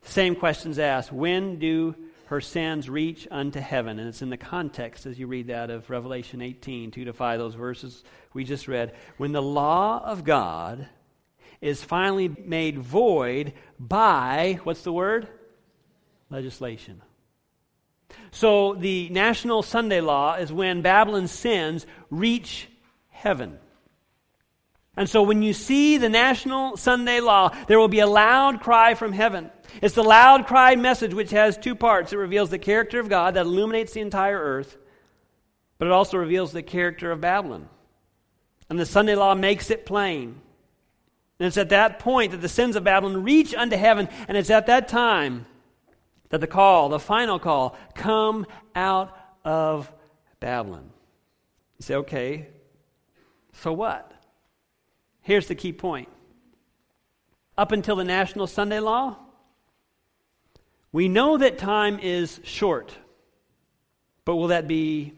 Same 0.04 0.36
questions 0.36 0.80
asked. 0.80 1.12
When 1.12 1.60
do 1.60 1.95
her 2.26 2.39
sins 2.39 2.89
reach 2.89 3.28
unto 3.30 3.60
heaven? 3.60 3.99
And 3.99 4.08
it's 4.08 4.22
in 4.22 4.30
the 4.30 4.38
context 4.38 5.06
as 5.06 5.20
you 5.20 5.28
read 5.28 5.47
that 5.47 5.70
of 5.70 5.89
Revelation 5.89 6.41
18, 6.41 6.91
2 6.91 7.06
to 7.06 7.14
5, 7.14 7.39
those 7.39 7.56
verses 7.56 8.04
we 8.34 8.43
just 8.43 8.68
read. 8.68 8.95
When 9.18 9.32
the 9.32 9.41
law 9.41 10.02
of 10.04 10.24
God 10.24 10.88
is 11.62 11.84
finally 11.84 12.28
made 12.28 12.80
void 12.80 13.53
by, 13.80 14.59
what's 14.64 14.82
the 14.82 14.91
word? 14.91 15.28
Legislation. 16.30 17.01
So 18.32 18.74
the 18.74 19.09
National 19.09 19.62
Sunday 19.62 20.01
Law 20.01 20.36
is 20.36 20.51
when 20.51 20.82
Babylon's 20.82 21.32
sins 21.32 21.86
reach 22.09 22.68
heaven. 23.09 23.59
And 24.97 25.09
so 25.09 25.24
when 25.24 25.41
you 25.41 25.53
see 25.53 25.97
the 25.97 26.09
National 26.09 26.76
Sunday 26.76 27.22
Law, 27.22 27.55
there 27.68 27.80
will 27.80 27.88
be 27.88 27.99
a 27.99 28.07
loud 28.07 28.62
cry 28.62 28.95
from 28.95 29.14
heaven. 29.14 29.49
It's 29.82 29.95
the 29.95 30.03
loud 30.03 30.47
cry 30.47 30.76
message 30.76 31.14
which 31.14 31.32
has 31.32 31.57
two 31.57 31.76
parts. 31.76 32.12
It 32.12 32.18
reveals 32.18 32.49
the 32.49 32.59
character 32.59 32.99
of 32.99 33.07
God 33.07 33.36
that 33.36 33.45
illuminates 33.45 33.93
the 33.93 34.01
entire 34.01 34.38
earth, 34.38 34.78
but 35.78 35.88
it 35.88 35.91
also 35.91 36.18
reveals 36.18 36.51
the 36.51 36.64
character 36.64 37.12
of 37.12 37.22
Babylon. 37.22 37.70
And 38.70 38.78
the 38.78 38.86
Sunday 38.86 39.16
Law 39.16 39.34
makes 39.34 39.70
it 39.70 39.86
plain. 39.86 40.41
And 41.42 41.48
it's 41.48 41.58
at 41.58 41.70
that 41.70 41.98
point 41.98 42.34
that 42.34 42.42
the 42.42 42.48
sins 42.48 42.76
of 42.76 42.84
Babylon 42.84 43.24
reach 43.24 43.56
unto 43.56 43.76
heaven, 43.76 44.10
and 44.28 44.38
it's 44.38 44.52
at 44.52 44.68
that 44.68 44.88
time 44.88 45.48
that 46.30 46.39
the 46.39 46.46
call, 46.46 46.89
the 46.89 47.00
final 47.00 47.39
call, 47.39 47.76
come 47.96 48.46
out 48.76 49.18
of 49.44 49.92
Babylon. 50.39 50.92
You 51.80 51.84
say, 51.84 51.96
okay, 51.96 52.48
so 53.54 53.74
what? 53.74 54.12
Here's 55.22 55.48
the 55.48 55.56
key 55.56 55.74
point. 55.74 56.10
Up 57.58 57.72
until 57.72 57.96
the 57.96 58.04
National 58.04 58.46
Sunday 58.46 58.80
Law, 58.80 59.18
we 60.92 61.10
know 61.10 61.39
that 61.39 61.58
time 61.58 61.98
is 61.98 62.39
short. 62.44 62.96
But 64.26 64.36
will 64.36 64.50
that 64.50 64.68
be 64.68 65.14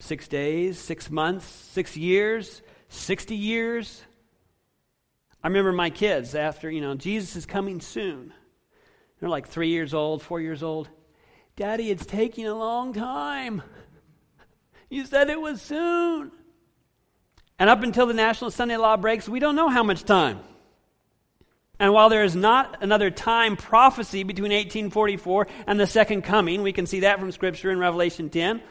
six 0.00 0.26
days, 0.26 0.76
six 0.76 1.08
months, 1.08 1.46
six 1.46 1.96
years, 1.96 2.62
60 2.88 3.36
years? 3.36 4.02
I 5.44 5.48
remember 5.48 5.72
my 5.72 5.90
kids 5.90 6.34
after, 6.34 6.70
you 6.70 6.80
know, 6.80 6.94
Jesus 6.94 7.36
is 7.36 7.44
coming 7.44 7.82
soon. 7.82 8.32
They're 9.20 9.28
like 9.28 9.46
three 9.46 9.68
years 9.68 9.92
old, 9.92 10.22
four 10.22 10.40
years 10.40 10.62
old. 10.62 10.88
Daddy, 11.54 11.90
it's 11.90 12.06
taking 12.06 12.46
a 12.46 12.54
long 12.54 12.94
time. 12.94 13.62
You 14.88 15.04
said 15.04 15.28
it 15.28 15.38
was 15.38 15.60
soon. 15.60 16.32
And 17.58 17.68
up 17.68 17.82
until 17.82 18.06
the 18.06 18.14
National 18.14 18.50
Sunday 18.50 18.78
Law 18.78 18.96
breaks, 18.96 19.28
we 19.28 19.38
don't 19.38 19.54
know 19.54 19.68
how 19.68 19.82
much 19.82 20.04
time. 20.04 20.40
And 21.78 21.92
while 21.92 22.08
there 22.08 22.24
is 22.24 22.34
not 22.34 22.82
another 22.82 23.10
time 23.10 23.56
prophecy 23.56 24.22
between 24.22 24.50
1844 24.50 25.46
and 25.66 25.78
the 25.78 25.86
second 25.86 26.22
coming, 26.22 26.62
we 26.62 26.72
can 26.72 26.86
see 26.86 27.00
that 27.00 27.20
from 27.20 27.30
Scripture 27.32 27.70
in 27.70 27.78
Revelation 27.78 28.30
10, 28.30 28.62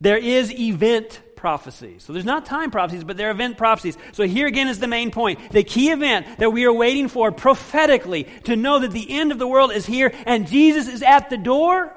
there 0.00 0.18
is 0.18 0.52
event 0.52 1.20
prophecy. 1.40 1.96
So 1.98 2.12
there's 2.12 2.26
not 2.26 2.44
time 2.44 2.70
prophecies, 2.70 3.02
but 3.02 3.16
there 3.16 3.28
are 3.28 3.30
event 3.30 3.56
prophecies. 3.56 3.96
So 4.12 4.24
here 4.24 4.46
again 4.46 4.68
is 4.68 4.78
the 4.78 4.86
main 4.86 5.10
point. 5.10 5.50
The 5.50 5.64
key 5.64 5.90
event 5.90 6.26
that 6.38 6.50
we 6.50 6.66
are 6.66 6.72
waiting 6.72 7.08
for 7.08 7.32
prophetically 7.32 8.24
to 8.44 8.56
know 8.56 8.78
that 8.80 8.90
the 8.92 9.10
end 9.10 9.32
of 9.32 9.38
the 9.38 9.48
world 9.48 9.72
is 9.72 9.86
here 9.86 10.12
and 10.26 10.46
Jesus 10.46 10.86
is 10.86 11.02
at 11.02 11.30
the 11.30 11.38
door 11.38 11.96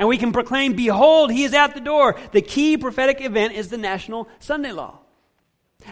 and 0.00 0.08
we 0.08 0.18
can 0.18 0.32
proclaim, 0.32 0.74
Behold, 0.74 1.30
he 1.30 1.44
is 1.44 1.54
at 1.54 1.74
the 1.74 1.80
door. 1.80 2.16
The 2.32 2.42
key 2.42 2.76
prophetic 2.76 3.20
event 3.20 3.54
is 3.54 3.68
the 3.68 3.78
National 3.78 4.28
Sunday 4.40 4.72
Law. 4.72 4.98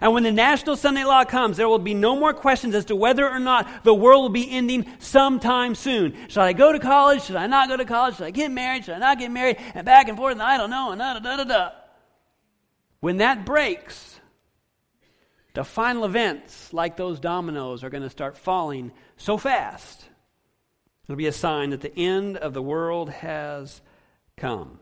And 0.00 0.12
when 0.12 0.24
the 0.24 0.32
National 0.32 0.74
Sunday 0.74 1.04
Law 1.04 1.24
comes, 1.24 1.56
there 1.56 1.68
will 1.68 1.78
be 1.78 1.94
no 1.94 2.16
more 2.16 2.34
questions 2.34 2.74
as 2.74 2.86
to 2.86 2.96
whether 2.96 3.30
or 3.30 3.38
not 3.38 3.84
the 3.84 3.94
world 3.94 4.22
will 4.22 4.28
be 4.28 4.50
ending 4.50 4.86
sometime 4.98 5.76
soon. 5.76 6.16
Should 6.28 6.42
I 6.42 6.52
go 6.52 6.72
to 6.72 6.80
college? 6.80 7.22
Should 7.22 7.36
I 7.36 7.46
not 7.46 7.68
go 7.68 7.76
to 7.76 7.84
college? 7.84 8.16
Should 8.16 8.26
I 8.26 8.32
get 8.32 8.50
married? 8.50 8.86
Should 8.86 8.94
I 8.94 8.98
not 8.98 9.20
get 9.20 9.30
married? 9.30 9.58
And 9.72 9.86
back 9.86 10.08
and 10.08 10.18
forth, 10.18 10.32
and 10.32 10.42
I 10.42 10.56
don't 10.56 10.70
know, 10.70 10.90
and 10.90 10.98
da 10.98 11.14
da 11.14 11.20
da 11.20 11.36
da 11.36 11.44
da. 11.44 11.83
When 13.04 13.18
that 13.18 13.44
breaks, 13.44 14.18
the 15.52 15.62
final 15.62 16.06
events, 16.06 16.72
like 16.72 16.96
those 16.96 17.20
dominoes, 17.20 17.84
are 17.84 17.90
going 17.90 18.02
to 18.02 18.08
start 18.08 18.38
falling 18.38 18.92
so 19.18 19.36
fast. 19.36 20.06
It'll 21.04 21.14
be 21.14 21.26
a 21.26 21.32
sign 21.32 21.68
that 21.68 21.82
the 21.82 21.94
end 21.94 22.38
of 22.38 22.54
the 22.54 22.62
world 22.62 23.10
has 23.10 23.82
come. 24.38 24.80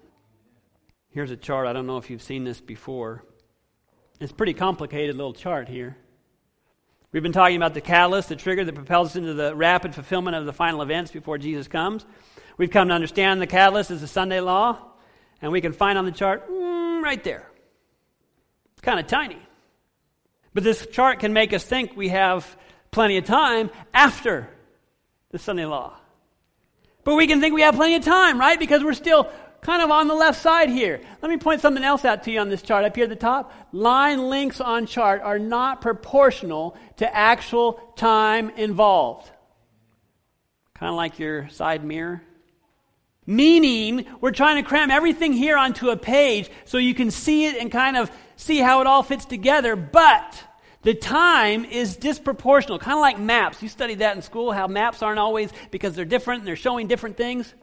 Here's 1.09 1.33
a 1.33 1.37
chart. 1.37 1.67
I 1.67 1.73
don't 1.73 1.89
know 1.89 1.97
if 1.97 2.11
you've 2.11 2.23
seen 2.23 2.45
this 2.45 2.61
before. 2.61 3.25
It's 4.21 4.31
a 4.31 4.37
pretty 4.37 4.55
complicated 4.55 5.17
little 5.17 5.33
chart 5.33 5.69
here. 5.69 5.97
We've 7.11 7.25
been 7.25 7.33
talking 7.33 7.57
about 7.57 7.75
the 7.75 7.81
catalyst, 7.81 8.29
the 8.29 8.37
trigger 8.37 8.65
that 8.65 8.75
propels 8.77 9.09
us 9.09 9.17
into 9.17 9.35
the 9.35 9.53
rapid 9.57 9.97
fulfillment 9.97 10.37
of 10.37 10.47
the 10.47 10.53
final 10.53 10.81
events 10.81 11.11
before 11.11 11.39
Jesus 11.39 11.67
comes. 11.67 12.07
We've 12.57 12.71
come 12.71 12.87
to 12.87 12.95
understand 12.95 13.41
the 13.41 13.49
catalyst 13.49 13.91
is 13.91 14.01
the 14.01 14.07
Sunday 14.07 14.39
law, 14.39 14.79
and 15.41 15.51
we 15.51 15.61
can 15.61 15.73
find 15.73 15.99
on 15.99 16.05
the 16.05 16.13
chart 16.13 16.49
mm, 16.49 17.03
right 17.03 17.25
there. 17.25 17.49
Kind 18.83 19.01
of 19.01 19.07
tiny. 19.07 19.39
But 20.55 20.65
this 20.65 20.87
chart 20.87 21.21
can 21.21 21.33
make 21.33 21.53
us 21.53 21.65
think 21.65 21.97
we 21.97 22.11
have 22.11 22.57
plenty 22.91 23.17
of 23.17 23.25
time 23.25 23.71
after 23.95 24.49
the 25.31 25.39
Sunday 25.39 25.65
law. 25.65 25.97
But 27.05 27.15
we 27.15 27.27
can 27.27 27.41
think 27.41 27.55
we 27.55 27.63
have 27.63 27.75
plenty 27.75 27.97
of 27.97 28.05
time, 28.05 28.39
right? 28.39 28.59
Because 28.59 28.85
we're 28.85 28.93
still 28.93 29.31
kind 29.63 29.83
of 29.83 29.91
on 29.91 30.09
the 30.09 30.15
left 30.15 30.41
side 30.41 30.69
here. 30.69 31.01
Let 31.23 31.31
me 31.31 31.37
point 31.37 31.61
something 31.61 31.83
else 31.83 32.05
out 32.05 32.25
to 32.25 32.31
you 32.31 32.41
on 32.41 32.49
this 32.49 32.63
chart 32.63 32.85
up 32.85 32.95
here 32.95 33.05
at 33.05 33.11
the 33.11 33.17
top. 33.17 33.53
Line 33.73 34.29
lengths 34.29 34.61
on 34.61 34.87
chart 34.87 35.23
are 35.23 35.39
not 35.39 35.81
proportional 35.81 36.77
to 36.97 37.17
actual 37.17 37.75
time 37.97 38.51
involved. 38.51 39.31
Kind 40.75 40.91
of 40.91 40.97
like 40.97 41.19
your 41.19 41.49
side 41.49 41.85
mirror. 41.85 42.23
Meaning, 43.27 44.07
we're 44.21 44.33
trying 44.33 44.63
to 44.63 44.69
cram 44.69 44.91
everything 44.91 45.33
here 45.33 45.57
onto 45.57 45.91
a 45.91 45.97
page 45.97 46.51
so 46.65 46.79
you 46.79 46.95
can 46.95 47.11
see 47.11 47.47
it 47.47 47.57
and 47.57 47.71
kind 47.71 47.97
of 47.97 48.11
see 48.37 48.59
how 48.59 48.81
it 48.81 48.87
all 48.87 49.03
fits 49.03 49.25
together, 49.25 49.77
but 49.77 50.45
the 50.83 50.95
time 50.95 51.65
is 51.65 51.97
disproportional, 51.97 52.81
kind 52.81 52.95
of 52.95 53.01
like 53.01 53.19
maps. 53.19 53.63
You 53.63 53.69
studied 53.69 54.01
that 54.01 54.17
in 54.17 54.23
school, 54.23 54.51
how 54.51 54.67
maps 54.67 55.03
aren't 55.03 55.21
always 55.21 55.51
because 55.71 55.95
they're 55.95 56.05
different 56.05 56.41
and 56.41 56.49
they're 56.49 56.57
showing 56.57 56.89
different 56.89 57.17
things. 57.17 57.55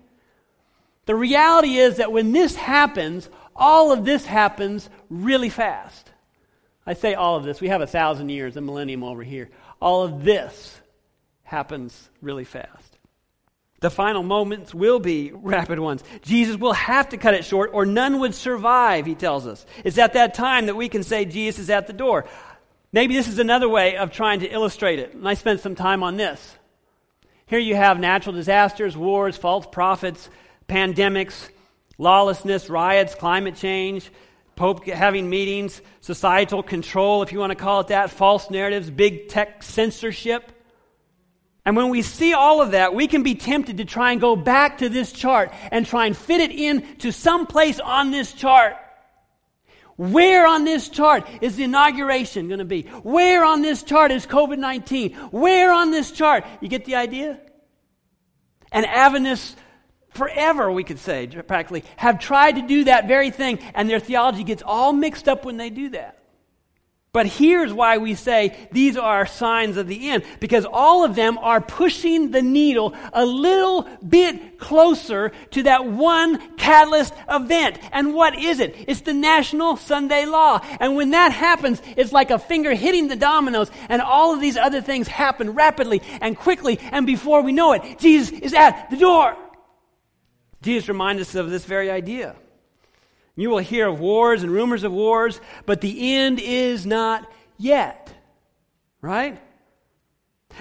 The 1.06 1.16
reality 1.16 1.76
is 1.76 1.98
that 1.98 2.12
when 2.12 2.32
this 2.32 2.56
happens, 2.56 3.30
all 3.56 3.92
of 3.92 4.06
this 4.06 4.26
happens 4.26 4.90
really 5.10 5.50
fast. 5.50 6.10
I 6.86 6.94
say 6.94 7.14
all 7.14 7.36
of 7.36 7.44
this. 7.44 7.60
We 7.60 7.68
have 7.68 7.82
a 7.82 7.88
thousand 7.88 8.30
years, 8.30 8.56
a 8.56 8.62
millennium 8.62 9.04
over 9.04 9.24
here. 9.24 9.50
All 9.82 10.04
of 10.04 10.24
this 10.24 10.80
happens 11.44 12.10
really 12.22 12.46
fast. 12.46 12.99
The 13.80 13.90
final 13.90 14.24
moments 14.24 14.74
will 14.74 15.00
be 15.00 15.32
rapid 15.34 15.80
ones. 15.80 16.04
Jesus 16.22 16.58
will 16.58 16.74
have 16.74 17.10
to 17.10 17.18
cut 17.18 17.34
it 17.34 17.46
short, 17.46 17.72
or 17.74 17.86
none 17.86 18.20
would 18.20 18.36
survive, 18.36 19.06
he 19.06 19.16
tells 19.16 19.48
us. 19.48 19.66
It's 19.84 19.98
at 19.98 20.14
that 20.14 20.34
time 20.34 20.66
that 20.66 20.76
we 20.76 20.90
can 20.90 21.04
say 21.04 21.26
Jesus 21.26 21.60
is 21.60 21.70
at 21.70 21.88
the 21.88 21.94
door. 21.94 22.26
Maybe 22.92 23.16
this 23.16 23.28
is 23.28 23.40
another 23.40 23.70
way 23.70 23.96
of 23.96 24.12
trying 24.12 24.42
to 24.42 24.48
illustrate 24.48 25.00
it. 25.00 25.14
And 25.14 25.28
I 25.28 25.36
spent 25.36 25.62
some 25.62 25.76
time 25.76 26.04
on 26.04 26.18
this. 26.18 26.58
Here 27.46 27.60
you 27.60 27.76
have 27.76 28.00
natural 28.00 28.36
disasters, 28.36 28.98
wars, 28.98 29.38
false 29.38 29.66
prophets, 29.66 30.30
pandemics, 30.68 31.50
lawlessness, 31.98 32.70
riots, 32.70 33.16
climate 33.16 33.56
change, 33.56 34.12
Pope 34.60 34.86
having 34.86 35.30
meetings, 35.30 35.82
societal 36.02 36.62
control, 36.62 37.24
if 37.24 37.32
you 37.32 37.40
want 37.40 37.52
to 37.52 37.56
call 37.56 37.80
it 37.80 37.88
that, 37.88 38.10
false 38.10 38.52
narratives, 38.52 38.92
big 38.92 39.30
tech 39.30 39.64
censorship. 39.64 40.52
And 41.70 41.76
when 41.76 41.90
we 41.90 42.02
see 42.02 42.34
all 42.34 42.64
of 42.64 42.72
that, 42.72 42.96
we 42.96 43.06
can 43.06 43.22
be 43.22 43.36
tempted 43.36 43.78
to 43.78 43.86
try 43.86 44.12
and 44.12 44.20
go 44.20 44.36
back 44.36 44.80
to 44.80 44.90
this 44.90 45.12
chart 45.12 45.54
and 45.70 45.86
try 45.86 46.08
and 46.08 46.18
fit 46.18 46.42
it 46.42 46.50
in 46.50 46.96
to 46.96 47.12
some 47.12 47.46
place 47.46 47.80
on 47.80 48.10
this 48.10 48.34
chart. 48.34 48.76
Where 49.96 50.48
on 50.48 50.64
this 50.64 50.90
chart 50.90 51.28
is 51.42 51.58
the 51.58 51.66
inauguration 51.66 52.48
going 52.48 52.58
to 52.58 52.66
be? 52.66 52.88
Where 53.04 53.46
on 53.46 53.62
this 53.62 53.84
chart 53.84 54.10
is 54.10 54.26
COVID 54.26 54.58
19? 54.58 55.14
Where 55.30 55.72
on 55.72 55.92
this 55.92 56.10
chart? 56.10 56.44
You 56.60 56.70
get 56.70 56.86
the 56.86 56.96
idea? 56.96 57.40
And 58.72 58.88
Adventists, 58.88 59.56
forever, 60.16 60.72
we 60.72 60.84
could 60.84 60.98
say, 60.98 61.28
practically, 61.28 61.84
have 61.98 62.18
tried 62.18 62.54
to 62.54 62.64
do 62.64 62.86
that 62.86 63.08
very 63.08 63.30
thing, 63.30 63.60
and 63.76 63.88
their 63.88 64.00
theology 64.00 64.44
gets 64.44 64.64
all 64.66 64.92
mixed 64.92 65.30
up 65.30 65.46
when 65.46 65.58
they 65.58 65.70
do 65.70 65.90
that. 65.90 66.19
But 67.12 67.26
here's 67.26 67.74
why 67.74 67.98
we 67.98 68.14
say 68.14 68.56
these 68.72 68.96
are 68.96 69.26
signs 69.26 69.78
of 69.78 69.88
the 69.88 70.12
end, 70.12 70.24
because 70.40 70.66
all 70.66 71.04
of 71.04 71.16
them 71.16 71.40
are 71.40 71.60
pushing 71.60 72.30
the 72.30 72.44
needle 72.44 72.94
a 73.14 73.26
little 73.26 73.90
bit 74.08 74.60
closer 74.60 75.32
to 75.52 75.64
that 75.64 75.88
one 75.88 76.56
catalyst 76.58 77.16
event. 77.28 77.80
And 77.92 78.14
what 78.14 78.38
is 78.38 78.60
it? 78.60 78.76
It's 78.88 79.02
the 79.02 79.14
National 79.14 79.76
Sunday 79.76 80.26
Law. 80.26 80.60
And 80.80 80.96
when 80.96 81.10
that 81.12 81.32
happens, 81.32 81.82
it's 81.98 82.12
like 82.12 82.30
a 82.30 82.38
finger 82.38 82.76
hitting 82.76 83.08
the 83.08 83.16
dominoes, 83.16 83.72
and 83.90 84.04
all 84.04 84.34
of 84.34 84.40
these 84.40 84.58
other 84.58 84.82
things 84.82 85.08
happen 85.08 85.56
rapidly 85.56 86.04
and 86.22 86.38
quickly, 86.38 86.80
and 86.92 87.08
before 87.08 87.42
we 87.42 87.54
know 87.54 87.74
it, 87.74 87.98
Jesus 87.98 88.38
is 88.38 88.54
at 88.54 88.92
the 88.92 88.98
door. 88.98 89.36
Jesus 90.62 90.88
reminds 90.88 91.22
us 91.24 91.34
of 91.34 91.50
this 91.50 91.66
very 91.66 91.90
idea. 91.90 92.36
You 93.40 93.50
will 93.50 93.60
hear 93.60 93.88
of 93.88 94.02
wars 94.02 94.44
and 94.44 94.52
rumors 94.52 94.84
of 94.84 94.92
wars, 94.92 95.40
but 95.66 95.80
the 95.80 96.14
end 96.14 96.42
is 96.42 96.86
not 96.86 97.26
yet. 97.58 98.14
Right? 99.02 99.42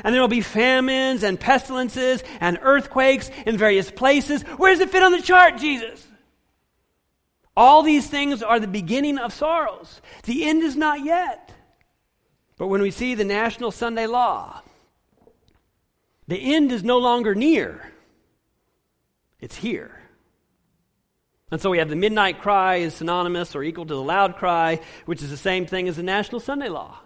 And 0.05 0.15
there 0.15 0.21
will 0.21 0.29
be 0.29 0.43
famines 0.43 1.25
and 1.25 1.41
pestilences 1.41 2.23
and 2.39 2.57
earthquakes 2.63 3.33
in 3.47 3.59
various 3.59 3.91
places. 3.91 4.43
Where 4.43 4.71
does 4.71 4.79
it 4.79 4.91
fit 4.91 5.03
on 5.03 5.11
the 5.11 5.21
chart, 5.21 5.59
Jesus? 5.59 6.07
All 7.57 7.83
these 7.83 8.07
things 8.07 8.45
are 8.45 8.61
the 8.61 8.69
beginning 8.69 9.19
of 9.19 9.33
sorrows. 9.33 10.01
The 10.23 10.45
end 10.45 10.63
is 10.63 10.77
not 10.77 11.05
yet. 11.05 11.53
But 12.59 12.69
when 12.69 12.81
we 12.81 12.93
see 12.93 13.17
the 13.17 13.25
National 13.25 13.73
Sunday 13.73 14.07
Law, 14.07 14.63
the 16.29 16.55
end 16.55 16.71
is 16.71 16.85
no 16.85 16.99
longer 16.99 17.35
near, 17.35 17.93
it's 19.41 19.57
here. 19.57 19.99
And 21.51 21.61
so 21.61 21.71
we 21.71 21.79
have 21.79 21.89
the 21.89 21.97
midnight 21.97 22.41
cry 22.41 22.77
is 22.77 22.95
synonymous 22.95 23.57
or 23.57 23.63
equal 23.63 23.87
to 23.87 23.95
the 23.95 24.03
loud 24.03 24.37
cry, 24.37 24.81
which 25.07 25.23
is 25.23 25.31
the 25.31 25.37
same 25.37 25.67
thing 25.67 25.89
as 25.89 25.97
the 25.97 26.03
National 26.03 26.41
Sunday 26.41 26.69
Law. 26.69 26.99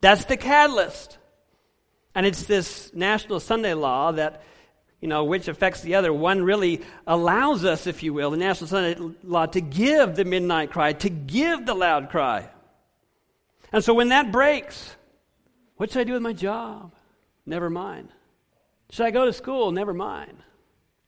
That's 0.00 0.26
the 0.26 0.36
catalyst. 0.36 1.18
And 2.14 2.24
it's 2.24 2.44
this 2.44 2.92
National 2.94 3.40
Sunday 3.40 3.74
Law 3.74 4.12
that, 4.12 4.42
you 5.00 5.08
know, 5.08 5.24
which 5.24 5.48
affects 5.48 5.80
the 5.80 5.96
other. 5.96 6.12
One 6.12 6.42
really 6.42 6.82
allows 7.06 7.64
us, 7.64 7.86
if 7.86 8.02
you 8.02 8.14
will, 8.14 8.30
the 8.30 8.36
National 8.36 8.68
Sunday 8.68 9.14
Law 9.24 9.46
to 9.46 9.60
give 9.60 10.14
the 10.14 10.24
midnight 10.24 10.70
cry, 10.70 10.92
to 10.92 11.10
give 11.10 11.66
the 11.66 11.74
loud 11.74 12.10
cry. 12.10 12.48
And 13.72 13.82
so 13.82 13.92
when 13.94 14.08
that 14.08 14.30
breaks, 14.30 14.96
what 15.76 15.90
should 15.90 16.00
I 16.00 16.04
do 16.04 16.12
with 16.12 16.22
my 16.22 16.32
job? 16.32 16.92
Never 17.44 17.70
mind. 17.70 18.08
Should 18.90 19.06
I 19.06 19.10
go 19.10 19.24
to 19.24 19.32
school? 19.32 19.72
Never 19.72 19.94
mind. 19.94 20.36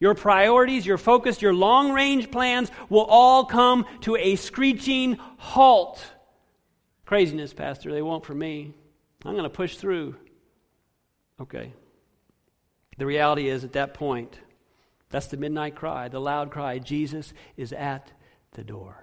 Your 0.03 0.15
priorities, 0.15 0.85
your 0.85 0.97
focus, 0.97 1.41
your 1.41 1.53
long 1.53 1.93
range 1.93 2.29
plans 2.29 2.69
will 2.89 3.05
all 3.05 3.45
come 3.45 3.85
to 4.01 4.17
a 4.17 4.35
screeching 4.35 5.17
halt. 5.37 6.05
Craziness, 7.05 7.53
Pastor. 7.53 7.89
They 7.89 8.01
won't 8.01 8.25
for 8.25 8.35
me. 8.35 8.73
I'm 9.23 9.31
going 9.31 9.43
to 9.43 9.49
push 9.49 9.77
through. 9.77 10.17
Okay. 11.39 11.71
The 12.97 13.05
reality 13.05 13.47
is, 13.47 13.63
at 13.63 13.71
that 13.71 13.93
point, 13.93 14.37
that's 15.09 15.27
the 15.27 15.37
midnight 15.37 15.77
cry, 15.77 16.09
the 16.09 16.19
loud 16.19 16.51
cry 16.51 16.79
Jesus 16.79 17.33
is 17.55 17.71
at 17.71 18.11
the 18.55 18.63
door. 18.65 19.02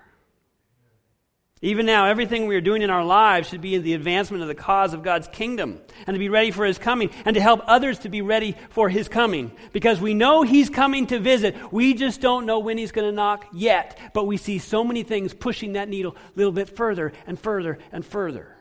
Even 1.63 1.85
now, 1.85 2.07
everything 2.07 2.47
we 2.47 2.57
are 2.57 2.63
doing 2.63 2.81
in 2.81 2.89
our 2.89 3.05
lives 3.05 3.49
should 3.49 3.61
be 3.61 3.75
in 3.75 3.83
the 3.83 3.93
advancement 3.93 4.41
of 4.41 4.49
the 4.49 4.55
cause 4.55 4.95
of 4.95 5.03
God's 5.03 5.29
kingdom 5.29 5.79
and 6.07 6.15
to 6.15 6.19
be 6.19 6.31
ready 6.31 6.51
for 6.51 6.65
His 6.65 6.79
coming 6.79 7.11
and 7.27 7.35
to 7.35 7.41
help 7.41 7.61
others 7.67 7.99
to 8.01 8.09
be 8.09 8.23
ready 8.23 8.57
for 8.71 8.89
His 8.89 9.09
coming. 9.09 9.53
Because 9.73 10.01
we 10.01 10.15
know 10.15 10.43
He's 10.43 10.71
coming 10.71 11.07
to 11.09 11.19
visit. 11.19 11.55
We 11.71 11.93
just 11.93 12.23
don't 12.23 12.47
know 12.47 12.61
when 12.61 12.79
He's 12.79 12.93
going 12.93 13.07
to 13.07 13.15
knock 13.15 13.47
yet. 13.53 13.99
But 14.15 14.27
we 14.27 14.39
see 14.39 14.59
so 14.59 14.83
many 14.83 15.03
things 15.03 15.35
pushing 15.35 15.75
that 15.75 15.91
needle 15.91 16.17
a 16.17 16.39
little 16.39 16.53
bit 16.53 16.75
further 16.75 17.13
and 17.27 17.39
further 17.39 17.79
and 17.93 18.07
further 18.07 18.57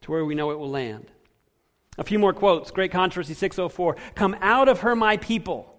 to 0.00 0.10
where 0.10 0.24
we 0.24 0.34
know 0.34 0.50
it 0.50 0.58
will 0.58 0.70
land. 0.70 1.12
A 1.98 2.04
few 2.04 2.18
more 2.18 2.32
quotes. 2.32 2.72
Great 2.72 2.90
Controversy 2.90 3.34
604. 3.34 3.96
Come 4.16 4.36
out 4.40 4.68
of 4.68 4.80
her, 4.80 4.96
my 4.96 5.18
people 5.18 5.73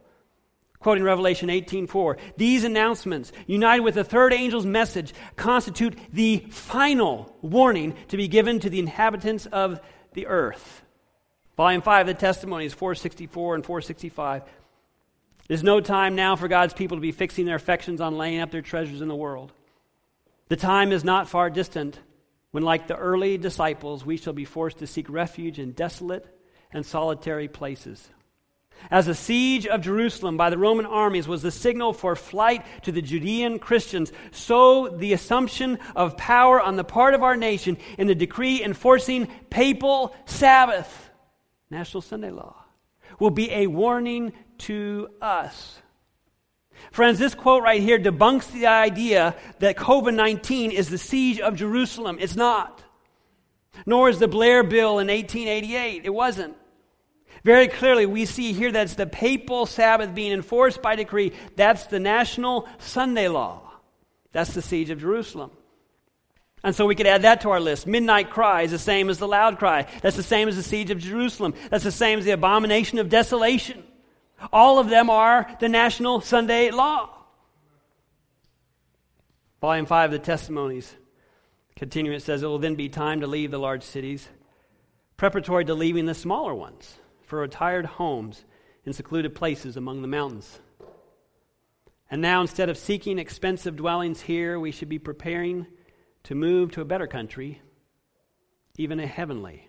Quoting 0.86 1.04
Revelation 1.04 1.50
18:4, 1.50 2.16
these 2.38 2.64
announcements, 2.64 3.32
united 3.48 3.82
with 3.82 3.96
the 3.96 4.04
third 4.04 4.32
angel's 4.32 4.68
message, 4.68 5.16
constitute 5.36 5.98
the 6.14 6.46
final 6.52 7.36
warning 7.42 7.96
to 8.10 8.18
be 8.18 8.28
given 8.28 8.60
to 8.60 8.70
the 8.70 8.78
inhabitants 8.78 9.48
of 9.48 9.82
the 10.14 10.28
earth. 10.28 10.84
Volume 11.58 11.82
5 11.82 12.02
of 12.02 12.16
the 12.16 12.20
Testimonies, 12.20 12.76
464 12.76 13.56
and 13.56 13.66
465. 13.66 14.44
There's 15.48 15.64
no 15.64 15.82
time 15.82 16.14
now 16.14 16.36
for 16.36 16.48
God's 16.48 16.76
people 16.76 16.98
to 16.98 17.02
be 17.02 17.12
fixing 17.12 17.48
their 17.48 17.56
affections 17.56 18.00
on 18.00 18.20
laying 18.20 18.40
up 18.40 18.52
their 18.52 18.62
treasures 18.62 19.02
in 19.02 19.08
the 19.08 19.16
world. 19.16 19.54
The 20.50 20.56
time 20.56 20.92
is 20.92 21.04
not 21.04 21.28
far 21.28 21.50
distant 21.50 22.00
when, 22.52 22.62
like 22.62 22.86
the 22.86 22.96
early 22.96 23.40
disciples, 23.40 24.06
we 24.06 24.18
shall 24.18 24.34
be 24.34 24.46
forced 24.46 24.78
to 24.78 24.86
seek 24.86 25.10
refuge 25.10 25.58
in 25.58 25.72
desolate 25.72 26.28
and 26.72 26.86
solitary 26.86 27.48
places. 27.48 28.08
As 28.92 29.08
the 29.08 29.16
siege 29.16 29.66
of 29.66 29.82
Jerusalem 29.82 30.38
by 30.38 30.50
the 30.50 30.58
Roman 30.58 30.86
armies 30.86 31.28
was 31.28 31.42
the 31.42 31.52
signal 31.52 31.94
for 31.94 32.16
flight 32.16 32.66
to 32.84 32.92
the 32.92 33.02
Judean 33.02 33.58
Christians, 33.58 34.12
so 34.32 34.90
the 34.90 35.14
assumption 35.14 35.80
of 35.96 36.18
power 36.18 36.62
on 36.62 36.76
the 36.76 36.84
part 36.84 37.14
of 37.14 37.24
our 37.24 37.36
nation 37.36 37.78
in 37.98 38.08
the 38.08 38.16
decree 38.16 38.64
enforcing 38.64 39.28
papal 39.50 40.16
Sabbath, 40.26 41.10
National 41.70 42.02
Sunday 42.02 42.30
Law, 42.30 42.56
will 43.20 43.32
be 43.32 43.52
a 43.52 43.68
warning 43.68 44.34
to 44.60 45.10
us. 45.22 45.82
Friends, 46.92 47.18
this 47.18 47.34
quote 47.34 47.64
right 47.64 47.82
here 47.82 47.98
debunks 47.98 48.52
the 48.52 48.68
idea 48.68 49.36
that 49.60 49.78
COVID 49.78 50.14
19 50.14 50.72
is 50.72 50.90
the 50.90 50.98
siege 50.98 51.40
of 51.40 51.56
Jerusalem. 51.56 52.18
It's 52.20 52.36
not. 52.36 52.84
Nor 53.86 54.10
is 54.10 54.20
the 54.20 54.28
Blair 54.28 54.64
Bill 54.64 55.00
in 55.00 55.08
1888. 55.08 56.06
It 56.06 56.14
wasn't. 56.14 56.56
Very 57.46 57.68
clearly, 57.68 58.08
we 58.08 58.26
see 58.26 58.54
here 58.54 58.72
that's 58.72 58.96
the 58.96 59.06
papal 59.06 59.68
Sabbath 59.68 60.16
being 60.16 60.32
enforced 60.32 60.82
by 60.82 60.96
decree. 60.96 61.32
That's 61.56 61.86
the 61.86 62.00
national 62.00 62.68
Sunday 62.80 63.28
law. 63.28 63.62
That's 64.32 64.56
the 64.56 64.64
siege 64.64 64.90
of 64.90 65.00
Jerusalem. 65.00 65.52
And 66.64 66.76
so 66.76 66.88
we 66.88 66.96
could 66.96 67.06
add 67.06 67.22
that 67.22 67.42
to 67.42 67.52
our 67.52 67.60
list. 67.60 67.86
Midnight 67.86 68.32
cry 68.32 68.64
is 68.64 68.72
the 68.72 68.80
same 68.80 69.12
as 69.12 69.20
the 69.20 69.28
loud 69.28 69.60
cry. 69.60 69.86
That's 70.02 70.16
the 70.16 70.24
same 70.24 70.48
as 70.48 70.56
the 70.56 70.64
siege 70.64 70.90
of 70.90 70.98
Jerusalem. 70.98 71.54
That's 71.70 71.84
the 71.84 71.92
same 71.92 72.18
as 72.18 72.26
the 72.26 72.32
abomination 72.32 72.98
of 72.98 73.10
desolation. 73.10 73.84
All 74.52 74.80
of 74.80 74.90
them 74.90 75.12
are 75.12 75.48
the 75.60 75.70
national 75.70 76.22
Sunday 76.22 76.72
law. 76.72 77.12
Volume 79.62 79.86
5 79.86 80.06
of 80.06 80.20
the 80.20 80.26
Testimonies. 80.26 80.92
Continuing, 81.76 82.18
it 82.18 82.24
says, 82.24 82.42
It 82.42 82.48
will 82.48 82.58
then 82.58 82.74
be 82.74 82.90
time 82.90 83.22
to 83.22 83.28
leave 83.28 83.52
the 83.52 83.60
large 83.60 83.84
cities, 83.84 84.28
preparatory 85.16 85.66
to 85.66 85.76
leaving 85.76 86.08
the 86.08 86.16
smaller 86.16 86.56
ones 86.56 86.98
for 87.26 87.40
retired 87.40 87.86
homes 87.86 88.46
in 88.86 88.94
secluded 88.94 89.36
places 89.36 89.78
among 89.78 90.02
the 90.02 90.08
mountains. 90.08 90.60
And 92.10 92.22
now, 92.22 92.42
instead 92.42 92.70
of 92.70 92.78
seeking 92.78 93.18
expensive 93.18 93.76
dwellings 93.76 94.22
here, 94.22 94.60
we 94.60 94.72
should 94.72 94.90
be 94.90 95.00
preparing 95.00 95.66
to 96.24 96.36
move 96.36 96.72
to 96.72 96.82
a 96.82 96.86
better 96.86 97.08
country, 97.08 97.62
even 98.78 99.00
a 99.00 99.08
heavenly. 99.08 99.68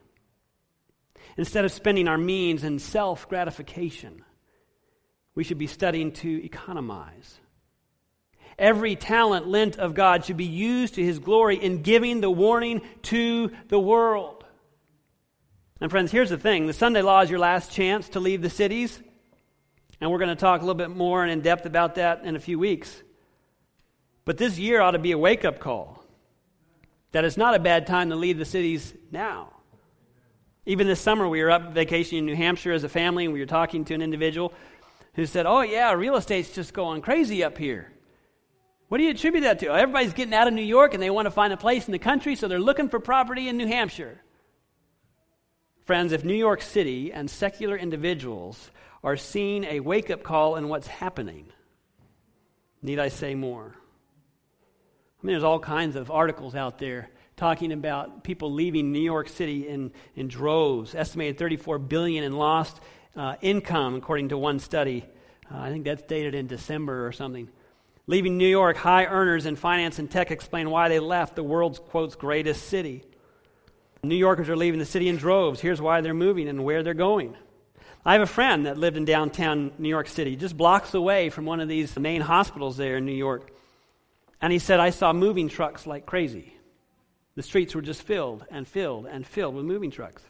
Instead 1.37 1.65
of 1.65 1.73
spending 1.73 2.09
our 2.09 2.19
means 2.19 2.63
in 2.63 2.79
self 2.79 3.29
gratification, 3.29 4.23
we 5.35 5.45
should 5.45 5.59
be 5.59 5.67
studying 5.67 6.13
to 6.13 6.45
economize. 6.45 7.39
Every 8.59 8.97
talent 8.97 9.47
lent 9.47 9.79
of 9.79 9.95
God 9.95 10.25
should 10.25 10.39
be 10.39 10.45
used 10.45 10.95
to 10.95 11.03
his 11.03 11.19
glory 11.19 11.57
in 11.57 11.83
giving 11.83 12.21
the 12.21 12.31
warning 12.31 12.81
to 13.03 13.51
the 13.69 13.79
world. 13.79 14.36
And, 15.81 15.91
friends, 15.91 16.11
here's 16.11 16.31
the 16.31 16.39
thing 16.39 16.67
the 16.67 16.73
Sunday 16.73 17.03
law 17.03 17.21
is 17.21 17.31
your 17.31 17.39
last 17.39 17.71
chance 17.71 18.09
to 18.11 18.21
leave 18.21 18.43
the 18.43 18.51
cities. 18.51 19.01
And 20.01 20.11
we're 20.11 20.19
going 20.19 20.29
to 20.29 20.37
talk 20.37 20.61
a 20.61 20.65
little 20.65 20.75
bit 20.75 20.91
more 20.91 21.23
and 21.23 21.33
in 21.33 21.41
depth 21.41 21.65
about 21.65 21.95
that 21.95 22.25
in 22.25 22.37
a 22.37 22.41
few 22.41 22.59
weeks. 22.59 23.03
But 24.27 24.37
this 24.37 24.59
year 24.59 24.81
ought 24.81 24.91
to 24.91 24.99
be 24.99 25.13
a 25.13 25.19
wake 25.19 25.45
up 25.45 25.59
call 25.59 26.05
that 27.13 27.25
it's 27.25 27.39
not 27.39 27.55
a 27.55 27.59
bad 27.59 27.87
time 27.87 28.11
to 28.11 28.17
leave 28.17 28.37
the 28.37 28.45
cities 28.45 28.93
now. 29.11 29.51
Even 30.67 30.87
this 30.87 31.01
summer, 31.01 31.27
we 31.29 31.43
were 31.43 31.51
up 31.51 31.73
vacationing 31.73 32.19
in 32.19 32.27
New 32.27 32.37
Hampshire 32.37 32.73
as 32.73 32.85
a 32.85 32.89
family, 32.89 33.25
and 33.25 33.33
we 33.33 33.41
were 33.41 33.47
talking 33.47 33.85
to 33.87 33.95
an 33.95 34.03
individual 34.03 34.53
who 35.15 35.25
said, 35.25 35.47
Oh, 35.47 35.63
yeah, 35.63 35.93
real 35.93 36.17
estate's 36.17 36.51
just 36.51 36.75
going 36.75 37.01
crazy 37.01 37.43
up 37.43 37.57
here. 37.57 37.93
What 38.89 38.99
do 38.99 39.05
you 39.05 39.11
attribute 39.11 39.45
that 39.45 39.61
to? 39.61 39.69
Everybody's 39.69 40.13
getting 40.13 40.35
out 40.35 40.47
of 40.47 40.53
New 40.53 40.63
York 40.63 40.93
and 40.93 41.03
they 41.03 41.09
want 41.09 41.27
to 41.27 41.31
find 41.31 41.53
a 41.53 41.57
place 41.57 41.87
in 41.87 41.93
the 41.93 41.99
country, 41.99 42.37
so 42.37 42.49
they're 42.49 42.59
looking 42.59 42.89
for 42.89 43.01
property 43.01 43.49
in 43.49 43.57
New 43.57 43.67
Hampshire. 43.67 44.21
Friends, 45.87 46.11
if 46.11 46.25
New 46.25 46.35
York 46.35 46.63
City 46.63 47.13
and 47.13 47.31
secular 47.31 47.77
individuals 47.77 48.73
are 49.05 49.17
seeing 49.17 49.63
a 49.63 49.79
wake 49.79 50.11
up 50.11 50.25
call 50.25 50.57
in 50.57 50.69
what's 50.69 50.89
happening, 50.89 51.47
need 52.83 52.99
I 52.99 53.07
say 53.07 53.37
more? 53.37 53.73
I 53.77 55.27
mean, 55.27 55.35
there's 55.35 55.45
all 55.45 55.61
kinds 55.61 55.95
of 55.95 56.11
articles 56.11 56.57
out 56.57 56.81
there 56.81 57.11
talking 57.37 57.71
about 57.71 58.25
people 58.25 58.53
leaving 58.53 58.91
New 58.91 58.99
York 58.99 59.29
City 59.29 59.69
in, 59.69 59.93
in 60.17 60.27
droves, 60.27 60.97
estimated 60.97 61.39
34 61.39 61.79
billion 61.79 62.25
in 62.25 62.33
lost 62.33 62.81
uh, 63.15 63.37
income, 63.41 63.95
according 63.95 64.31
to 64.31 64.39
one 64.39 64.59
study. 64.59 65.05
Uh, 65.49 65.59
I 65.59 65.71
think 65.71 65.85
that's 65.85 66.03
dated 66.03 66.35
in 66.35 66.49
December 66.49 67.07
or 67.07 67.13
something. 67.13 67.49
Leaving 68.09 68.37
New 68.37 68.49
York, 68.49 68.77
high 68.77 69.05
earners 69.05 69.47
in 69.47 69.55
finance 69.55 70.01
and 70.01 70.11
tech 70.11 70.33
explain 70.33 70.69
why 70.69 70.89
they 70.89 70.99
left 70.99 71.37
the 71.37 71.45
world's, 71.45 71.79
quotes, 71.79 72.17
greatest 72.17 72.67
city. 72.67 73.05
New 74.09 74.17
Yorkers 74.17 74.49
are 74.49 74.57
leaving 74.57 74.79
the 74.79 74.87
city 74.87 75.09
in 75.09 75.17
droves. 75.17 75.61
Here's 75.61 75.81
why 75.81 76.01
they're 76.01 76.15
moving 76.15 76.49
and 76.49 76.65
where 76.65 76.83
they're 76.83 76.95
going. 76.95 77.37
I 78.05 78.13
have 78.13 78.23
a 78.23 78.27
friend 78.27 78.67
that 78.67 78.79
lived 78.79 78.97
in 78.97 79.05
downtown 79.05 79.73
New 79.79 79.89
York 79.89 80.07
City, 80.07 80.37
just 80.37 80.57
blocks 80.57 80.95
away 80.95 81.29
from 81.29 81.45
one 81.45 81.61
of 81.61 81.69
these 81.69 81.99
main 81.99 82.21
hospitals 82.21 82.77
there 82.77 82.99
in 82.99 83.05
New 83.05 83.13
York. 83.13 83.51
And 84.41 84.53
he 84.53 84.59
said, 84.61 84.79
I 84.79 84.91
saw 84.91 85.13
moving 85.13 85.49
trucks 85.49 85.87
like 85.87 86.07
crazy. 86.07 86.55
The 87.35 87.43
streets 87.43 87.75
were 87.75 87.83
just 87.83 88.03
filled 88.03 88.47
and 88.51 88.67
filled 88.67 89.07
and 89.07 89.27
filled 89.27 89.55
with 89.55 89.65
moving 89.65 89.91
trucks. 89.91 90.23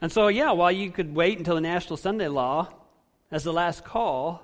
And 0.00 0.10
so, 0.10 0.28
yeah, 0.28 0.52
while 0.52 0.72
you 0.72 0.90
could 0.90 1.14
wait 1.14 1.38
until 1.38 1.54
the 1.54 1.60
National 1.60 1.96
Sunday 1.96 2.28
Law 2.28 2.68
as 3.30 3.44
the 3.44 3.52
last 3.52 3.84
call 3.84 4.42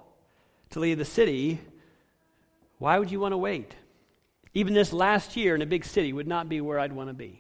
to 0.71 0.81
leave 0.81 0.99
the 0.99 1.05
city, 1.05 1.61
why 2.79 2.99
would 2.99 3.11
you 3.11 3.21
want 3.21 3.33
to 3.33 3.39
wait? 3.39 3.75
Even 4.53 4.75
this 4.75 4.93
last 4.93 5.37
year 5.37 5.55
in 5.55 5.63
a 5.63 5.67
big 5.67 5.85
city 5.85 6.13
would 6.13 6.29
not 6.29 6.49
be 6.49 6.61
where 6.61 6.79
I'd 6.79 6.93
want 6.93 7.09
to 7.09 7.15
be. 7.15 7.40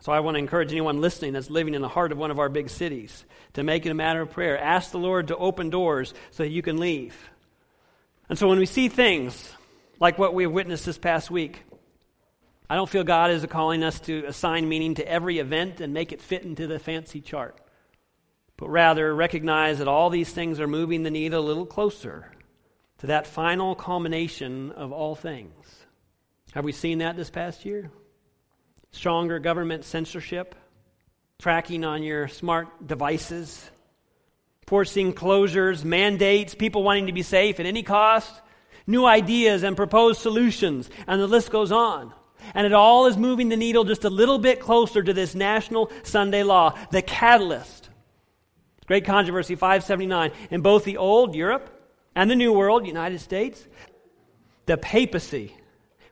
So 0.00 0.12
I 0.12 0.20
want 0.20 0.36
to 0.36 0.38
encourage 0.38 0.70
anyone 0.70 1.00
listening 1.00 1.32
that's 1.32 1.50
living 1.50 1.74
in 1.74 1.82
the 1.82 1.88
heart 1.88 2.12
of 2.12 2.18
one 2.18 2.30
of 2.30 2.38
our 2.38 2.48
big 2.48 2.70
cities 2.70 3.24
to 3.54 3.64
make 3.64 3.84
it 3.84 3.90
a 3.90 3.94
matter 3.94 4.20
of 4.20 4.30
prayer. 4.30 4.56
Ask 4.58 4.92
the 4.92 4.98
Lord 4.98 5.28
to 5.28 5.36
open 5.36 5.70
doors 5.70 6.14
so 6.30 6.44
that 6.44 6.50
you 6.50 6.62
can 6.62 6.78
leave. 6.78 7.16
And 8.28 8.38
so 8.38 8.48
when 8.48 8.58
we 8.58 8.66
see 8.66 8.88
things 8.88 9.52
like 9.98 10.18
what 10.18 10.34
we've 10.34 10.50
witnessed 10.50 10.86
this 10.86 10.98
past 10.98 11.30
week, 11.30 11.64
I 12.70 12.76
don't 12.76 12.88
feel 12.88 13.02
God 13.02 13.30
is 13.30 13.44
calling 13.46 13.82
us 13.82 13.98
to 14.00 14.24
assign 14.26 14.68
meaning 14.68 14.94
to 14.96 15.08
every 15.08 15.38
event 15.38 15.80
and 15.80 15.94
make 15.94 16.12
it 16.12 16.20
fit 16.20 16.44
into 16.44 16.66
the 16.66 16.78
fancy 16.78 17.20
chart, 17.20 17.58
but 18.56 18.68
rather 18.68 19.14
recognize 19.14 19.78
that 19.78 19.88
all 19.88 20.10
these 20.10 20.30
things 20.30 20.60
are 20.60 20.68
moving 20.68 21.02
the 21.02 21.10
needle 21.10 21.42
a 21.42 21.46
little 21.46 21.66
closer 21.66 22.30
to 22.98 23.06
that 23.06 23.26
final 23.26 23.74
culmination 23.74 24.70
of 24.72 24.92
all 24.92 25.14
things. 25.14 25.52
Have 26.52 26.64
we 26.64 26.72
seen 26.72 26.98
that 26.98 27.16
this 27.16 27.30
past 27.30 27.64
year? 27.64 27.90
Stronger 28.90 29.38
government 29.38 29.84
censorship, 29.84 30.54
tracking 31.38 31.84
on 31.84 32.02
your 32.02 32.28
smart 32.28 32.86
devices, 32.86 33.70
forcing 34.66 35.14
closures, 35.14 35.84
mandates, 35.84 36.54
people 36.54 36.82
wanting 36.82 37.06
to 37.06 37.12
be 37.12 37.22
safe 37.22 37.60
at 37.60 37.66
any 37.66 37.82
cost, 37.82 38.32
new 38.86 39.04
ideas 39.04 39.62
and 39.62 39.76
proposed 39.76 40.20
solutions, 40.20 40.90
and 41.06 41.20
the 41.20 41.26
list 41.26 41.50
goes 41.50 41.70
on. 41.70 42.12
And 42.54 42.66
it 42.66 42.72
all 42.72 43.06
is 43.06 43.16
moving 43.16 43.48
the 43.48 43.56
needle 43.56 43.84
just 43.84 44.04
a 44.04 44.10
little 44.10 44.38
bit 44.38 44.60
closer 44.60 45.02
to 45.02 45.12
this 45.12 45.34
national 45.34 45.90
Sunday 46.02 46.42
law, 46.42 46.76
the 46.90 47.02
catalyst. 47.02 47.88
Great 48.86 49.04
controversy, 49.04 49.54
579. 49.54 50.32
In 50.50 50.62
both 50.62 50.84
the 50.84 50.96
old 50.96 51.34
Europe 51.34 51.68
and 52.14 52.30
the 52.30 52.36
New 52.36 52.52
World, 52.52 52.86
United 52.86 53.20
States, 53.20 53.66
the 54.66 54.78
papacy 54.78 55.54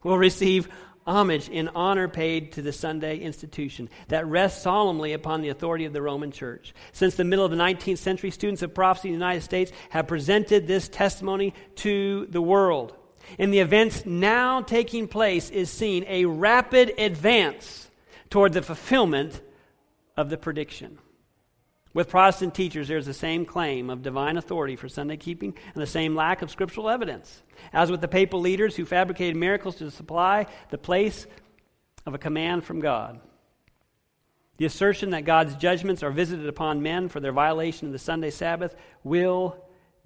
will 0.03 0.18
receive 0.18 0.68
homage 1.07 1.48
in 1.48 1.68
honor 1.68 2.09
paid 2.09 2.52
to 2.52 2.62
the 2.62 2.72
Sunday 2.72 3.18
institution 3.18 3.88
that 4.09 4.26
rests 4.26 4.62
solemnly 4.62 5.12
upon 5.12 5.40
the 5.40 5.48
authority 5.48 5.84
of 5.84 5.92
the 5.92 6.02
Roman 6.02 6.32
Church. 6.32 6.74
Since 6.92 7.14
the 7.14 7.24
middle 7.24 7.44
of 7.44 7.50
the 7.50 7.57
19th 7.57 7.98
century, 7.98 8.30
students 8.30 8.62
of 8.62 8.74
prophecy 8.74 9.09
in 9.09 9.14
the 9.14 9.24
United 9.24 9.42
States 9.42 9.72
have 9.90 10.07
presented 10.07 10.66
this 10.66 10.88
testimony 10.88 11.54
to 11.76 12.26
the 12.30 12.42
world. 12.42 12.94
In 13.38 13.50
the 13.50 13.61
events 13.61 14.07
now 14.07 14.62
taking 14.62 15.09
place 15.09 15.50
is 15.50 15.70
seen 15.70 16.04
a 16.09 16.24
rapid 16.24 16.94
advance 16.98 17.90
toward 18.30 18.52
the 18.52 18.62
fulfillment 18.62 19.40
of 20.16 20.30
the 20.30 20.36
prediction. 20.36 20.98
With 21.97 22.11
Protestant 22.11 22.55
teachers, 22.55 22.88
there's 22.88 23.07
the 23.07 23.14
same 23.14 23.47
claim 23.47 23.88
of 23.88 24.03
divine 24.03 24.36
authority 24.36 24.76
for 24.76 24.86
Sunday 24.86 25.16
keeping 25.16 25.55
and 25.72 25.82
the 25.82 25.86
same 25.86 26.14
lack 26.14 26.42
of 26.42 26.51
scriptural 26.51 26.90
evidence. 26.90 27.42
As 27.72 27.90
with 27.90 28.03
the 28.03 28.07
papal 28.07 28.38
leaders 28.38 28.76
who 28.76 28.84
fabricated 28.84 29.34
miracles 29.34 29.76
to 29.76 29.90
supply 29.90 30.44
the 30.68 30.76
place 30.76 31.26
of 32.05 32.12
a 32.12 32.18
command 32.18 32.64
from 32.64 32.80
God. 32.80 33.18
The 34.59 34.66
assertion 34.66 35.09
that 35.11 35.24
God's 35.24 35.57
judgments 35.57 36.03
are 36.03 36.11
visited 36.11 36.49
upon 36.49 36.82
men 36.82 37.09
for 37.09 37.18
their 37.18 37.32
violation 37.32 37.86
of 37.86 37.94
the 37.94 37.99
Sunday 37.99 38.28
Sabbath 38.28 38.76
will 39.03 39.57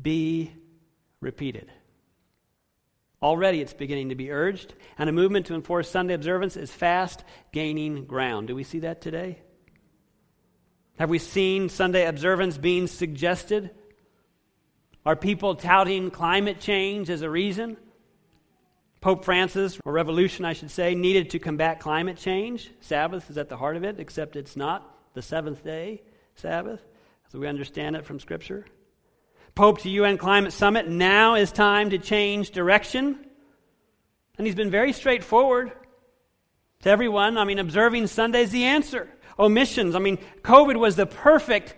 be 0.00 0.52
repeated. 1.20 1.72
Already 3.20 3.62
it's 3.62 3.74
beginning 3.74 4.10
to 4.10 4.14
be 4.14 4.30
urged, 4.30 4.74
and 4.96 5.08
a 5.08 5.12
movement 5.12 5.46
to 5.46 5.56
enforce 5.56 5.90
Sunday 5.90 6.14
observance 6.14 6.56
is 6.56 6.70
fast 6.70 7.24
gaining 7.50 8.04
ground. 8.04 8.46
Do 8.46 8.54
we 8.54 8.62
see 8.62 8.78
that 8.78 9.00
today? 9.00 9.40
Have 11.00 11.08
we 11.08 11.18
seen 11.18 11.70
Sunday 11.70 12.04
observance 12.04 12.58
being 12.58 12.86
suggested? 12.86 13.70
Are 15.06 15.16
people 15.16 15.54
touting 15.54 16.10
climate 16.10 16.60
change 16.60 17.08
as 17.08 17.22
a 17.22 17.30
reason? 17.30 17.78
Pope 19.00 19.24
Francis, 19.24 19.80
or 19.86 19.94
revolution, 19.94 20.44
I 20.44 20.52
should 20.52 20.70
say, 20.70 20.94
needed 20.94 21.30
to 21.30 21.38
combat 21.38 21.80
climate 21.80 22.18
change. 22.18 22.70
Sabbath 22.80 23.30
is 23.30 23.38
at 23.38 23.48
the 23.48 23.56
heart 23.56 23.78
of 23.78 23.84
it, 23.84 23.98
except 23.98 24.36
it's 24.36 24.56
not 24.56 24.94
the 25.14 25.22
seventh 25.22 25.64
day 25.64 26.02
Sabbath, 26.34 26.82
as 27.26 27.32
we 27.32 27.48
understand 27.48 27.96
it 27.96 28.04
from 28.04 28.20
Scripture. 28.20 28.66
Pope 29.54 29.78
to 29.78 29.88
UN 29.88 30.18
Climate 30.18 30.52
Summit, 30.52 30.86
now 30.86 31.34
is 31.34 31.50
time 31.50 31.88
to 31.88 31.98
change 31.98 32.50
direction. 32.50 33.18
And 34.36 34.46
he's 34.46 34.54
been 34.54 34.70
very 34.70 34.92
straightforward 34.92 35.72
to 36.82 36.90
everyone. 36.90 37.38
I 37.38 37.44
mean, 37.44 37.58
observing 37.58 38.08
Sunday 38.08 38.42
is 38.42 38.50
the 38.50 38.64
answer 38.64 39.08
omissions. 39.40 39.94
I 39.94 39.98
mean, 39.98 40.18
COVID 40.42 40.76
was 40.76 40.96
the 40.96 41.06
perfect 41.06 41.74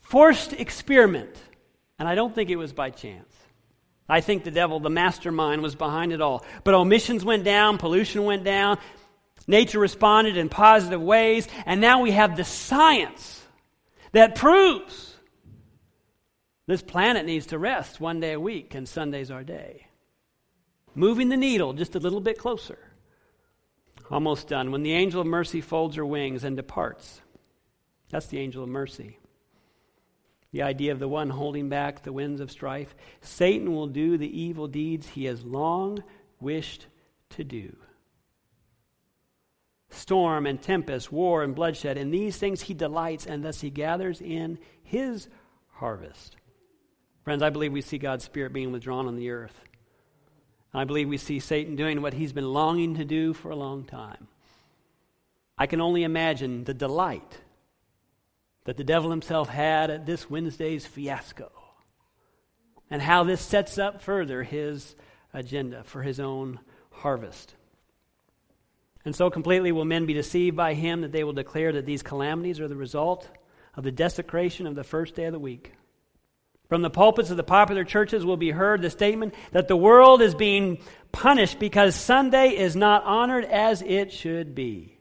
forced 0.00 0.52
experiment. 0.52 1.34
And 1.98 2.06
I 2.06 2.14
don't 2.14 2.34
think 2.34 2.50
it 2.50 2.56
was 2.56 2.72
by 2.72 2.90
chance. 2.90 3.32
I 4.08 4.20
think 4.20 4.44
the 4.44 4.50
devil, 4.50 4.78
the 4.78 4.90
mastermind, 4.90 5.62
was 5.62 5.74
behind 5.74 6.12
it 6.12 6.20
all. 6.20 6.44
But 6.64 6.74
omissions 6.74 7.24
went 7.24 7.44
down, 7.44 7.78
pollution 7.78 8.24
went 8.24 8.44
down, 8.44 8.78
nature 9.46 9.80
responded 9.80 10.36
in 10.36 10.48
positive 10.48 11.02
ways, 11.02 11.48
and 11.64 11.80
now 11.80 12.02
we 12.02 12.12
have 12.12 12.36
the 12.36 12.44
science 12.44 13.42
that 14.12 14.36
proves 14.36 15.16
this 16.66 16.82
planet 16.82 17.26
needs 17.26 17.46
to 17.46 17.58
rest 17.58 18.00
one 18.00 18.20
day 18.20 18.32
a 18.32 18.40
week, 18.40 18.74
and 18.74 18.88
Sunday's 18.88 19.30
our 19.30 19.44
day. 19.44 19.86
Moving 20.94 21.28
the 21.28 21.36
needle 21.36 21.72
just 21.72 21.94
a 21.94 22.00
little 22.00 22.20
bit 22.20 22.38
closer. 22.38 22.78
Almost 24.10 24.48
done. 24.48 24.70
When 24.70 24.82
the 24.82 24.92
angel 24.92 25.20
of 25.20 25.26
mercy 25.26 25.60
folds 25.60 25.96
her 25.96 26.06
wings 26.06 26.44
and 26.44 26.56
departs, 26.56 27.20
that's 28.08 28.26
the 28.26 28.38
angel 28.38 28.62
of 28.62 28.68
mercy. 28.68 29.18
The 30.52 30.62
idea 30.62 30.92
of 30.92 31.00
the 31.00 31.08
one 31.08 31.30
holding 31.30 31.68
back 31.68 32.02
the 32.02 32.12
winds 32.12 32.40
of 32.40 32.50
strife. 32.50 32.94
Satan 33.20 33.74
will 33.74 33.88
do 33.88 34.16
the 34.16 34.40
evil 34.40 34.68
deeds 34.68 35.08
he 35.08 35.24
has 35.24 35.44
long 35.44 36.02
wished 36.40 36.86
to 37.30 37.44
do. 37.44 37.76
Storm 39.90 40.46
and 40.46 40.60
tempest, 40.60 41.10
war 41.10 41.42
and 41.42 41.54
bloodshed, 41.54 41.98
in 41.98 42.10
these 42.10 42.38
things 42.38 42.62
he 42.62 42.74
delights, 42.74 43.26
and 43.26 43.44
thus 43.44 43.60
he 43.60 43.70
gathers 43.70 44.20
in 44.20 44.58
his 44.82 45.28
harvest. 45.72 46.36
Friends, 47.24 47.42
I 47.42 47.50
believe 47.50 47.72
we 47.72 47.80
see 47.80 47.98
God's 47.98 48.24
Spirit 48.24 48.52
being 48.52 48.72
withdrawn 48.72 49.08
on 49.08 49.16
the 49.16 49.30
earth. 49.30 49.60
I 50.76 50.84
believe 50.84 51.08
we 51.08 51.16
see 51.16 51.40
Satan 51.40 51.74
doing 51.74 52.02
what 52.02 52.12
he's 52.12 52.34
been 52.34 52.52
longing 52.52 52.96
to 52.96 53.04
do 53.04 53.32
for 53.32 53.50
a 53.50 53.56
long 53.56 53.84
time. 53.84 54.28
I 55.56 55.66
can 55.66 55.80
only 55.80 56.02
imagine 56.02 56.64
the 56.64 56.74
delight 56.74 57.38
that 58.64 58.76
the 58.76 58.84
devil 58.84 59.10
himself 59.10 59.48
had 59.48 59.90
at 59.90 60.04
this 60.04 60.28
Wednesday's 60.28 60.84
fiasco 60.84 61.50
and 62.90 63.00
how 63.00 63.24
this 63.24 63.40
sets 63.40 63.78
up 63.78 64.02
further 64.02 64.42
his 64.42 64.94
agenda 65.32 65.82
for 65.84 66.02
his 66.02 66.20
own 66.20 66.60
harvest. 66.90 67.54
And 69.06 69.16
so 69.16 69.30
completely 69.30 69.72
will 69.72 69.86
men 69.86 70.04
be 70.04 70.12
deceived 70.12 70.56
by 70.56 70.74
him 70.74 71.00
that 71.00 71.12
they 71.12 71.24
will 71.24 71.32
declare 71.32 71.72
that 71.72 71.86
these 71.86 72.02
calamities 72.02 72.60
are 72.60 72.68
the 72.68 72.76
result 72.76 73.26
of 73.74 73.84
the 73.84 73.92
desecration 73.92 74.66
of 74.66 74.74
the 74.74 74.84
first 74.84 75.14
day 75.14 75.24
of 75.24 75.32
the 75.32 75.38
week. 75.38 75.72
From 76.68 76.82
the 76.82 76.90
pulpits 76.90 77.30
of 77.30 77.36
the 77.36 77.44
popular 77.44 77.84
churches 77.84 78.24
will 78.24 78.36
be 78.36 78.50
heard 78.50 78.82
the 78.82 78.90
statement 78.90 79.34
that 79.52 79.68
the 79.68 79.76
world 79.76 80.20
is 80.20 80.34
being 80.34 80.78
punished 81.12 81.58
because 81.58 81.94
Sunday 81.94 82.48
is 82.50 82.74
not 82.74 83.04
honored 83.04 83.44
as 83.44 83.82
it 83.82 84.12
should 84.12 84.54
be. 84.54 84.98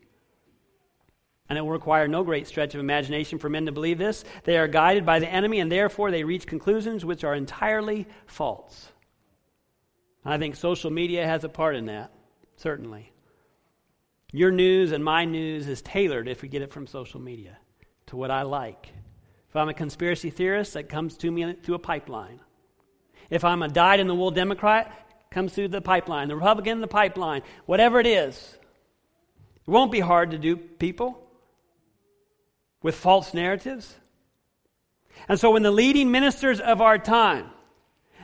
And 1.49 1.57
it 1.57 1.61
will 1.61 1.71
require 1.71 2.07
no 2.07 2.23
great 2.23 2.47
stretch 2.47 2.73
of 2.73 2.79
imagination 2.79 3.39
for 3.39 3.49
men 3.49 3.65
to 3.65 3.71
believe 3.71 3.97
this. 3.97 4.23
They 4.43 4.57
are 4.57 4.67
guided 4.67 5.05
by 5.05 5.19
the 5.19 5.31
enemy, 5.31 5.59
and 5.59 5.71
therefore 5.71 6.09
they 6.09 6.23
reach 6.23 6.47
conclusions 6.47 7.05
which 7.05 7.23
are 7.23 7.35
entirely 7.35 8.07
false. 8.25 8.91
I 10.23 10.39
think 10.39 10.55
social 10.55 10.89
media 10.89 11.25
has 11.25 11.43
a 11.43 11.49
part 11.49 11.75
in 11.75 11.85
that, 11.85 12.11
certainly. 12.57 13.11
Your 14.31 14.51
news 14.51 14.91
and 14.91 15.03
my 15.03 15.25
news 15.25 15.67
is 15.67 15.83
tailored, 15.83 16.27
if 16.27 16.41
we 16.41 16.49
get 16.49 16.63
it 16.63 16.73
from 16.73 16.87
social 16.87 17.21
media, 17.21 17.57
to 18.07 18.17
what 18.17 18.31
I 18.31 18.41
like 18.41 18.91
if 19.55 19.57
I'm 19.57 19.69
a 19.69 19.73
conspiracy 19.73 20.31
theorist, 20.31 20.73
that 20.73 20.89
comes 20.89 21.15
to 21.19 21.31
me 21.31 21.53
through 21.53 21.75
a 21.75 21.79
pipeline. 21.79 22.41
If 23.29 23.45
I'm 23.45 23.61
a 23.61 23.69
dyed 23.69 24.01
in 24.01 24.07
the 24.07 24.13
wool 24.13 24.29
Democrat, 24.29 24.91
comes 25.31 25.53
through 25.53 25.69
the 25.69 25.79
pipeline. 25.79 26.27
The 26.27 26.35
Republican, 26.35 26.81
the 26.81 26.87
pipeline. 26.87 27.41
Whatever 27.65 28.01
it 28.01 28.05
is. 28.05 28.57
It 29.65 29.71
won't 29.71 29.93
be 29.93 30.01
hard 30.01 30.31
to 30.31 30.37
do 30.37 30.57
people 30.57 31.25
with 32.83 32.95
false 32.95 33.33
narratives. 33.33 33.95
And 35.29 35.39
so 35.39 35.51
when 35.51 35.63
the 35.63 35.71
leading 35.71 36.11
ministers 36.11 36.59
of 36.59 36.81
our 36.81 36.97
time 36.97 37.49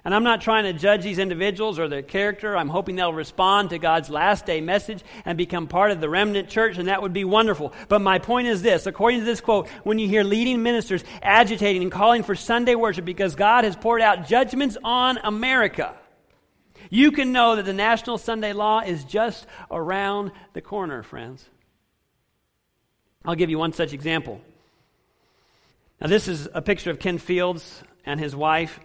And 0.03 0.15
I'm 0.15 0.23
not 0.23 0.41
trying 0.41 0.63
to 0.63 0.73
judge 0.73 1.03
these 1.03 1.19
individuals 1.19 1.77
or 1.77 1.87
their 1.87 2.01
character. 2.01 2.57
I'm 2.57 2.69
hoping 2.69 2.95
they'll 2.95 3.13
respond 3.13 3.69
to 3.69 3.77
God's 3.77 4.09
last 4.09 4.47
day 4.47 4.59
message 4.59 5.03
and 5.25 5.37
become 5.37 5.67
part 5.67 5.91
of 5.91 6.01
the 6.01 6.09
remnant 6.09 6.49
church, 6.49 6.79
and 6.79 6.87
that 6.87 7.03
would 7.03 7.13
be 7.13 7.23
wonderful. 7.23 7.71
But 7.87 8.01
my 8.01 8.17
point 8.17 8.47
is 8.47 8.63
this 8.63 8.87
according 8.87 9.19
to 9.19 9.25
this 9.25 9.41
quote, 9.41 9.69
when 9.83 9.99
you 9.99 10.07
hear 10.07 10.23
leading 10.23 10.63
ministers 10.63 11.03
agitating 11.21 11.83
and 11.83 11.91
calling 11.91 12.23
for 12.23 12.33
Sunday 12.33 12.73
worship 12.73 13.05
because 13.05 13.35
God 13.35 13.63
has 13.63 13.75
poured 13.75 14.01
out 14.01 14.27
judgments 14.27 14.75
on 14.83 15.19
America, 15.23 15.93
you 16.89 17.11
can 17.11 17.31
know 17.31 17.55
that 17.55 17.65
the 17.65 17.73
National 17.73 18.17
Sunday 18.17 18.53
Law 18.53 18.79
is 18.79 19.03
just 19.03 19.45
around 19.69 20.31
the 20.53 20.61
corner, 20.61 21.03
friends. 21.03 21.47
I'll 23.23 23.35
give 23.35 23.51
you 23.51 23.59
one 23.59 23.73
such 23.73 23.93
example. 23.93 24.41
Now, 25.99 26.07
this 26.07 26.27
is 26.27 26.49
a 26.51 26.63
picture 26.63 26.89
of 26.89 26.97
Ken 26.97 27.19
Fields 27.19 27.83
and 28.03 28.19
his 28.19 28.35
wife 28.35 28.79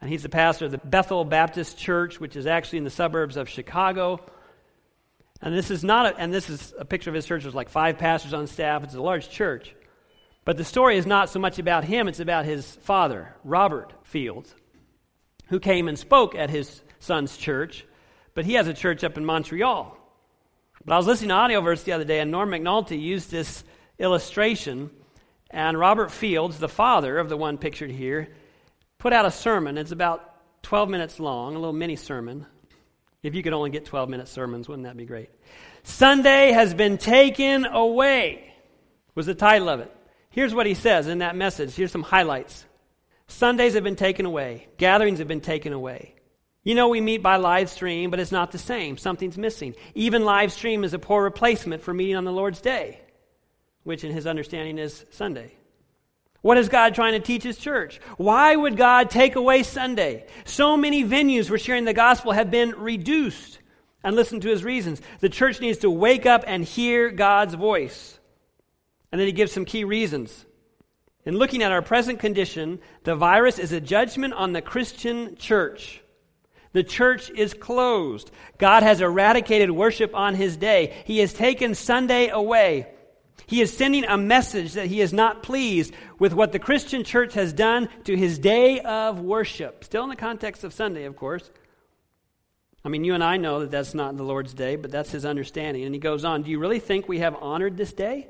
and 0.00 0.10
he's 0.10 0.22
the 0.22 0.28
pastor 0.28 0.66
of 0.66 0.70
the 0.70 0.78
Bethel 0.78 1.24
Baptist 1.24 1.78
Church, 1.78 2.20
which 2.20 2.36
is 2.36 2.46
actually 2.46 2.78
in 2.78 2.84
the 2.84 2.90
suburbs 2.90 3.36
of 3.36 3.48
Chicago. 3.48 4.20
And 5.40 5.54
this 5.54 5.70
is 5.70 5.82
not, 5.82 6.06
a, 6.06 6.18
and 6.18 6.32
this 6.32 6.48
is 6.48 6.72
a 6.78 6.84
picture 6.84 7.10
of 7.10 7.14
his 7.14 7.26
church. 7.26 7.42
There's 7.42 7.54
like 7.54 7.68
five 7.68 7.98
pastors 7.98 8.32
on 8.32 8.46
staff. 8.46 8.84
It's 8.84 8.94
a 8.94 9.02
large 9.02 9.28
church. 9.30 9.74
But 10.44 10.56
the 10.56 10.64
story 10.64 10.96
is 10.96 11.06
not 11.06 11.30
so 11.30 11.38
much 11.38 11.58
about 11.58 11.84
him, 11.84 12.08
it's 12.08 12.20
about 12.20 12.44
his 12.44 12.64
father, 12.82 13.34
Robert 13.44 13.92
Fields, 14.04 14.54
who 15.48 15.60
came 15.60 15.88
and 15.88 15.98
spoke 15.98 16.34
at 16.34 16.48
his 16.48 16.80
son's 17.00 17.36
church. 17.36 17.84
But 18.34 18.46
he 18.46 18.54
has 18.54 18.68
a 18.68 18.74
church 18.74 19.04
up 19.04 19.18
in 19.18 19.24
Montreal. 19.24 19.96
But 20.84 20.94
I 20.94 20.96
was 20.96 21.06
listening 21.06 21.30
to 21.30 21.34
Audioverse 21.34 21.84
the 21.84 21.92
other 21.92 22.04
day, 22.04 22.20
and 22.20 22.30
Norm 22.30 22.50
McNulty 22.50 23.00
used 23.00 23.30
this 23.30 23.62
illustration. 23.98 24.90
And 25.50 25.78
Robert 25.78 26.10
Fields, 26.10 26.58
the 26.58 26.68
father 26.68 27.18
of 27.18 27.28
the 27.28 27.36
one 27.36 27.58
pictured 27.58 27.90
here, 27.90 28.28
put 28.98 29.12
out 29.12 29.26
a 29.26 29.30
sermon. 29.30 29.78
It's 29.78 29.92
about 29.92 30.24
12 30.62 30.88
minutes 30.88 31.20
long, 31.20 31.54
a 31.54 31.58
little 31.58 31.72
mini 31.72 31.96
sermon. 31.96 32.46
If 33.22 33.34
you 33.34 33.42
could 33.42 33.52
only 33.52 33.70
get 33.70 33.84
12 33.84 34.08
minute 34.08 34.28
sermons, 34.28 34.68
wouldn't 34.68 34.86
that 34.86 34.96
be 34.96 35.04
great? 35.04 35.30
Sunday 35.82 36.52
has 36.52 36.74
been 36.74 36.98
taken 36.98 37.64
away, 37.64 38.52
was 39.14 39.26
the 39.26 39.34
title 39.34 39.68
of 39.68 39.80
it. 39.80 39.94
Here's 40.30 40.54
what 40.54 40.66
he 40.66 40.74
says 40.74 41.08
in 41.08 41.18
that 41.18 41.36
message. 41.36 41.74
Here's 41.74 41.90
some 41.90 42.02
highlights. 42.02 42.64
Sundays 43.26 43.74
have 43.74 43.84
been 43.84 43.96
taken 43.96 44.26
away, 44.26 44.68
gatherings 44.76 45.18
have 45.18 45.28
been 45.28 45.40
taken 45.40 45.72
away. 45.72 46.14
You 46.64 46.74
know, 46.74 46.88
we 46.88 47.00
meet 47.00 47.22
by 47.22 47.36
live 47.36 47.70
stream, 47.70 48.10
but 48.10 48.20
it's 48.20 48.32
not 48.32 48.52
the 48.52 48.58
same. 48.58 48.98
Something's 48.98 49.38
missing. 49.38 49.74
Even 49.94 50.24
live 50.24 50.52
stream 50.52 50.84
is 50.84 50.92
a 50.92 50.98
poor 50.98 51.22
replacement 51.22 51.82
for 51.82 51.94
meeting 51.94 52.16
on 52.16 52.24
the 52.24 52.32
Lord's 52.32 52.60
day, 52.60 53.00
which 53.84 54.04
in 54.04 54.12
his 54.12 54.26
understanding 54.26 54.78
is 54.78 55.04
Sunday. 55.10 55.57
What 56.48 56.56
is 56.56 56.70
God 56.70 56.94
trying 56.94 57.12
to 57.12 57.20
teach 57.20 57.42
His 57.42 57.58
church? 57.58 58.00
Why 58.16 58.56
would 58.56 58.78
God 58.78 59.10
take 59.10 59.36
away 59.36 59.62
Sunday? 59.62 60.24
So 60.46 60.78
many 60.78 61.04
venues 61.04 61.48
for 61.48 61.58
sharing 61.58 61.84
the 61.84 61.92
gospel 61.92 62.32
have 62.32 62.50
been 62.50 62.70
reduced. 62.70 63.58
And 64.02 64.16
listen 64.16 64.40
to 64.40 64.48
His 64.48 64.64
reasons. 64.64 65.02
The 65.20 65.28
church 65.28 65.60
needs 65.60 65.76
to 65.80 65.90
wake 65.90 66.24
up 66.24 66.44
and 66.46 66.64
hear 66.64 67.10
God's 67.10 67.52
voice. 67.52 68.18
And 69.12 69.20
then 69.20 69.26
He 69.26 69.32
gives 69.32 69.52
some 69.52 69.66
key 69.66 69.84
reasons. 69.84 70.46
In 71.26 71.36
looking 71.36 71.62
at 71.62 71.70
our 71.70 71.82
present 71.82 72.18
condition, 72.18 72.80
the 73.04 73.14
virus 73.14 73.58
is 73.58 73.72
a 73.72 73.80
judgment 73.82 74.32
on 74.32 74.54
the 74.54 74.62
Christian 74.62 75.36
church. 75.36 76.00
The 76.72 76.82
church 76.82 77.28
is 77.28 77.52
closed. 77.52 78.30
God 78.56 78.82
has 78.82 79.02
eradicated 79.02 79.70
worship 79.70 80.14
on 80.14 80.34
His 80.34 80.56
day. 80.56 80.94
He 81.04 81.18
has 81.18 81.34
taken 81.34 81.74
Sunday 81.74 82.28
away. 82.28 82.86
He 83.46 83.60
is 83.60 83.74
sending 83.74 84.04
a 84.04 84.18
message 84.18 84.74
that 84.74 84.86
he 84.86 85.00
is 85.00 85.12
not 85.12 85.42
pleased 85.42 85.94
with 86.18 86.34
what 86.34 86.52
the 86.52 86.58
Christian 86.58 87.04
church 87.04 87.34
has 87.34 87.52
done 87.52 87.88
to 88.04 88.16
his 88.16 88.38
day 88.38 88.80
of 88.80 89.20
worship. 89.20 89.84
Still 89.84 90.02
in 90.02 90.10
the 90.10 90.16
context 90.16 90.64
of 90.64 90.72
Sunday, 90.72 91.04
of 91.04 91.16
course. 91.16 91.50
I 92.84 92.88
mean, 92.88 93.04
you 93.04 93.14
and 93.14 93.24
I 93.24 93.36
know 93.36 93.60
that 93.60 93.70
that's 93.70 93.94
not 93.94 94.16
the 94.16 94.22
Lord's 94.22 94.54
day, 94.54 94.76
but 94.76 94.90
that's 94.90 95.10
his 95.10 95.24
understanding. 95.24 95.84
And 95.84 95.94
he 95.94 95.98
goes 95.98 96.24
on 96.24 96.42
Do 96.42 96.50
you 96.50 96.58
really 96.58 96.78
think 96.78 97.08
we 97.08 97.20
have 97.20 97.36
honored 97.40 97.76
this 97.76 97.92
day? 97.92 98.28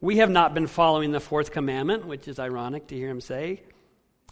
We 0.00 0.18
have 0.18 0.30
not 0.30 0.52
been 0.52 0.66
following 0.66 1.12
the 1.12 1.20
fourth 1.20 1.50
commandment, 1.50 2.06
which 2.06 2.28
is 2.28 2.38
ironic 2.38 2.88
to 2.88 2.96
hear 2.96 3.08
him 3.08 3.20
say. 3.20 3.62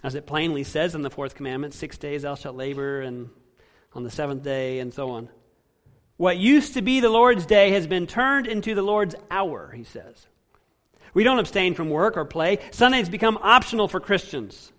As 0.02 0.14
it 0.14 0.26
plainly 0.26 0.64
says 0.64 0.94
in 0.94 1.02
the 1.02 1.10
fourth 1.10 1.34
commandment, 1.34 1.74
six 1.74 1.96
days 1.96 2.22
thou 2.22 2.34
shalt 2.34 2.56
labor, 2.56 3.00
and 3.00 3.30
on 3.94 4.02
the 4.02 4.10
seventh 4.10 4.42
day, 4.42 4.80
and 4.80 4.92
so 4.92 5.10
on. 5.10 5.28
What 6.16 6.38
used 6.38 6.74
to 6.74 6.82
be 6.82 7.00
the 7.00 7.08
Lord's 7.08 7.46
day 7.46 7.70
has 7.70 7.86
been 7.86 8.06
turned 8.06 8.46
into 8.46 8.74
the 8.74 8.82
Lord's 8.82 9.14
hour, 9.30 9.72
he 9.74 9.84
says. 9.84 10.26
We 11.14 11.24
don't 11.24 11.38
abstain 11.38 11.74
from 11.74 11.90
work 11.90 12.16
or 12.16 12.24
play. 12.24 12.58
Sundays 12.70 13.08
become 13.08 13.38
optional 13.42 13.88
for 13.88 14.00
Christians. 14.00 14.72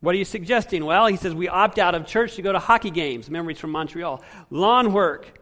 What 0.00 0.14
are 0.14 0.18
you 0.18 0.24
suggesting? 0.24 0.84
Well, 0.84 1.06
he 1.06 1.16
says 1.16 1.34
we 1.34 1.48
opt 1.48 1.78
out 1.78 1.94
of 1.94 2.06
church 2.06 2.36
to 2.36 2.42
go 2.42 2.52
to 2.52 2.58
hockey 2.58 2.90
games. 2.90 3.28
Memories 3.28 3.58
from 3.58 3.70
Montreal. 3.70 4.22
Lawn 4.50 4.92
work. 4.92 5.40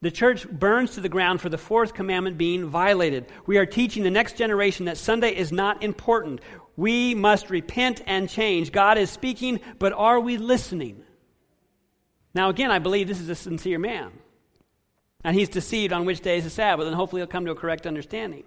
The 0.00 0.10
church 0.10 0.48
burns 0.48 0.92
to 0.92 1.02
the 1.02 1.10
ground 1.10 1.42
for 1.42 1.50
the 1.50 1.58
fourth 1.58 1.92
commandment 1.92 2.38
being 2.38 2.66
violated. 2.66 3.26
We 3.44 3.58
are 3.58 3.66
teaching 3.66 4.02
the 4.02 4.10
next 4.10 4.38
generation 4.38 4.86
that 4.86 4.96
Sunday 4.96 5.36
is 5.36 5.52
not 5.52 5.82
important. 5.82 6.40
We 6.76 7.14
must 7.14 7.50
repent 7.50 8.00
and 8.06 8.30
change. 8.30 8.72
God 8.72 8.96
is 8.96 9.10
speaking, 9.10 9.60
but 9.78 9.92
are 9.92 10.18
we 10.18 10.38
listening? 10.38 11.02
Now, 12.34 12.48
again, 12.48 12.70
I 12.70 12.78
believe 12.78 13.08
this 13.08 13.20
is 13.20 13.28
a 13.28 13.34
sincere 13.34 13.78
man. 13.78 14.12
And 15.22 15.36
he's 15.36 15.48
deceived 15.48 15.92
on 15.92 16.06
which 16.06 16.20
day 16.20 16.38
is 16.38 16.44
the 16.44 16.50
Sabbath, 16.50 16.86
and 16.86 16.94
hopefully 16.94 17.20
he'll 17.20 17.26
come 17.26 17.44
to 17.44 17.50
a 17.50 17.56
correct 17.56 17.86
understanding. 17.86 18.44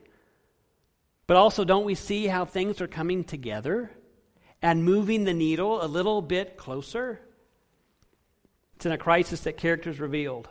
But 1.27 1.37
also, 1.37 1.63
don't 1.63 1.85
we 1.85 1.95
see 1.95 2.27
how 2.27 2.45
things 2.45 2.81
are 2.81 2.87
coming 2.87 3.23
together 3.23 3.91
and 4.61 4.83
moving 4.83 5.23
the 5.23 5.33
needle 5.33 5.83
a 5.83 5.87
little 5.87 6.21
bit 6.21 6.57
closer? 6.57 7.19
It's 8.75 8.85
in 8.85 8.91
a 8.91 8.97
crisis 8.97 9.41
that 9.41 9.57
characters 9.57 9.99
revealed. 9.99 10.49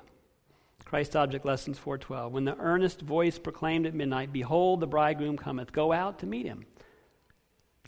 Christ 0.84 1.16
Object 1.16 1.44
Lessons 1.44 1.78
412. 1.78 2.32
When 2.32 2.44
the 2.44 2.58
earnest 2.58 3.00
voice 3.00 3.38
proclaimed 3.38 3.86
at 3.86 3.94
midnight, 3.94 4.32
Behold, 4.32 4.80
the 4.80 4.86
bridegroom 4.86 5.38
cometh, 5.38 5.72
go 5.72 5.92
out 5.92 6.18
to 6.18 6.26
meet 6.26 6.46
him. 6.46 6.66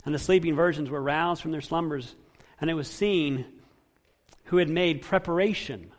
And 0.05 0.13
the 0.13 0.19
sleeping 0.19 0.55
virgins 0.55 0.89
were 0.89 1.01
roused 1.01 1.41
from 1.41 1.51
their 1.51 1.61
slumbers, 1.61 2.15
and 2.59 2.69
it 2.69 2.73
was 2.73 2.87
seen 2.87 3.45
who 4.45 4.57
had 4.57 4.69
made 4.69 5.01
preparation 5.01 5.91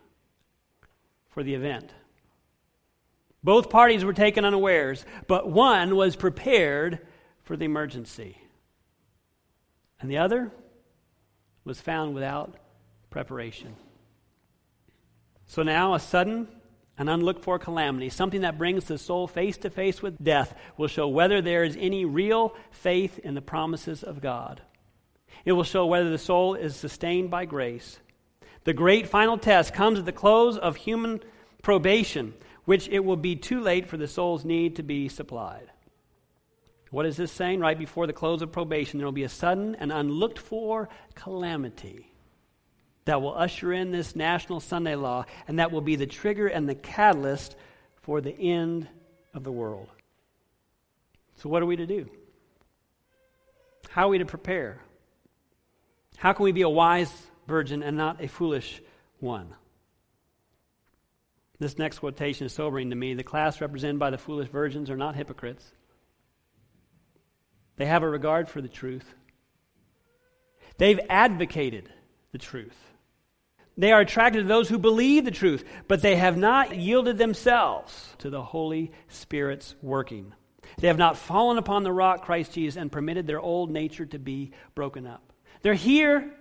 for 1.29 1.43
the 1.43 1.55
event. 1.55 1.93
Both 3.43 3.71
parties 3.71 4.05
were 4.05 4.13
taken 4.13 4.45
unawares, 4.45 5.05
but 5.29 5.49
one 5.49 5.95
was 5.95 6.17
prepared 6.17 7.07
for 7.43 7.57
the 7.57 7.65
emergency. 7.65 8.39
And 10.01 10.11
the 10.11 10.19
other 10.19 10.51
was 11.65 11.81
found 11.81 12.15
without 12.15 12.55
preparation. 13.11 13.77
So 15.47 15.63
now, 15.63 15.95
a 15.95 16.01
sudden 16.01 16.49
and 16.99 17.11
unlooked 17.11 17.43
for 17.43 17.59
calamity, 17.59 18.09
something 18.09 18.41
that 18.41 18.59
brings 18.59 18.87
the 18.87 18.99
soul 18.99 19.27
face 19.27 19.59
to 19.59 19.71
face 19.71 20.01
with 20.01 20.23
death, 20.23 20.55
will 20.77 20.89
show 20.89 21.07
whether 21.07 21.43
there 21.43 21.63
is 21.63 21.77
any 21.79 22.05
real 22.05 22.55
faith 22.71 23.19
in 23.19 23.35
the 23.35 23.43
promises 23.43 24.03
of 24.03 24.23
God. 24.23 24.63
It 25.45 25.53
will 25.53 25.63
show 25.63 25.87
whether 25.87 26.11
the 26.11 26.19
soul 26.19 26.55
is 26.55 26.75
sustained 26.75 27.31
by 27.31 27.45
grace 27.45 27.99
the 28.67 28.75
great 28.75 29.09
final 29.09 29.39
test 29.39 29.73
comes 29.73 29.97
at 29.97 30.05
the 30.05 30.13
close 30.13 30.59
of 30.59 30.75
human 30.75 31.21
probation, 31.63 32.35
which 32.65 32.89
it 32.89 32.99
will 33.05 33.17
be 33.17 33.37
too 33.37 33.61
late 33.61 33.87
for 33.87 33.97
the 33.97 34.09
soul's 34.09 34.45
need 34.45 34.77
to 34.77 34.83
be 34.83 35.09
supplied. 35.09 35.71
What 36.91 37.07
is 37.07 37.17
this 37.17 37.31
saying? 37.31 37.61
Right 37.61 37.79
before 37.79 38.09
the 38.09 38.13
close 38.13 38.43
of 38.43 38.51
probation, 38.51 38.99
there 38.99 39.07
will 39.07 39.13
be 39.13 39.23
a 39.23 39.29
sudden 39.29 39.77
and 39.77 39.93
unlooked 39.93 40.41
for 40.41 40.89
calamity 41.15 42.11
that 43.05 43.23
will 43.23 43.35
usher 43.35 43.73
in 43.73 43.93
this 43.93 44.17
national 44.17 44.59
Sunday 44.59 44.97
law, 44.97 45.27
and 45.47 45.61
that 45.61 45.71
will 45.71 45.81
be 45.81 45.95
the 45.95 46.07
trigger 46.07 46.49
and 46.49 46.69
the 46.69 46.75
catalyst 46.75 47.55
for 48.03 48.21
the 48.21 48.37
end 48.37 48.89
of 49.33 49.45
the 49.45 49.53
world. 49.53 49.89
So, 51.37 51.49
what 51.49 51.63
are 51.63 51.67
we 51.67 51.77
to 51.77 51.87
do? 51.87 52.11
How 53.91 54.07
are 54.07 54.11
we 54.11 54.19
to 54.19 54.27
prepare? 54.27 54.81
How 56.17 56.33
can 56.33 56.43
we 56.43 56.51
be 56.51 56.63
a 56.63 56.69
wise 56.69 57.13
virgin 57.47 57.83
and 57.83 57.97
not 57.97 58.23
a 58.23 58.29
foolish 58.29 58.83
one. 59.21 59.55
This 61.59 61.79
next 61.79 62.01
quotation 62.01 62.47
is 62.47 62.53
sobering 62.53 62.91
to 62.91 62.97
me. 62.97 63.15
The 63.15 63.23
class 63.23 63.61
represented 63.61 63.99
by 63.99 64.11
the 64.11 64.19
foolish 64.19 64.49
virgins 64.49 64.91
are 64.91 64.97
not 64.97 65.17
hypocrites. 65.17 65.65
They 67.77 67.87
have 67.87 68.03
a 68.03 68.09
regard 68.09 68.49
for 68.49 68.61
the 68.61 68.69
truth. 68.69 69.07
They've 70.79 71.01
advocated 71.09 71.89
the 72.33 72.39
truth. 72.39 72.77
They 73.79 73.93
are 73.93 74.01
attracted 74.01 74.43
to 74.43 74.49
those 74.49 74.69
who 74.69 74.79
believe 74.79 75.25
the 75.25 75.31
truth, 75.31 75.65
but 75.87 76.01
they 76.01 76.17
have 76.17 76.37
not 76.37 76.77
yielded 76.77 77.19
themselves 77.19 78.15
to 78.19 78.31
the 78.31 78.43
Holy 78.43 78.93
Spirit's 79.09 79.75
working. 79.83 80.33
They 80.79 80.89
have 80.89 80.99
not 80.99 81.19
fallen 81.19 81.59
upon 81.59 81.83
the 81.83 81.93
rock, 81.93 82.25
Christ 82.25 82.53
Jesus, 82.53 82.77
and 82.81 82.91
permitted 82.93 83.27
their 83.27 83.41
old 83.41 83.71
nature 83.71 84.07
to 84.07 84.19
be 84.19 84.53
broken 84.75 85.07
up. 85.07 85.33
They're 85.63 85.75
here 85.75 86.33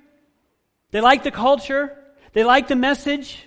they 0.95 1.01
like 1.01 1.23
the 1.23 1.31
culture, 1.31 1.93
they 2.31 2.45
like 2.45 2.69
the 2.69 2.75
message. 2.77 3.45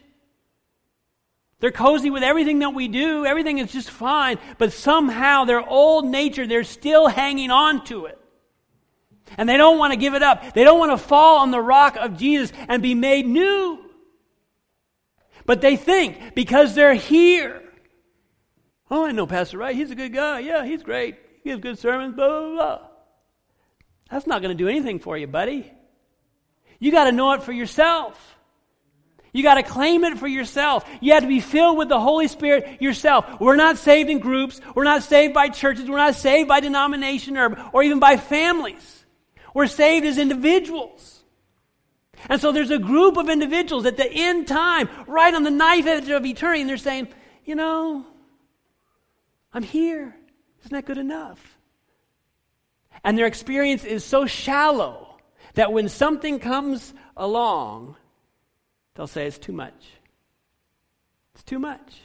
They're 1.61 1.71
cozy 1.71 2.11
with 2.11 2.23
everything 2.23 2.59
that 2.59 2.75
we 2.75 2.89
do. 2.89 3.25
Everything 3.25 3.57
is 3.57 3.73
just 3.73 3.89
fine. 3.89 4.39
But 4.59 4.75
somehow 4.75 5.47
their 5.47 5.67
old 5.67 6.05
nature, 6.05 6.47
they're 6.47 6.63
still 6.63 7.07
hanging 7.07 7.51
on 7.51 7.87
to 7.87 8.05
it. 8.05 8.19
And 9.39 9.49
they 9.49 9.57
don't 9.57 9.79
want 9.79 9.95
to 9.95 9.99
give 9.99 10.13
it 10.13 10.23
up. 10.23 10.53
They 10.53 10.63
don't 10.63 10.79
want 10.79 10.93
to 10.93 10.99
fall 10.99 11.39
on 11.39 11.51
the 11.51 11.59
rock 11.59 11.97
of 11.97 12.19
Jesus 12.19 12.55
and 12.69 12.83
be 12.83 12.95
made 12.95 13.27
new. 13.27 13.79
But 15.47 15.63
they 15.63 15.77
think 15.77 16.35
because 16.35 16.75
they're 16.75 16.93
here. 16.93 17.63
Oh, 18.91 19.07
I 19.07 19.13
know 19.13 19.27
Pastor 19.27 19.57
Wright. 19.57 19.75
He's 19.75 19.91
a 19.91 19.95
good 19.95 20.13
guy. 20.13 20.41
Yeah, 20.41 20.67
he's 20.67 20.83
great. 20.83 21.17
He 21.43 21.49
gives 21.49 21.63
good 21.63 21.79
sermons, 21.79 22.15
blah, 22.15 22.29
blah, 22.29 22.51
blah. 22.51 22.81
That's 24.11 24.27
not 24.27 24.43
going 24.43 24.55
to 24.55 24.63
do 24.63 24.69
anything 24.69 24.99
for 24.99 25.17
you, 25.17 25.27
buddy. 25.27 25.73
You 26.79 26.93
got 26.93 27.05
to 27.05 27.13
know 27.13 27.33
it 27.33 27.43
for 27.43 27.53
yourself. 27.53 28.25
You 29.33 29.43
got 29.43 29.55
to 29.55 29.63
claim 29.63 30.05
it 30.05 30.19
for 30.19 30.27
yourself. 30.27 30.89
You 31.01 31.13
have 31.13 31.23
to 31.23 31.29
be 31.29 31.41
filled 31.41 31.77
with 31.77 31.89
the 31.89 32.01
Holy 32.01 32.29
Spirit 32.29 32.81
yourself. 32.81 33.41
We're 33.41 33.57
not 33.57 33.79
saved 33.79 34.11
in 34.11 34.21
groups. 34.21 34.61
We're 34.75 34.85
not 34.85 35.03
saved 35.03 35.35
by 35.35 35.49
churches. 35.49 35.89
We're 35.89 35.99
not 35.99 36.15
saved 36.15 36.49
by 36.49 36.61
denomination 36.61 37.37
or, 37.37 37.71
or 37.73 37.83
even 37.83 37.99
by 37.99 38.17
families. 38.17 39.05
We're 39.55 39.67
saved 39.67 40.07
as 40.07 40.19
individuals. 40.19 41.23
And 42.29 42.41
so 42.41 42.53
there's 42.53 42.71
a 42.71 42.79
group 42.79 43.17
of 43.17 43.29
individuals 43.29 43.87
at 43.87 43.97
the 43.97 44.11
end 44.11 44.49
time, 44.49 44.89
right 45.07 45.33
on 45.33 45.45
the 45.45 45.51
knife 45.51 45.87
edge 45.87 46.09
of 46.09 46.25
eternity, 46.25 46.63
and 46.63 46.71
they're 46.71 46.77
saying, 46.77 47.09
you 47.45 47.55
know, 47.55 48.05
I'm 49.53 49.63
here. 49.63 50.15
Isn't 50.61 50.73
that 50.73 50.85
good 50.85 50.99
enough? 50.99 51.59
And 53.05 53.17
their 53.17 53.27
experience 53.27 53.85
is 53.85 54.05
so 54.05 54.27
shallow 54.27 55.08
that 55.55 55.73
when 55.73 55.89
something 55.89 56.39
comes 56.39 56.93
along, 57.17 57.97
they'll 58.95 59.07
say 59.07 59.27
it's 59.27 59.39
too 59.39 59.53
much. 59.53 59.75
It's 61.35 61.45
too 61.45 61.59
much. 61.59 62.01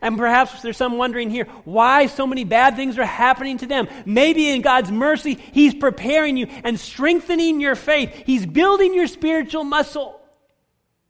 And 0.00 0.16
perhaps 0.16 0.62
there's 0.62 0.76
some 0.76 0.96
wondering 0.96 1.28
here 1.30 1.44
why 1.64 2.06
so 2.06 2.26
many 2.26 2.44
bad 2.44 2.76
things 2.76 2.98
are 2.98 3.04
happening 3.04 3.58
to 3.58 3.66
them. 3.66 3.88
Maybe 4.06 4.48
in 4.48 4.62
God's 4.62 4.90
mercy, 4.90 5.34
He's 5.34 5.74
preparing 5.74 6.36
you 6.36 6.46
and 6.64 6.78
strengthening 6.78 7.60
your 7.60 7.74
faith. 7.74 8.22
He's 8.24 8.46
building 8.46 8.94
your 8.94 9.06
spiritual 9.06 9.64
muscle 9.64 10.20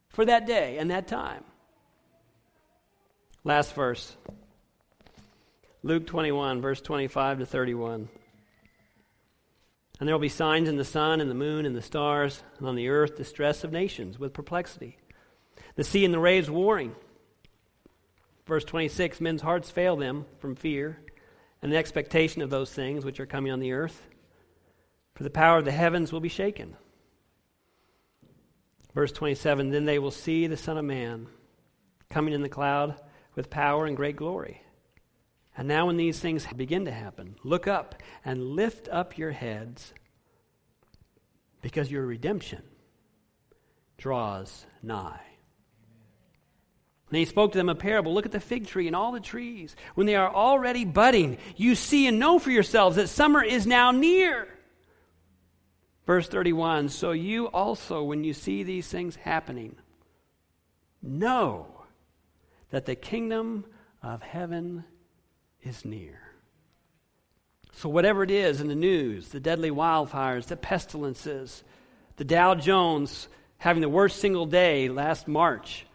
for 0.09 0.25
that 0.25 0.45
day 0.47 0.77
and 0.79 0.91
that 0.91 1.07
time. 1.07 1.43
Last 3.43 3.73
verse. 3.73 4.15
Luke 5.81 6.07
21, 6.07 6.61
verse 6.61 6.81
25 6.81 7.39
to 7.39 7.45
31. 7.45 8.09
And 10.03 10.07
there 10.09 10.15
will 10.15 10.19
be 10.19 10.27
signs 10.27 10.67
in 10.67 10.75
the 10.75 10.83
sun 10.83 11.21
and 11.21 11.31
the 11.31 11.33
moon 11.33 11.65
and 11.65 11.73
the 11.73 11.81
stars, 11.81 12.43
and 12.57 12.67
on 12.67 12.75
the 12.75 12.89
earth 12.89 13.15
distress 13.15 13.63
of 13.63 13.71
nations 13.71 14.19
with 14.19 14.33
perplexity. 14.33 14.97
The 15.77 15.85
sea 15.85 16.03
and 16.03 16.13
the 16.13 16.19
waves 16.19 16.51
warring. 16.51 16.93
Verse 18.45 18.65
26 18.65 19.21
Men's 19.21 19.41
hearts 19.41 19.71
fail 19.71 19.95
them 19.95 20.25
from 20.39 20.57
fear 20.57 20.99
and 21.61 21.71
the 21.71 21.77
expectation 21.77 22.41
of 22.41 22.49
those 22.49 22.69
things 22.69 23.05
which 23.05 23.21
are 23.21 23.25
coming 23.25 23.53
on 23.53 23.61
the 23.61 23.71
earth, 23.71 24.05
for 25.15 25.23
the 25.23 25.29
power 25.29 25.59
of 25.59 25.63
the 25.63 25.71
heavens 25.71 26.11
will 26.11 26.19
be 26.19 26.27
shaken. 26.27 26.75
Verse 28.93 29.13
27 29.13 29.69
Then 29.69 29.85
they 29.85 29.99
will 29.99 30.11
see 30.11 30.47
the 30.47 30.57
Son 30.57 30.77
of 30.77 30.83
Man 30.83 31.27
coming 32.09 32.33
in 32.33 32.41
the 32.41 32.49
cloud 32.49 32.99
with 33.35 33.49
power 33.49 33.85
and 33.85 33.95
great 33.95 34.17
glory. 34.17 34.63
And 35.55 35.67
now, 35.67 35.85
when 35.85 35.97
these 35.97 36.19
things 36.19 36.47
begin 36.55 36.85
to 36.85 36.91
happen, 36.91 37.35
look 37.43 37.67
up 37.67 38.01
and 38.25 38.41
lift 38.41 38.89
up 38.89 39.17
your 39.17 39.31
heads 39.31 39.93
because 41.61 41.91
your 41.91 42.05
redemption 42.05 42.63
draws 43.97 44.65
nigh. 44.81 45.21
And 47.09 47.19
he 47.19 47.25
spoke 47.25 47.51
to 47.51 47.59
them 47.59 47.69
a 47.69 47.75
parable. 47.75 48.13
Look 48.13 48.25
at 48.25 48.31
the 48.31 48.39
fig 48.39 48.65
tree 48.65 48.87
and 48.87 48.95
all 48.95 49.11
the 49.11 49.19
trees. 49.19 49.75
When 49.93 50.07
they 50.07 50.15
are 50.15 50.33
already 50.33 50.83
budding, 50.83 51.37
you 51.55 51.75
see 51.75 52.07
and 52.07 52.17
know 52.17 52.39
for 52.39 52.49
yourselves 52.49 52.95
that 52.95 53.07
summer 53.07 53.43
is 53.43 53.67
now 53.67 53.91
near. 53.91 54.47
Verse 56.07 56.27
31 56.27 56.89
So 56.89 57.11
you 57.11 57.45
also, 57.49 58.03
when 58.03 58.23
you 58.23 58.33
see 58.33 58.63
these 58.63 58.87
things 58.87 59.15
happening, 59.15 59.75
know 61.03 61.67
that 62.71 62.85
the 62.85 62.95
kingdom 62.95 63.65
of 64.01 64.23
heaven 64.23 64.83
is 65.63 65.83
near. 65.85 66.19
So, 67.73 67.89
whatever 67.89 68.23
it 68.23 68.31
is 68.31 68.61
in 68.61 68.67
the 68.67 68.75
news 68.75 69.29
the 69.29 69.39
deadly 69.39 69.71
wildfires, 69.71 70.45
the 70.45 70.55
pestilences, 70.55 71.63
the 72.17 72.23
Dow 72.23 72.55
Jones 72.55 73.27
having 73.57 73.81
the 73.81 73.89
worst 73.89 74.19
single 74.19 74.45
day 74.45 74.89
last 74.89 75.27
March, 75.27 75.85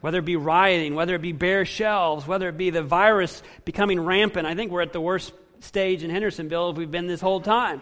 whether 0.00 0.18
it 0.18 0.24
be 0.24 0.36
rioting, 0.36 0.94
whether 0.94 1.14
it 1.14 1.22
be 1.22 1.32
bare 1.32 1.64
shelves, 1.64 2.26
whether 2.26 2.48
it 2.48 2.58
be 2.58 2.70
the 2.70 2.82
virus 2.82 3.42
becoming 3.64 4.00
rampant, 4.00 4.46
I 4.46 4.54
think 4.54 4.70
we're 4.70 4.82
at 4.82 4.92
the 4.92 5.00
worst 5.00 5.32
stage 5.60 6.02
in 6.02 6.10
Hendersonville 6.10 6.70
if 6.70 6.76
we've 6.76 6.90
been 6.90 7.06
this 7.06 7.20
whole 7.20 7.40
time. 7.40 7.80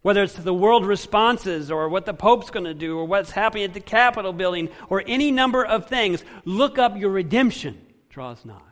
Whether 0.00 0.24
it's 0.24 0.34
the 0.34 0.52
world 0.52 0.84
responses 0.84 1.70
or 1.70 1.88
what 1.88 2.06
the 2.06 2.14
Pope's 2.14 2.50
going 2.50 2.64
to 2.64 2.74
do 2.74 2.98
or 2.98 3.04
what's 3.04 3.30
happening 3.30 3.64
at 3.64 3.74
the 3.74 3.80
Capitol 3.80 4.32
building 4.32 4.70
or 4.88 5.04
any 5.06 5.30
number 5.30 5.64
of 5.64 5.86
things, 5.86 6.24
look 6.44 6.78
up 6.78 6.96
your 6.96 7.10
redemption 7.10 7.80
draws 8.10 8.44
nigh. 8.44 8.71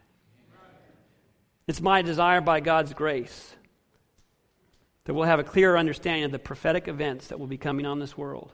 It's 1.71 1.81
my 1.81 2.03
desire 2.03 2.41
by 2.41 2.59
God's 2.59 2.93
grace 2.93 3.55
that 5.05 5.15
we'll 5.15 5.29
have 5.29 5.39
a 5.39 5.45
clearer 5.45 5.79
understanding 5.79 6.25
of 6.25 6.33
the 6.33 6.39
prophetic 6.41 6.89
events 6.89 7.29
that 7.29 7.39
will 7.39 7.47
be 7.47 7.59
coming 7.59 7.87
on 7.87 8.01
this 8.01 8.19
world. 8.19 8.53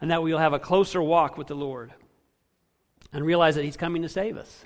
And 0.00 0.12
that 0.12 0.22
we'll 0.22 0.38
have 0.38 0.52
a 0.52 0.60
closer 0.60 1.02
walk 1.02 1.36
with 1.36 1.48
the 1.48 1.56
Lord 1.56 1.92
and 3.12 3.26
realize 3.26 3.56
that 3.56 3.64
He's 3.64 3.76
coming 3.76 4.02
to 4.02 4.08
save 4.08 4.36
us. 4.36 4.64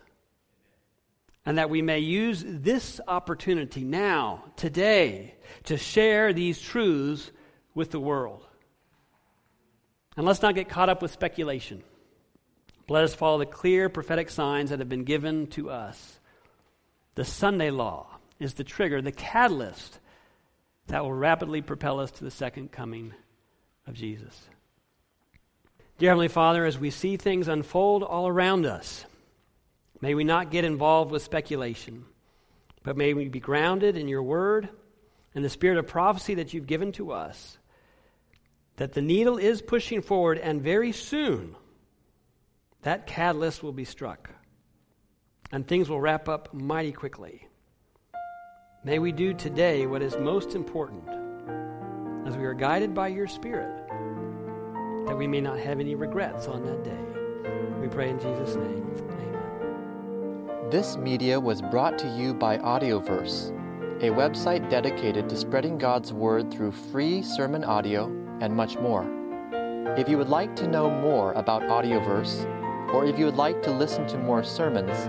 And 1.47 1.57
that 1.57 1.70
we 1.70 1.80
may 1.80 2.01
use 2.01 2.45
this 2.47 3.01
opportunity 3.09 3.83
now, 3.83 4.45
today, 4.57 5.35
to 5.64 5.78
share 5.78 6.35
these 6.35 6.61
truths 6.61 7.30
with 7.74 7.93
the 7.93 8.01
world. 8.01 8.47
And 10.18 10.26
let's 10.26 10.43
not 10.43 10.55
get 10.55 10.68
caught 10.68 10.91
up 10.91 11.01
with 11.01 11.12
speculation. 11.12 11.83
Let 12.91 13.05
us 13.05 13.14
follow 13.14 13.39
the 13.39 13.47
clear 13.47 13.89
prophetic 13.89 14.28
signs 14.28 14.68
that 14.68 14.80
have 14.80 14.91
been 14.91 15.05
given 15.05 15.47
to 15.53 15.70
us 15.70 16.18
the 17.14 17.24
Sunday 17.24 17.70
law 17.70 18.06
is 18.38 18.54
the 18.54 18.64
trigger, 18.64 19.02
the 19.02 19.12
catalyst 19.12 19.98
that 20.88 21.02
will 21.02 21.12
rapidly 21.12 21.62
propel 21.62 22.00
us 22.00 22.10
to 22.12 22.24
the 22.24 22.30
second 22.30 22.72
coming 22.72 23.12
of 23.86 23.94
Jesus. 23.94 24.48
Dear 25.98 26.10
Heavenly 26.10 26.28
Father, 26.28 26.64
as 26.64 26.78
we 26.78 26.90
see 26.90 27.16
things 27.16 27.48
unfold 27.48 28.02
all 28.02 28.26
around 28.26 28.66
us, 28.66 29.04
may 30.00 30.14
we 30.14 30.24
not 30.24 30.50
get 30.50 30.64
involved 30.64 31.12
with 31.12 31.22
speculation, 31.22 32.04
but 32.82 32.96
may 32.96 33.14
we 33.14 33.28
be 33.28 33.40
grounded 33.40 33.96
in 33.96 34.08
your 34.08 34.22
word 34.22 34.68
and 35.34 35.44
the 35.44 35.50
spirit 35.50 35.78
of 35.78 35.86
prophecy 35.86 36.34
that 36.34 36.52
you've 36.52 36.66
given 36.66 36.92
to 36.92 37.12
us. 37.12 37.58
That 38.76 38.94
the 38.94 39.02
needle 39.02 39.36
is 39.38 39.62
pushing 39.62 40.02
forward, 40.02 40.38
and 40.38 40.60
very 40.60 40.92
soon 40.92 41.54
that 42.82 43.06
catalyst 43.06 43.62
will 43.62 43.72
be 43.72 43.84
struck 43.84 44.30
and 45.53 45.68
things 45.68 45.88
will 45.88 46.00
wrap 46.00 46.28
up 46.28 46.53
mighty 46.53 46.92
quickly. 46.92 47.46
May 48.84 48.98
we 48.98 49.12
do 49.12 49.34
today 49.34 49.86
what 49.86 50.03
is 50.03 50.16
most 50.16 50.55
important 50.55 51.09
as 52.26 52.36
we 52.36 52.44
are 52.44 52.55
guided 52.55 52.94
by 52.94 53.09
your 53.09 53.28
Spirit, 53.28 53.86
that 55.07 55.16
we 55.16 55.26
may 55.26 55.40
not 55.40 55.59
have 55.59 55.78
any 55.78 55.94
regrets 55.94 56.48
on 56.48 56.64
that 56.64 56.82
day. 56.82 57.80
We 57.80 57.88
pray 57.88 58.11
in 58.11 58.18
Jesus' 58.18 58.57
name. 58.57 58.94
Amen. 59.11 60.70
This 60.70 60.96
media 60.96 61.38
was 61.38 61.61
brought 61.61 61.98
to 61.98 62.09
you 62.16 62.32
by 62.32 62.57
Audioverse, 62.59 63.50
a 64.03 64.09
website 64.09 64.70
dedicated 64.70 65.28
to 65.28 65.36
spreading 65.36 65.76
God's 65.76 66.12
Word 66.12 66.50
through 66.50 66.72
free 66.72 67.22
sermon 67.22 67.62
audio 67.62 68.07
and 68.40 68.55
much 68.55 68.78
more. 68.78 69.07
If 69.98 70.09
you 70.09 70.16
would 70.16 70.30
like 70.30 70.57
to 70.57 70.66
know 70.66 70.90
more 70.90 71.32
about 71.34 71.62
Audioverse, 71.62 72.46
or 72.94 73.05
if 73.05 73.18
you 73.18 73.26
would 73.26 73.36
like 73.36 73.62
to 73.62 73.70
listen 73.70 74.07
to 74.07 74.18
more 74.18 74.42
sermons, 74.42 75.09